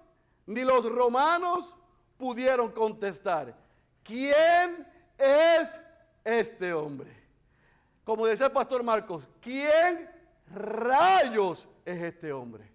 ni 0.45 0.61
los 0.61 0.85
romanos 0.85 1.75
pudieron 2.17 2.71
contestar. 2.71 3.55
¿Quién 4.03 4.87
es 5.17 5.79
este 6.23 6.73
hombre? 6.73 7.11
Como 8.03 8.25
decía 8.27 8.47
el 8.47 8.51
pastor 8.51 8.83
Marcos, 8.83 9.27
¿quién 9.41 10.09
rayos 10.53 11.67
es 11.85 12.03
este 12.03 12.31
hombre? 12.31 12.69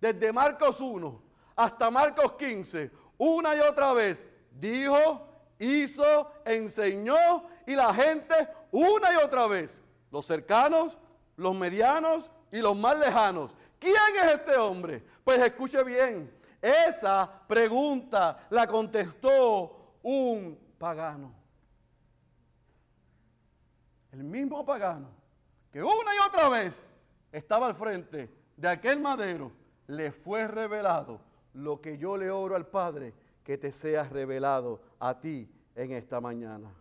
Desde 0.00 0.32
Marcos 0.32 0.80
1 0.80 1.22
hasta 1.56 1.90
Marcos 1.90 2.32
15, 2.32 2.90
una 3.18 3.54
y 3.54 3.60
otra 3.60 3.92
vez, 3.92 4.26
dijo, 4.60 5.26
hizo, 5.58 6.30
enseñó 6.44 7.44
y 7.66 7.74
la 7.74 7.92
gente 7.92 8.34
una 8.70 9.12
y 9.12 9.16
otra 9.16 9.46
vez, 9.46 9.80
los 10.10 10.26
cercanos, 10.26 10.96
los 11.36 11.54
medianos 11.54 12.30
y 12.50 12.58
los 12.58 12.76
más 12.76 12.98
lejanos. 12.98 13.54
¿Quién 13.78 13.94
es 14.22 14.32
este 14.34 14.56
hombre? 14.56 15.02
Pues 15.22 15.40
escuche 15.40 15.82
bien, 15.84 16.32
esa 16.60 17.30
pregunta 17.46 18.46
la 18.50 18.66
contestó 18.66 19.96
un 20.02 20.58
pagano. 20.78 21.32
El 24.12 24.24
mismo 24.24 24.64
pagano 24.64 25.08
que 25.72 25.82
una 25.82 26.14
y 26.14 26.28
otra 26.28 26.48
vez 26.48 26.80
estaba 27.32 27.66
al 27.66 27.74
frente 27.74 28.30
de 28.56 28.68
aquel 28.68 29.00
madero, 29.00 29.50
le 29.88 30.12
fue 30.12 30.46
revelado 30.46 31.20
lo 31.52 31.80
que 31.80 31.98
yo 31.98 32.16
le 32.16 32.30
oro 32.30 32.54
al 32.54 32.66
Padre 32.66 33.12
que 33.44 33.58
te 33.58 33.70
sea 33.70 34.04
revelado 34.04 34.80
a 34.98 35.20
ti 35.20 35.48
en 35.76 35.92
esta 35.92 36.20
mañana. 36.20 36.74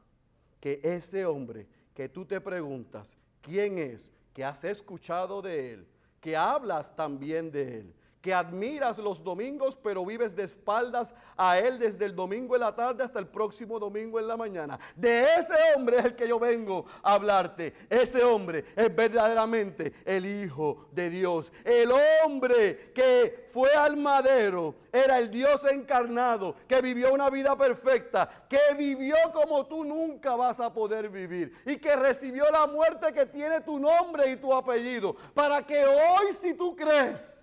Que 0.60 0.80
ese 0.82 1.26
hombre 1.26 1.68
que 1.94 2.10
tú 2.10 2.26
te 2.26 2.42
preguntas 2.42 3.18
quién 3.42 3.78
es, 3.78 4.10
que 4.34 4.44
has 4.44 4.64
escuchado 4.64 5.42
de 5.42 5.74
él, 5.74 5.88
que 6.20 6.36
hablas 6.36 6.96
también 6.96 7.52
de 7.52 7.80
él, 7.80 7.94
que 8.24 8.34
admiras 8.34 8.98
los 9.00 9.22
domingos, 9.22 9.76
pero 9.76 10.06
vives 10.06 10.34
de 10.34 10.44
espaldas 10.44 11.14
a 11.36 11.60
Él 11.60 11.78
desde 11.78 12.06
el 12.06 12.16
domingo 12.16 12.56
en 12.56 12.62
la 12.62 12.74
tarde 12.74 13.04
hasta 13.04 13.20
el 13.20 13.28
próximo 13.28 13.78
domingo 13.78 14.18
en 14.18 14.30
la 14.30 14.38
mañana. 14.38 14.80
De 14.96 15.26
ese 15.38 15.54
hombre 15.76 16.00
es 16.00 16.06
el 16.06 16.16
que 16.16 16.30
yo 16.30 16.40
vengo 16.40 16.86
a 17.04 17.16
hablarte. 17.16 17.74
Ese 17.90 18.24
hombre 18.24 18.64
es 18.78 18.96
verdaderamente 18.96 19.92
el 20.06 20.26
Hijo 20.26 20.88
de 20.94 21.10
Dios. 21.10 21.52
El 21.66 21.92
hombre 21.92 22.94
que 22.94 23.50
fue 23.52 23.74
al 23.74 23.98
madero 23.98 24.74
era 24.94 25.18
el 25.18 25.30
Dios 25.30 25.66
encarnado, 25.66 26.56
que 26.66 26.82
vivió 26.82 27.14
una 27.14 27.30
vida 27.30 27.58
perfecta, 27.58 28.46
que 28.48 28.74
vivió 28.78 29.18
como 29.34 29.66
tú 29.66 29.84
nunca 29.84 30.38
vas 30.38 30.62
a 30.62 30.72
poder 30.72 31.10
vivir 31.10 31.62
y 31.66 31.76
que 31.76 31.94
recibió 31.98 32.50
la 32.52 32.68
muerte 32.68 33.12
que 33.12 33.26
tiene 33.26 33.60
tu 33.60 33.78
nombre 33.80 34.32
y 34.32 34.38
tu 34.38 34.54
apellido. 34.54 35.14
Para 35.34 35.62
que 35.66 35.84
hoy 35.86 36.34
si 36.40 36.54
tú 36.54 36.74
crees, 36.74 37.43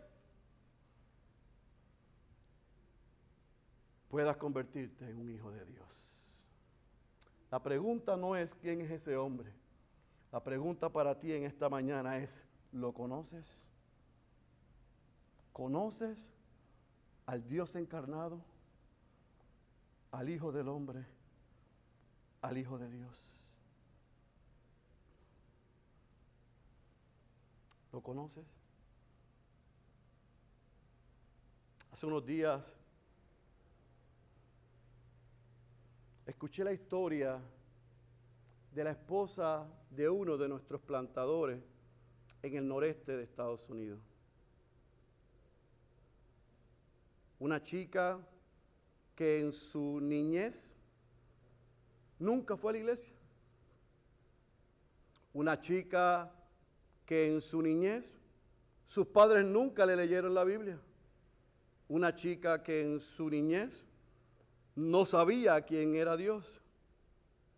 puedas 4.10 4.36
convertirte 4.36 5.08
en 5.08 5.16
un 5.16 5.30
hijo 5.30 5.50
de 5.52 5.64
Dios. 5.64 5.86
La 7.50 7.62
pregunta 7.62 8.16
no 8.16 8.36
es 8.36 8.54
quién 8.56 8.80
es 8.80 8.90
ese 8.90 9.16
hombre. 9.16 9.52
La 10.32 10.42
pregunta 10.42 10.88
para 10.88 11.18
ti 11.18 11.32
en 11.32 11.44
esta 11.44 11.68
mañana 11.68 12.18
es, 12.18 12.42
¿lo 12.72 12.92
conoces? 12.92 13.64
¿Conoces 15.52 16.28
al 17.26 17.46
Dios 17.48 17.74
encarnado? 17.76 18.40
Al 20.10 20.28
Hijo 20.28 20.50
del 20.50 20.68
Hombre, 20.68 21.04
al 22.42 22.58
Hijo 22.58 22.78
de 22.78 22.90
Dios. 22.90 23.46
¿Lo 27.92 28.00
conoces? 28.00 28.46
Hace 31.92 32.06
unos 32.06 32.24
días 32.24 32.79
escuché 36.30 36.62
la 36.62 36.72
historia 36.72 37.40
de 38.72 38.84
la 38.84 38.92
esposa 38.92 39.66
de 39.90 40.08
uno 40.08 40.38
de 40.38 40.48
nuestros 40.48 40.80
plantadores 40.80 41.60
en 42.40 42.54
el 42.54 42.68
noreste 42.68 43.16
de 43.16 43.24
Estados 43.24 43.68
Unidos. 43.68 43.98
Una 47.40 47.60
chica 47.60 48.20
que 49.16 49.40
en 49.40 49.50
su 49.50 49.98
niñez 50.00 50.68
nunca 52.20 52.56
fue 52.56 52.70
a 52.70 52.72
la 52.74 52.78
iglesia. 52.78 53.12
Una 55.34 55.58
chica 55.58 56.32
que 57.06 57.26
en 57.26 57.40
su 57.40 57.60
niñez 57.60 58.08
sus 58.86 59.08
padres 59.08 59.44
nunca 59.44 59.84
le 59.84 59.96
leyeron 59.96 60.32
la 60.32 60.44
Biblia. 60.44 60.78
Una 61.88 62.14
chica 62.14 62.62
que 62.62 62.82
en 62.82 63.00
su 63.00 63.28
niñez 63.28 63.84
no 64.80 65.04
sabía 65.04 65.60
quién 65.62 65.94
era 65.94 66.16
Dios. 66.16 66.60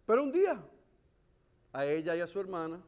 Pero 0.07 0.25
un 0.25 0.33
día, 0.33 0.61
a 1.73 1.87
ella 1.87 2.17
y 2.17 2.21
a 2.21 2.27
su 2.27 2.41
hermana 2.41 2.83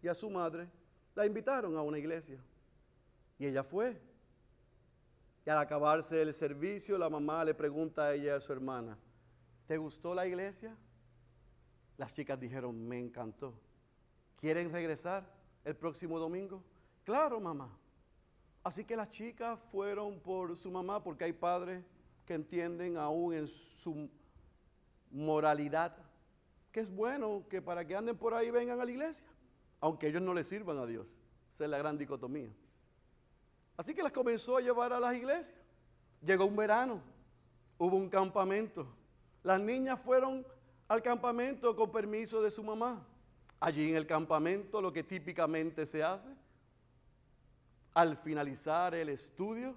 y 0.00 0.08
a 0.08 0.14
su 0.14 0.30
madre 0.30 0.68
la 1.14 1.26
invitaron 1.26 1.76
a 1.76 1.82
una 1.82 1.98
iglesia. 1.98 2.38
Y 3.38 3.46
ella 3.46 3.64
fue. 3.64 4.00
Y 5.44 5.50
al 5.50 5.58
acabarse 5.58 6.22
el 6.22 6.32
servicio, 6.32 6.96
la 6.96 7.10
mamá 7.10 7.44
le 7.44 7.52
pregunta 7.52 8.04
a 8.04 8.14
ella 8.14 8.24
y 8.24 8.28
a 8.28 8.40
su 8.40 8.52
hermana, 8.52 8.96
¿te 9.66 9.76
gustó 9.76 10.14
la 10.14 10.26
iglesia? 10.26 10.74
Las 11.98 12.14
chicas 12.14 12.38
dijeron, 12.38 12.86
me 12.86 12.98
encantó. 12.98 13.54
¿Quieren 14.40 14.72
regresar 14.72 15.28
el 15.64 15.76
próximo 15.76 16.18
domingo? 16.18 16.62
Claro, 17.04 17.40
mamá. 17.40 17.76
Así 18.62 18.84
que 18.84 18.96
las 18.96 19.10
chicas 19.10 19.58
fueron 19.70 20.20
por 20.20 20.56
su 20.56 20.70
mamá, 20.70 21.02
porque 21.02 21.24
hay 21.24 21.32
padres 21.32 21.84
que 22.26 22.34
entienden 22.34 22.96
aún 22.96 23.34
en 23.34 23.46
su 23.46 24.08
moralidad 25.10 25.96
que 26.74 26.80
es 26.80 26.90
bueno 26.90 27.44
que 27.48 27.62
para 27.62 27.86
que 27.86 27.94
anden 27.94 28.16
por 28.16 28.34
ahí 28.34 28.50
vengan 28.50 28.80
a 28.80 28.84
la 28.84 28.90
iglesia, 28.90 29.24
aunque 29.80 30.08
ellos 30.08 30.20
no 30.20 30.34
le 30.34 30.42
sirvan 30.42 30.76
a 30.78 30.86
Dios. 30.86 31.16
Esa 31.54 31.64
es 31.64 31.70
la 31.70 31.78
gran 31.78 31.96
dicotomía. 31.96 32.50
Así 33.76 33.94
que 33.94 34.02
las 34.02 34.10
comenzó 34.10 34.56
a 34.56 34.60
llevar 34.60 34.92
a 34.92 34.98
las 34.98 35.14
iglesias. 35.14 35.56
Llegó 36.20 36.46
un 36.46 36.56
verano, 36.56 37.00
hubo 37.78 37.96
un 37.96 38.08
campamento. 38.08 38.88
Las 39.44 39.60
niñas 39.60 40.00
fueron 40.00 40.44
al 40.88 41.00
campamento 41.00 41.76
con 41.76 41.92
permiso 41.92 42.42
de 42.42 42.50
su 42.50 42.64
mamá. 42.64 43.06
Allí 43.60 43.90
en 43.90 43.94
el 43.94 44.08
campamento 44.08 44.82
lo 44.82 44.92
que 44.92 45.04
típicamente 45.04 45.86
se 45.86 46.02
hace, 46.02 46.28
al 47.94 48.16
finalizar 48.16 48.96
el 48.96 49.10
estudio, 49.10 49.76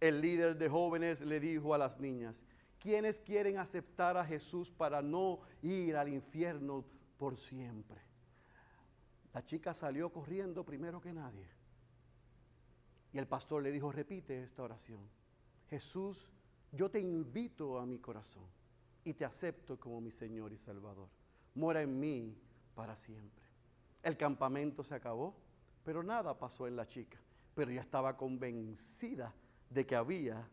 el 0.00 0.20
líder 0.20 0.56
de 0.56 0.68
jóvenes 0.68 1.20
le 1.20 1.38
dijo 1.38 1.74
a 1.74 1.78
las 1.78 2.00
niñas, 2.00 2.42
¿quiénes 2.78 3.20
quieren 3.20 3.58
aceptar 3.58 4.16
a 4.16 4.24
Jesús 4.24 4.70
para 4.70 5.02
no 5.02 5.40
ir 5.62 5.96
al 5.96 6.08
infierno 6.08 6.84
por 7.18 7.36
siempre? 7.36 8.00
La 9.32 9.44
chica 9.44 9.74
salió 9.74 10.10
corriendo 10.10 10.64
primero 10.64 11.00
que 11.00 11.12
nadie 11.12 11.46
Y 13.12 13.18
el 13.18 13.28
pastor 13.28 13.62
le 13.62 13.70
dijo, 13.70 13.92
repite 13.92 14.42
esta 14.42 14.62
oración. 14.62 15.08
Jesús, 15.68 16.32
yo 16.72 16.90
te 16.90 16.98
invito 16.98 17.78
a 17.78 17.86
mi 17.86 17.98
corazón 17.98 18.46
y 19.04 19.14
te 19.14 19.24
acepto 19.24 19.78
como 19.78 20.00
mi 20.00 20.10
Señor 20.10 20.52
y 20.52 20.58
Salvador. 20.58 21.08
Mora 21.54 21.82
en 21.82 21.98
mí 21.98 22.36
para 22.74 22.96
siempre. 22.96 23.44
El 24.02 24.16
campamento 24.16 24.82
se 24.82 24.94
acabó, 24.94 25.34
pero 25.84 26.02
nada 26.02 26.38
pasó 26.38 26.66
en 26.66 26.76
la 26.76 26.86
chica. 26.86 27.18
Pero 27.54 27.70
ya 27.70 27.80
estaba 27.80 28.16
convencida 28.16 29.34
de 29.70 29.86
que 29.86 29.96
había 29.96 30.46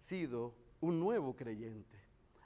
sido 0.00 0.54
un 0.80 0.98
nuevo 0.98 1.36
creyente. 1.36 1.98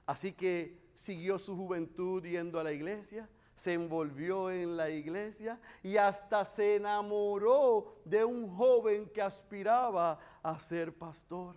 Así 0.04 0.32
que 0.32 0.78
siguió 0.94 1.38
su 1.38 1.56
juventud 1.56 2.24
yendo 2.24 2.58
a 2.60 2.64
la 2.64 2.72
iglesia, 2.72 3.28
se 3.54 3.72
envolvió 3.72 4.50
en 4.50 4.76
la 4.76 4.88
iglesia 4.88 5.60
y 5.82 5.96
hasta 5.96 6.44
se 6.44 6.76
enamoró 6.76 7.96
de 8.04 8.24
un 8.24 8.48
joven 8.56 9.08
que 9.08 9.20
aspiraba 9.20 10.18
a 10.42 10.58
ser 10.58 10.96
pastor. 10.96 11.56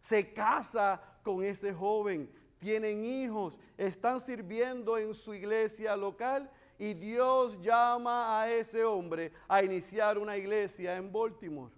Se 0.00 0.32
casa 0.32 1.02
con 1.22 1.44
ese 1.44 1.74
joven, 1.74 2.30
tienen 2.58 3.04
hijos, 3.04 3.60
están 3.76 4.20
sirviendo 4.20 4.96
en 4.96 5.12
su 5.12 5.34
iglesia 5.34 5.94
local 5.96 6.50
y 6.78 6.94
Dios 6.94 7.60
llama 7.60 8.40
a 8.40 8.50
ese 8.50 8.84
hombre 8.84 9.32
a 9.46 9.62
iniciar 9.62 10.16
una 10.16 10.36
iglesia 10.36 10.96
en 10.96 11.12
Baltimore, 11.12 11.72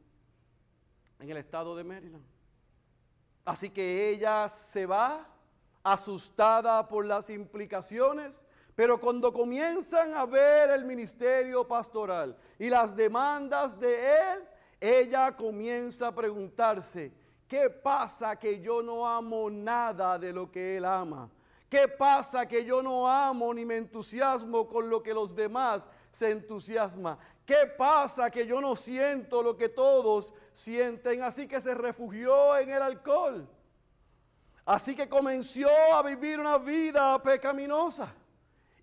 en 1.18 1.30
el 1.30 1.36
estado 1.36 1.76
de 1.76 1.84
Maryland. 1.84 2.24
Así 3.44 3.70
que 3.70 4.10
ella 4.10 4.48
se 4.48 4.86
va 4.86 5.26
asustada 5.82 6.86
por 6.86 7.04
las 7.04 7.30
implicaciones, 7.30 8.40
pero 8.74 9.00
cuando 9.00 9.32
comienzan 9.32 10.14
a 10.14 10.24
ver 10.26 10.70
el 10.70 10.84
ministerio 10.84 11.66
pastoral 11.66 12.36
y 12.58 12.68
las 12.68 12.94
demandas 12.94 13.78
de 13.80 14.06
él, 14.06 14.44
ella 14.80 15.34
comienza 15.34 16.08
a 16.08 16.14
preguntarse, 16.14 17.12
¿qué 17.48 17.70
pasa 17.70 18.36
que 18.36 18.60
yo 18.60 18.82
no 18.82 19.08
amo 19.08 19.50
nada 19.50 20.18
de 20.18 20.32
lo 20.32 20.50
que 20.52 20.76
él 20.76 20.84
ama? 20.84 21.28
¿Qué 21.68 21.88
pasa 21.88 22.46
que 22.46 22.64
yo 22.64 22.82
no 22.82 23.08
amo 23.08 23.52
ni 23.52 23.64
me 23.64 23.76
entusiasmo 23.76 24.68
con 24.68 24.88
lo 24.88 25.02
que 25.02 25.12
los 25.12 25.34
demás 25.34 25.90
se 26.12 26.30
entusiasman? 26.30 27.18
¿Qué 27.48 27.66
pasa 27.78 28.30
que 28.30 28.46
yo 28.46 28.60
no 28.60 28.76
siento 28.76 29.42
lo 29.42 29.56
que 29.56 29.70
todos 29.70 30.34
sienten? 30.52 31.22
Así 31.22 31.48
que 31.48 31.62
se 31.62 31.72
refugió 31.72 32.54
en 32.58 32.68
el 32.68 32.82
alcohol. 32.82 33.48
Así 34.66 34.94
que 34.94 35.08
comenzó 35.08 35.70
a 35.94 36.02
vivir 36.02 36.38
una 36.38 36.58
vida 36.58 37.22
pecaminosa. 37.22 38.12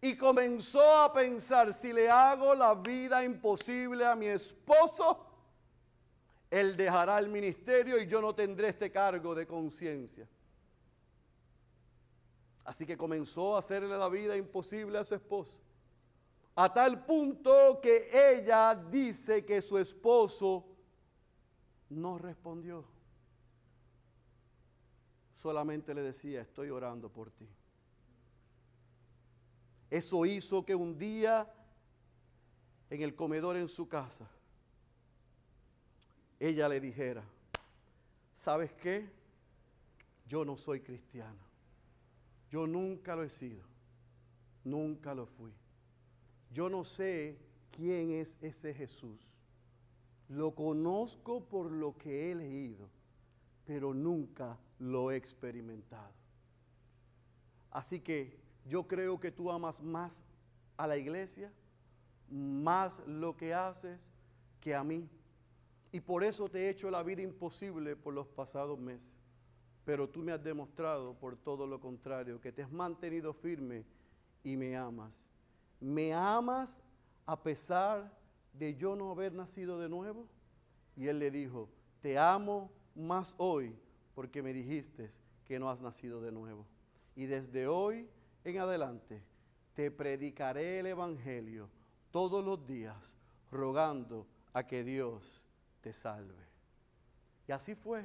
Y 0.02 0.18
comenzó 0.18 0.82
a 0.98 1.14
pensar, 1.14 1.74
si 1.74 1.94
le 1.94 2.10
hago 2.10 2.56
la 2.56 2.74
vida 2.74 3.24
imposible 3.24 4.04
a 4.04 4.16
mi 4.16 4.26
esposo, 4.26 5.24
él 6.50 6.76
dejará 6.76 7.20
el 7.20 7.30
ministerio 7.30 8.02
y 8.02 8.08
yo 8.08 8.20
no 8.20 8.34
tendré 8.34 8.70
este 8.70 8.92
cargo 8.92 9.36
de 9.36 9.46
conciencia. 9.46 10.28
Así 12.64 12.84
que 12.84 12.98
comenzó 12.98 13.56
a 13.56 13.60
hacerle 13.60 13.96
la 13.96 14.10
vida 14.10 14.36
imposible 14.36 14.98
a 14.98 15.04
su 15.04 15.14
esposo. 15.14 15.56
A 16.56 16.74
tal 16.74 17.06
punto 17.06 17.80
que 17.82 18.10
ella 18.14 18.74
dice 18.76 19.44
que 19.44 19.62
su 19.62 19.78
esposo 19.78 20.66
no 21.90 22.18
respondió. 22.18 22.86
Solamente 25.36 25.94
le 25.94 26.02
decía, 26.02 26.42
estoy 26.42 26.70
orando 26.70 27.10
por 27.10 27.30
ti. 27.30 27.48
Eso 29.90 30.26
hizo 30.26 30.66
que 30.66 30.74
un 30.74 30.98
día 30.98 31.52
en 32.90 33.02
el 33.02 33.16
comedor 33.16 33.58
en 33.58 33.68
su 33.68 33.88
casa, 33.88 34.30
ella 36.40 36.70
le 36.70 36.80
dijera, 36.80 37.24
¿sabes 38.38 38.72
qué? 38.74 39.10
Yo 40.26 40.46
no 40.46 40.56
soy 40.56 40.80
cristiana. 40.80 41.42
Yo 42.50 42.66
nunca 42.66 43.16
lo 43.16 43.24
he 43.24 43.30
sido, 43.30 43.64
nunca 44.64 45.14
lo 45.14 45.26
fui. 45.26 45.54
Yo 46.56 46.70
no 46.70 46.86
sé 46.86 47.36
quién 47.72 48.12
es 48.12 48.38
ese 48.42 48.74
Jesús. 48.74 49.20
Lo 50.30 50.56
conozco 50.56 51.44
por 51.44 51.70
lo 51.70 51.98
que 51.98 52.32
he 52.32 52.36
leído, 52.36 52.88
pero 53.66 53.94
nunca 53.94 54.58
lo 54.80 55.12
he 55.12 55.18
experimentado. 55.18 56.14
Así 57.72 58.00
que 58.00 58.40
yo 58.66 58.88
creo 58.88 59.20
que 59.20 59.32
tú 59.32 59.52
amas 59.52 59.84
más 59.84 60.24
a 60.78 60.88
la 60.88 60.96
iglesia, 60.96 61.52
más 62.30 63.06
lo 63.06 63.36
que 63.36 63.54
haces 63.54 64.00
que 64.62 64.74
a 64.74 64.84
mí. 64.84 65.10
Y 65.92 66.00
por 66.00 66.24
eso 66.24 66.48
te 66.48 66.60
he 66.60 66.70
hecho 66.70 66.90
la 66.90 67.04
vida 67.04 67.22
imposible 67.22 67.98
por 67.98 68.14
los 68.14 68.28
pasados 68.28 68.80
meses 68.80 69.12
pero 69.86 70.10
tú 70.10 70.24
me 70.24 70.32
has 70.32 70.44
demostrado 70.44 71.14
por 71.14 71.38
todo 71.38 71.68
lo 71.68 71.80
contrario, 71.80 72.42
que 72.42 72.52
te 72.52 72.64
has 72.64 72.72
mantenido 72.72 73.34
firme 73.34 73.86
y 74.44 74.58
me 74.58 74.76
amas. 74.76 75.14
¿Me 75.86 76.16
amas 76.16 76.76
a 77.28 77.44
pesar 77.44 78.12
de 78.54 78.74
yo 78.74 78.96
no 78.96 79.12
haber 79.12 79.34
nacido 79.34 79.78
de 79.78 79.88
nuevo? 79.88 80.28
Y 80.96 81.10
él 81.10 81.20
le 81.20 81.30
dijo, 81.30 81.70
te 82.02 82.18
amo 82.18 82.72
más 82.96 83.36
hoy 83.38 83.78
porque 84.16 84.42
me 84.42 84.52
dijiste 84.52 85.12
que 85.46 85.60
no 85.60 85.70
has 85.70 85.82
nacido 85.82 86.22
de 86.22 86.32
nuevo. 86.32 86.66
Y 87.16 87.28
desde 87.28 87.68
hoy 87.68 88.10
en 88.44 88.58
adelante 88.58 89.22
te 89.76 89.92
predicaré 89.92 90.80
el 90.80 90.88
Evangelio 90.88 91.70
todos 92.10 92.44
los 92.44 92.66
días, 92.66 92.98
rogando 93.52 94.26
a 94.54 94.66
que 94.66 94.84
Dios 94.84 95.44
te 95.82 95.94
salve. 95.94 96.48
Y 97.48 97.52
así 97.52 97.76
fue. 97.76 98.04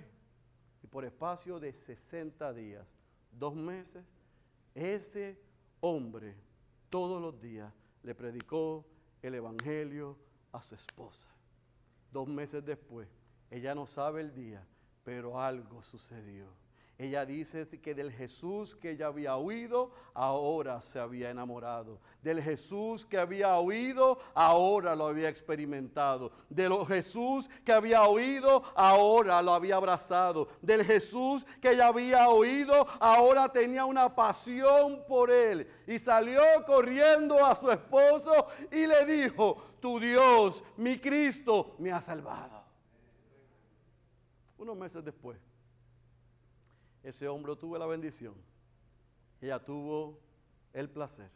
Y 0.82 0.86
por 0.86 1.06
espacio 1.06 1.58
de 1.58 1.72
60 1.72 2.52
días, 2.52 2.86
dos 3.32 3.54
meses, 3.54 4.04
ese 4.74 5.40
hombre 5.80 6.36
todos 6.91 7.22
los 7.22 7.41
días 7.41 7.72
le 8.03 8.14
predicó 8.14 8.84
el 9.22 9.34
Evangelio 9.36 10.18
a 10.53 10.62
su 10.62 10.74
esposa. 10.74 11.28
Dos 12.12 12.28
meses 12.28 12.64
después, 12.64 13.09
ella 13.51 13.74
no 13.74 13.86
sabe 13.86 14.20
el 14.20 14.34
día, 14.34 14.66
pero 15.05 15.41
algo 15.41 15.82
sucedió. 15.82 16.47
Ella 17.01 17.24
dice 17.24 17.66
que 17.66 17.94
del 17.94 18.12
Jesús 18.12 18.76
que 18.76 18.90
ella 18.90 19.07
había 19.07 19.34
oído, 19.36 19.90
ahora 20.12 20.82
se 20.82 21.01
había 21.01 21.30
enamorado. 21.30 21.98
Del 22.22 22.42
Jesús 22.42 23.07
que 23.07 23.16
había 23.16 23.57
oído, 23.57 24.18
ahora 24.34 24.94
lo 24.94 25.07
había 25.07 25.30
experimentado. 25.30 26.30
Del 26.51 26.74
Jesús 26.84 27.48
que 27.64 27.72
había 27.72 28.03
oído, 28.03 28.62
ahora 28.74 29.40
lo 29.40 29.55
había 29.55 29.76
abrazado. 29.76 30.48
Del 30.61 30.84
Jesús 30.84 31.46
que 31.62 31.70
ella 31.70 31.86
había 31.86 32.28
oído, 32.28 32.86
ahora 33.01 33.51
tenía 33.51 33.86
una 33.86 34.14
pasión 34.14 35.03
por 35.09 35.30
él. 35.30 35.66
Y 35.86 35.98
salió 35.98 36.42
corriendo 36.66 37.42
a 37.42 37.57
su 37.57 37.70
esposo 37.70 38.48
y 38.70 38.86
le 38.86 39.07
dijo, 39.07 39.57
tu 39.80 39.98
Dios, 39.98 40.62
mi 40.76 40.98
Cristo, 40.98 41.76
me 41.78 41.92
ha 41.92 42.03
salvado. 42.03 42.62
Unos 44.59 44.76
meses 44.76 45.03
después 45.03 45.49
ese 47.03 47.28
hombre 47.28 47.57
tuvo 47.57 47.78
la 47.78 47.86
bendición, 47.86 48.34
ella 49.40 49.59
tuvo 49.59 50.18
el 50.72 50.88
placer 50.88 51.30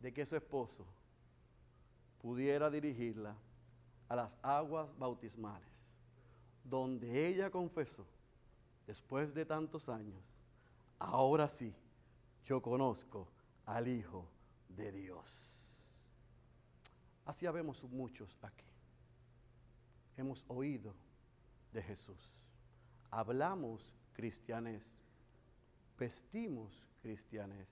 de 0.00 0.12
que 0.12 0.24
su 0.26 0.36
esposo 0.36 0.86
pudiera 2.20 2.70
dirigirla 2.70 3.36
a 4.08 4.16
las 4.16 4.36
aguas 4.42 4.96
bautismales, 4.98 5.68
donde 6.64 7.26
ella 7.26 7.50
confesó, 7.50 8.06
después 8.86 9.34
de 9.34 9.44
tantos 9.44 9.88
años, 9.88 10.22
ahora 10.98 11.48
sí, 11.48 11.74
yo 12.44 12.62
conozco 12.62 13.28
al 13.64 13.88
Hijo 13.88 14.24
de 14.68 14.92
Dios. 14.92 15.56
Así 17.24 17.44
habemos 17.46 17.82
muchos 17.84 18.38
aquí. 18.40 18.64
Hemos 20.16 20.44
oído 20.46 20.94
de 21.72 21.82
Jesús. 21.82 22.32
Hablamos 23.10 23.95
cristianes. 24.16 24.82
Vestimos 25.98 26.86
cristianes. 27.02 27.68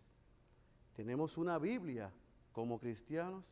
Tenemos 0.94 1.38
una 1.38 1.58
Biblia 1.58 2.12
como 2.52 2.78
cristianos 2.78 3.44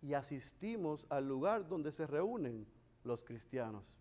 y 0.00 0.14
asistimos 0.14 1.06
al 1.10 1.28
lugar 1.28 1.68
donde 1.68 1.92
se 1.92 2.06
reúnen 2.06 2.66
los 3.04 3.22
cristianos, 3.22 3.94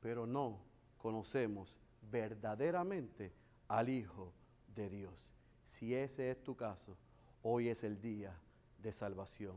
pero 0.00 0.26
no 0.26 0.58
conocemos 0.96 1.78
verdaderamente 2.10 3.32
al 3.68 3.90
Hijo 3.90 4.32
de 4.74 4.88
Dios. 4.88 5.30
Si 5.66 5.94
ese 5.94 6.30
es 6.30 6.42
tu 6.42 6.56
caso, 6.56 6.96
hoy 7.42 7.68
es 7.68 7.84
el 7.84 8.00
día 8.00 8.34
de 8.82 8.92
salvación. 8.92 9.56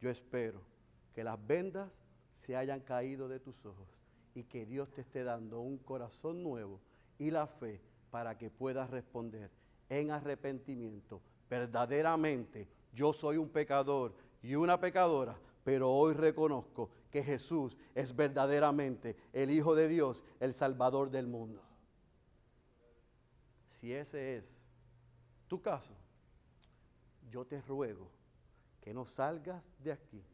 Yo 0.00 0.10
espero 0.10 0.60
que 1.14 1.22
las 1.22 1.38
vendas 1.46 1.90
se 2.34 2.56
hayan 2.56 2.80
caído 2.80 3.28
de 3.28 3.38
tus 3.38 3.64
ojos 3.64 3.88
y 4.34 4.42
que 4.44 4.66
Dios 4.66 4.90
te 4.92 5.02
esté 5.02 5.22
dando 5.22 5.60
un 5.60 5.78
corazón 5.78 6.42
nuevo 6.42 6.80
y 7.20 7.30
la 7.30 7.46
fe 7.46 7.80
para 8.10 8.36
que 8.36 8.50
puedas 8.50 8.90
responder 8.90 9.50
en 9.88 10.10
arrepentimiento. 10.10 11.20
Verdaderamente, 11.48 12.66
yo 12.92 13.12
soy 13.12 13.36
un 13.36 13.50
pecador 13.50 14.14
y 14.42 14.54
una 14.54 14.80
pecadora, 14.80 15.36
pero 15.62 15.90
hoy 15.90 16.14
reconozco 16.14 16.90
que 17.10 17.22
Jesús 17.22 17.76
es 17.94 18.16
verdaderamente 18.16 19.16
el 19.34 19.50
Hijo 19.50 19.74
de 19.74 19.86
Dios, 19.86 20.24
el 20.40 20.54
Salvador 20.54 21.10
del 21.10 21.26
mundo. 21.26 21.62
Si 23.68 23.92
ese 23.92 24.38
es 24.38 24.58
tu 25.46 25.60
caso, 25.60 25.94
yo 27.30 27.44
te 27.44 27.60
ruego 27.60 28.08
que 28.80 28.94
no 28.94 29.04
salgas 29.04 29.62
de 29.78 29.92
aquí 29.92 30.24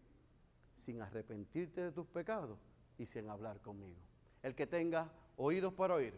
sin 0.76 1.02
arrepentirte 1.02 1.80
de 1.80 1.90
tus 1.90 2.06
pecados 2.06 2.58
y 2.96 3.06
sin 3.06 3.28
hablar 3.28 3.60
conmigo. 3.60 4.00
El 4.40 4.54
que 4.54 4.68
tenga 4.68 5.10
oídos 5.36 5.74
para 5.74 5.94
oír, 5.94 6.14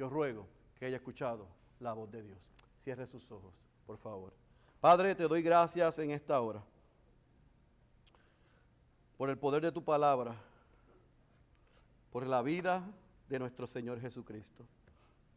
yo 0.00 0.08
ruego 0.08 0.46
que 0.78 0.86
haya 0.86 0.96
escuchado 0.96 1.46
la 1.78 1.92
voz 1.92 2.10
de 2.10 2.22
Dios. 2.22 2.38
Cierre 2.78 3.06
sus 3.06 3.30
ojos, 3.30 3.52
por 3.86 3.98
favor. 3.98 4.32
Padre, 4.80 5.14
te 5.14 5.28
doy 5.28 5.42
gracias 5.42 5.98
en 5.98 6.10
esta 6.12 6.40
hora 6.40 6.62
por 9.18 9.28
el 9.28 9.36
poder 9.36 9.60
de 9.60 9.70
tu 9.70 9.84
palabra, 9.84 10.34
por 12.10 12.26
la 12.26 12.40
vida 12.40 12.82
de 13.28 13.38
nuestro 13.38 13.66
Señor 13.66 14.00
Jesucristo. 14.00 14.64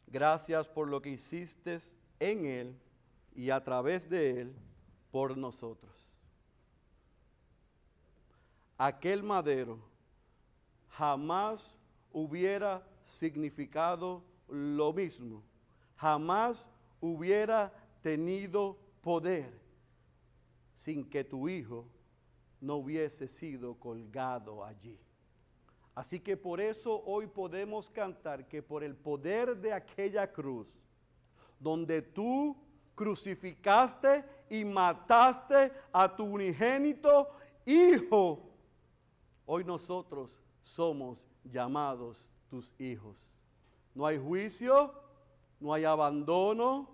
Gracias 0.07 0.66
por 0.66 0.88
lo 0.88 1.01
que 1.01 1.09
hiciste 1.09 1.80
en 2.22 2.45
Él 2.45 2.76
y 3.36 3.49
a 3.49 3.61
través 3.61 4.09
de 4.09 4.39
Él 4.39 4.55
por 5.11 5.38
nosotros. 5.38 5.91
Aquel 8.78 9.24
madero 9.24 9.78
jamás 10.91 11.70
hubiera 12.14 12.82
significado 13.03 14.24
lo 14.54 14.93
mismo, 14.93 15.43
jamás 15.95 16.66
hubiera 17.01 17.74
tenido 18.01 18.78
poder 19.01 19.51
sin 20.76 21.10
que 21.10 21.24
tu 21.24 21.49
hijo 21.49 21.88
no 22.62 22.76
hubiese 22.76 23.28
sido 23.28 23.76
colgado 23.76 24.64
allí. 24.64 24.99
Así 25.95 26.20
que 26.20 26.38
por 26.38 26.60
eso 26.60 27.04
hoy 27.06 27.28
podemos 27.28 27.89
cantar 27.89 28.47
que 28.47 28.62
por 28.64 28.84
el 28.84 28.95
poder 28.95 29.58
de 29.58 29.74
aquella 29.74 30.32
cruz, 30.32 30.68
donde 31.60 32.01
tú 32.01 32.58
crucificaste 32.95 34.24
y 34.49 34.66
mataste 34.66 35.72
a 35.91 36.16
tu 36.16 36.26
unigénito 36.26 37.28
Hijo, 37.66 38.41
hoy 39.45 39.64
nosotros 39.64 40.41
somos 40.62 41.26
llamados 41.45 42.28
tus 42.49 42.74
hijos. 42.78 43.30
No 43.96 44.06
hay 44.06 44.18
juicio, 44.18 44.94
no 45.60 45.74
hay 45.74 45.86
abandono, 45.86 46.89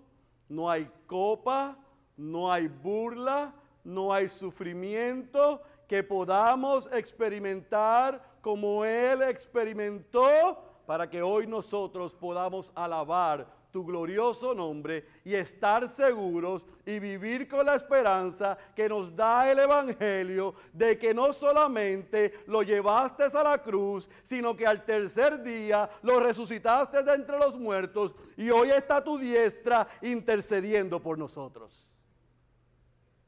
no 0.48 0.70
hay 0.70 0.90
copa, 1.06 1.76
no 2.16 2.52
hay 2.52 2.68
burla, 2.68 3.54
no 3.84 4.12
hay 4.12 4.28
sufrimiento 4.28 5.62
que 5.88 6.02
podamos 6.02 6.88
experimentar 6.92 8.22
como 8.40 8.84
Él 8.84 9.22
experimentó 9.22 10.62
para 10.86 11.08
que 11.08 11.22
hoy 11.22 11.46
nosotros 11.46 12.14
podamos 12.14 12.72
alabar 12.74 13.59
tu 13.70 13.84
glorioso 13.84 14.54
nombre 14.54 15.06
y 15.24 15.34
estar 15.34 15.88
seguros 15.88 16.66
y 16.84 16.98
vivir 16.98 17.48
con 17.48 17.66
la 17.66 17.76
esperanza 17.76 18.56
que 18.74 18.88
nos 18.88 19.14
da 19.14 19.50
el 19.50 19.58
Evangelio 19.60 20.54
de 20.72 20.98
que 20.98 21.14
no 21.14 21.32
solamente 21.32 22.34
lo 22.46 22.62
llevaste 22.62 23.24
a 23.24 23.42
la 23.42 23.62
cruz, 23.62 24.08
sino 24.24 24.56
que 24.56 24.66
al 24.66 24.84
tercer 24.84 25.42
día 25.42 25.88
lo 26.02 26.20
resucitaste 26.20 27.02
de 27.02 27.14
entre 27.14 27.38
los 27.38 27.58
muertos 27.58 28.14
y 28.36 28.50
hoy 28.50 28.70
está 28.70 29.02
tu 29.02 29.18
diestra 29.18 29.86
intercediendo 30.02 31.00
por 31.00 31.18
nosotros. 31.18 31.88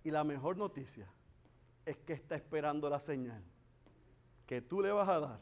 Y 0.05 0.11
la 0.11 0.25
mejor 0.25 0.57
noticia 0.57 1.09
es 1.87 1.97
que 1.99 2.13
está 2.13 2.35
esperando 2.35 2.89
la 2.89 3.01
señal 3.01 3.43
que 4.47 4.61
tú 4.61 4.83
le 4.83 4.93
vas 4.93 5.09
a 5.09 5.21
dar 5.21 5.41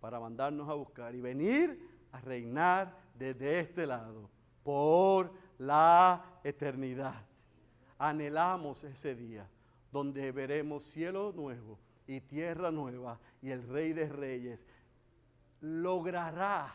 para 0.00 0.20
mandarnos 0.20 0.68
a 0.68 0.74
buscar 0.74 1.14
y 1.14 1.20
venir 1.20 1.80
a 2.12 2.20
reinar 2.20 3.05
desde 3.18 3.60
este 3.60 3.86
lado 3.86 4.28
por 4.62 5.32
la 5.58 6.40
eternidad. 6.44 7.24
Anhelamos 7.98 8.84
ese 8.84 9.14
día 9.14 9.48
donde 9.92 10.32
veremos 10.32 10.84
cielo 10.84 11.32
nuevo 11.34 11.78
y 12.06 12.20
tierra 12.20 12.70
nueva 12.70 13.18
y 13.40 13.50
el 13.50 13.66
Rey 13.66 13.92
de 13.92 14.08
Reyes 14.08 14.60
logrará 15.60 16.74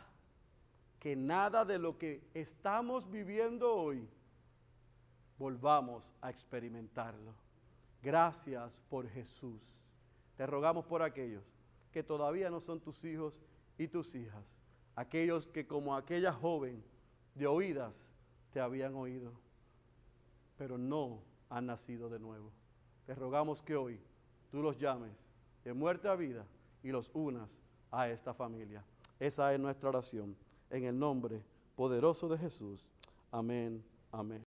que 1.00 1.16
nada 1.16 1.66
de 1.66 1.80
lo 1.80 1.98
que 1.98 2.24
estamos 2.34 3.10
viviendo 3.10 3.74
hoy 3.74 4.08
volvamos 5.38 6.14
a 6.22 6.30
experimentarlo. 6.30 7.34
Gracias 8.04 8.72
por 8.90 9.10
Jesús. 9.10 9.62
Te 10.38 10.46
rogamos 10.46 10.86
por 10.86 11.02
aquellos 11.02 11.44
que 11.92 12.04
todavía 12.04 12.50
no 12.50 12.60
son 12.60 12.80
tus 12.80 13.04
hijos 13.04 13.40
y 13.78 13.88
tus 13.88 14.14
hijas, 14.16 14.46
aquellos 14.96 15.48
que 15.48 15.66
como 15.66 15.96
aquella 15.96 16.34
joven 16.34 16.84
de 17.36 17.48
oídas 17.48 18.06
te 18.54 18.60
habían 18.60 18.96
oído, 18.96 19.32
pero 20.58 20.78
no 20.78 21.22
han 21.50 21.66
nacido 21.66 22.10
de 22.10 22.20
nuevo. 22.20 22.52
Te 23.06 23.16
rogamos 23.16 23.62
que 23.62 23.76
hoy 23.76 24.00
tú 24.52 24.62
los 24.62 24.78
llames 24.78 25.12
de 25.64 25.74
muerte 25.74 26.08
a 26.08 26.16
vida 26.16 26.46
y 26.84 26.90
los 26.90 27.10
unas 27.14 27.58
a 27.92 28.10
esta 28.10 28.34
familia. 28.34 28.84
Esa 29.20 29.54
es 29.54 29.60
nuestra 29.60 29.90
oración. 29.90 30.36
En 30.70 30.86
el 30.86 30.98
nombre 30.98 31.44
poderoso 31.76 32.28
de 32.30 32.38
Jesús. 32.38 32.86
Amén. 33.32 33.84
Amén. 34.12 34.51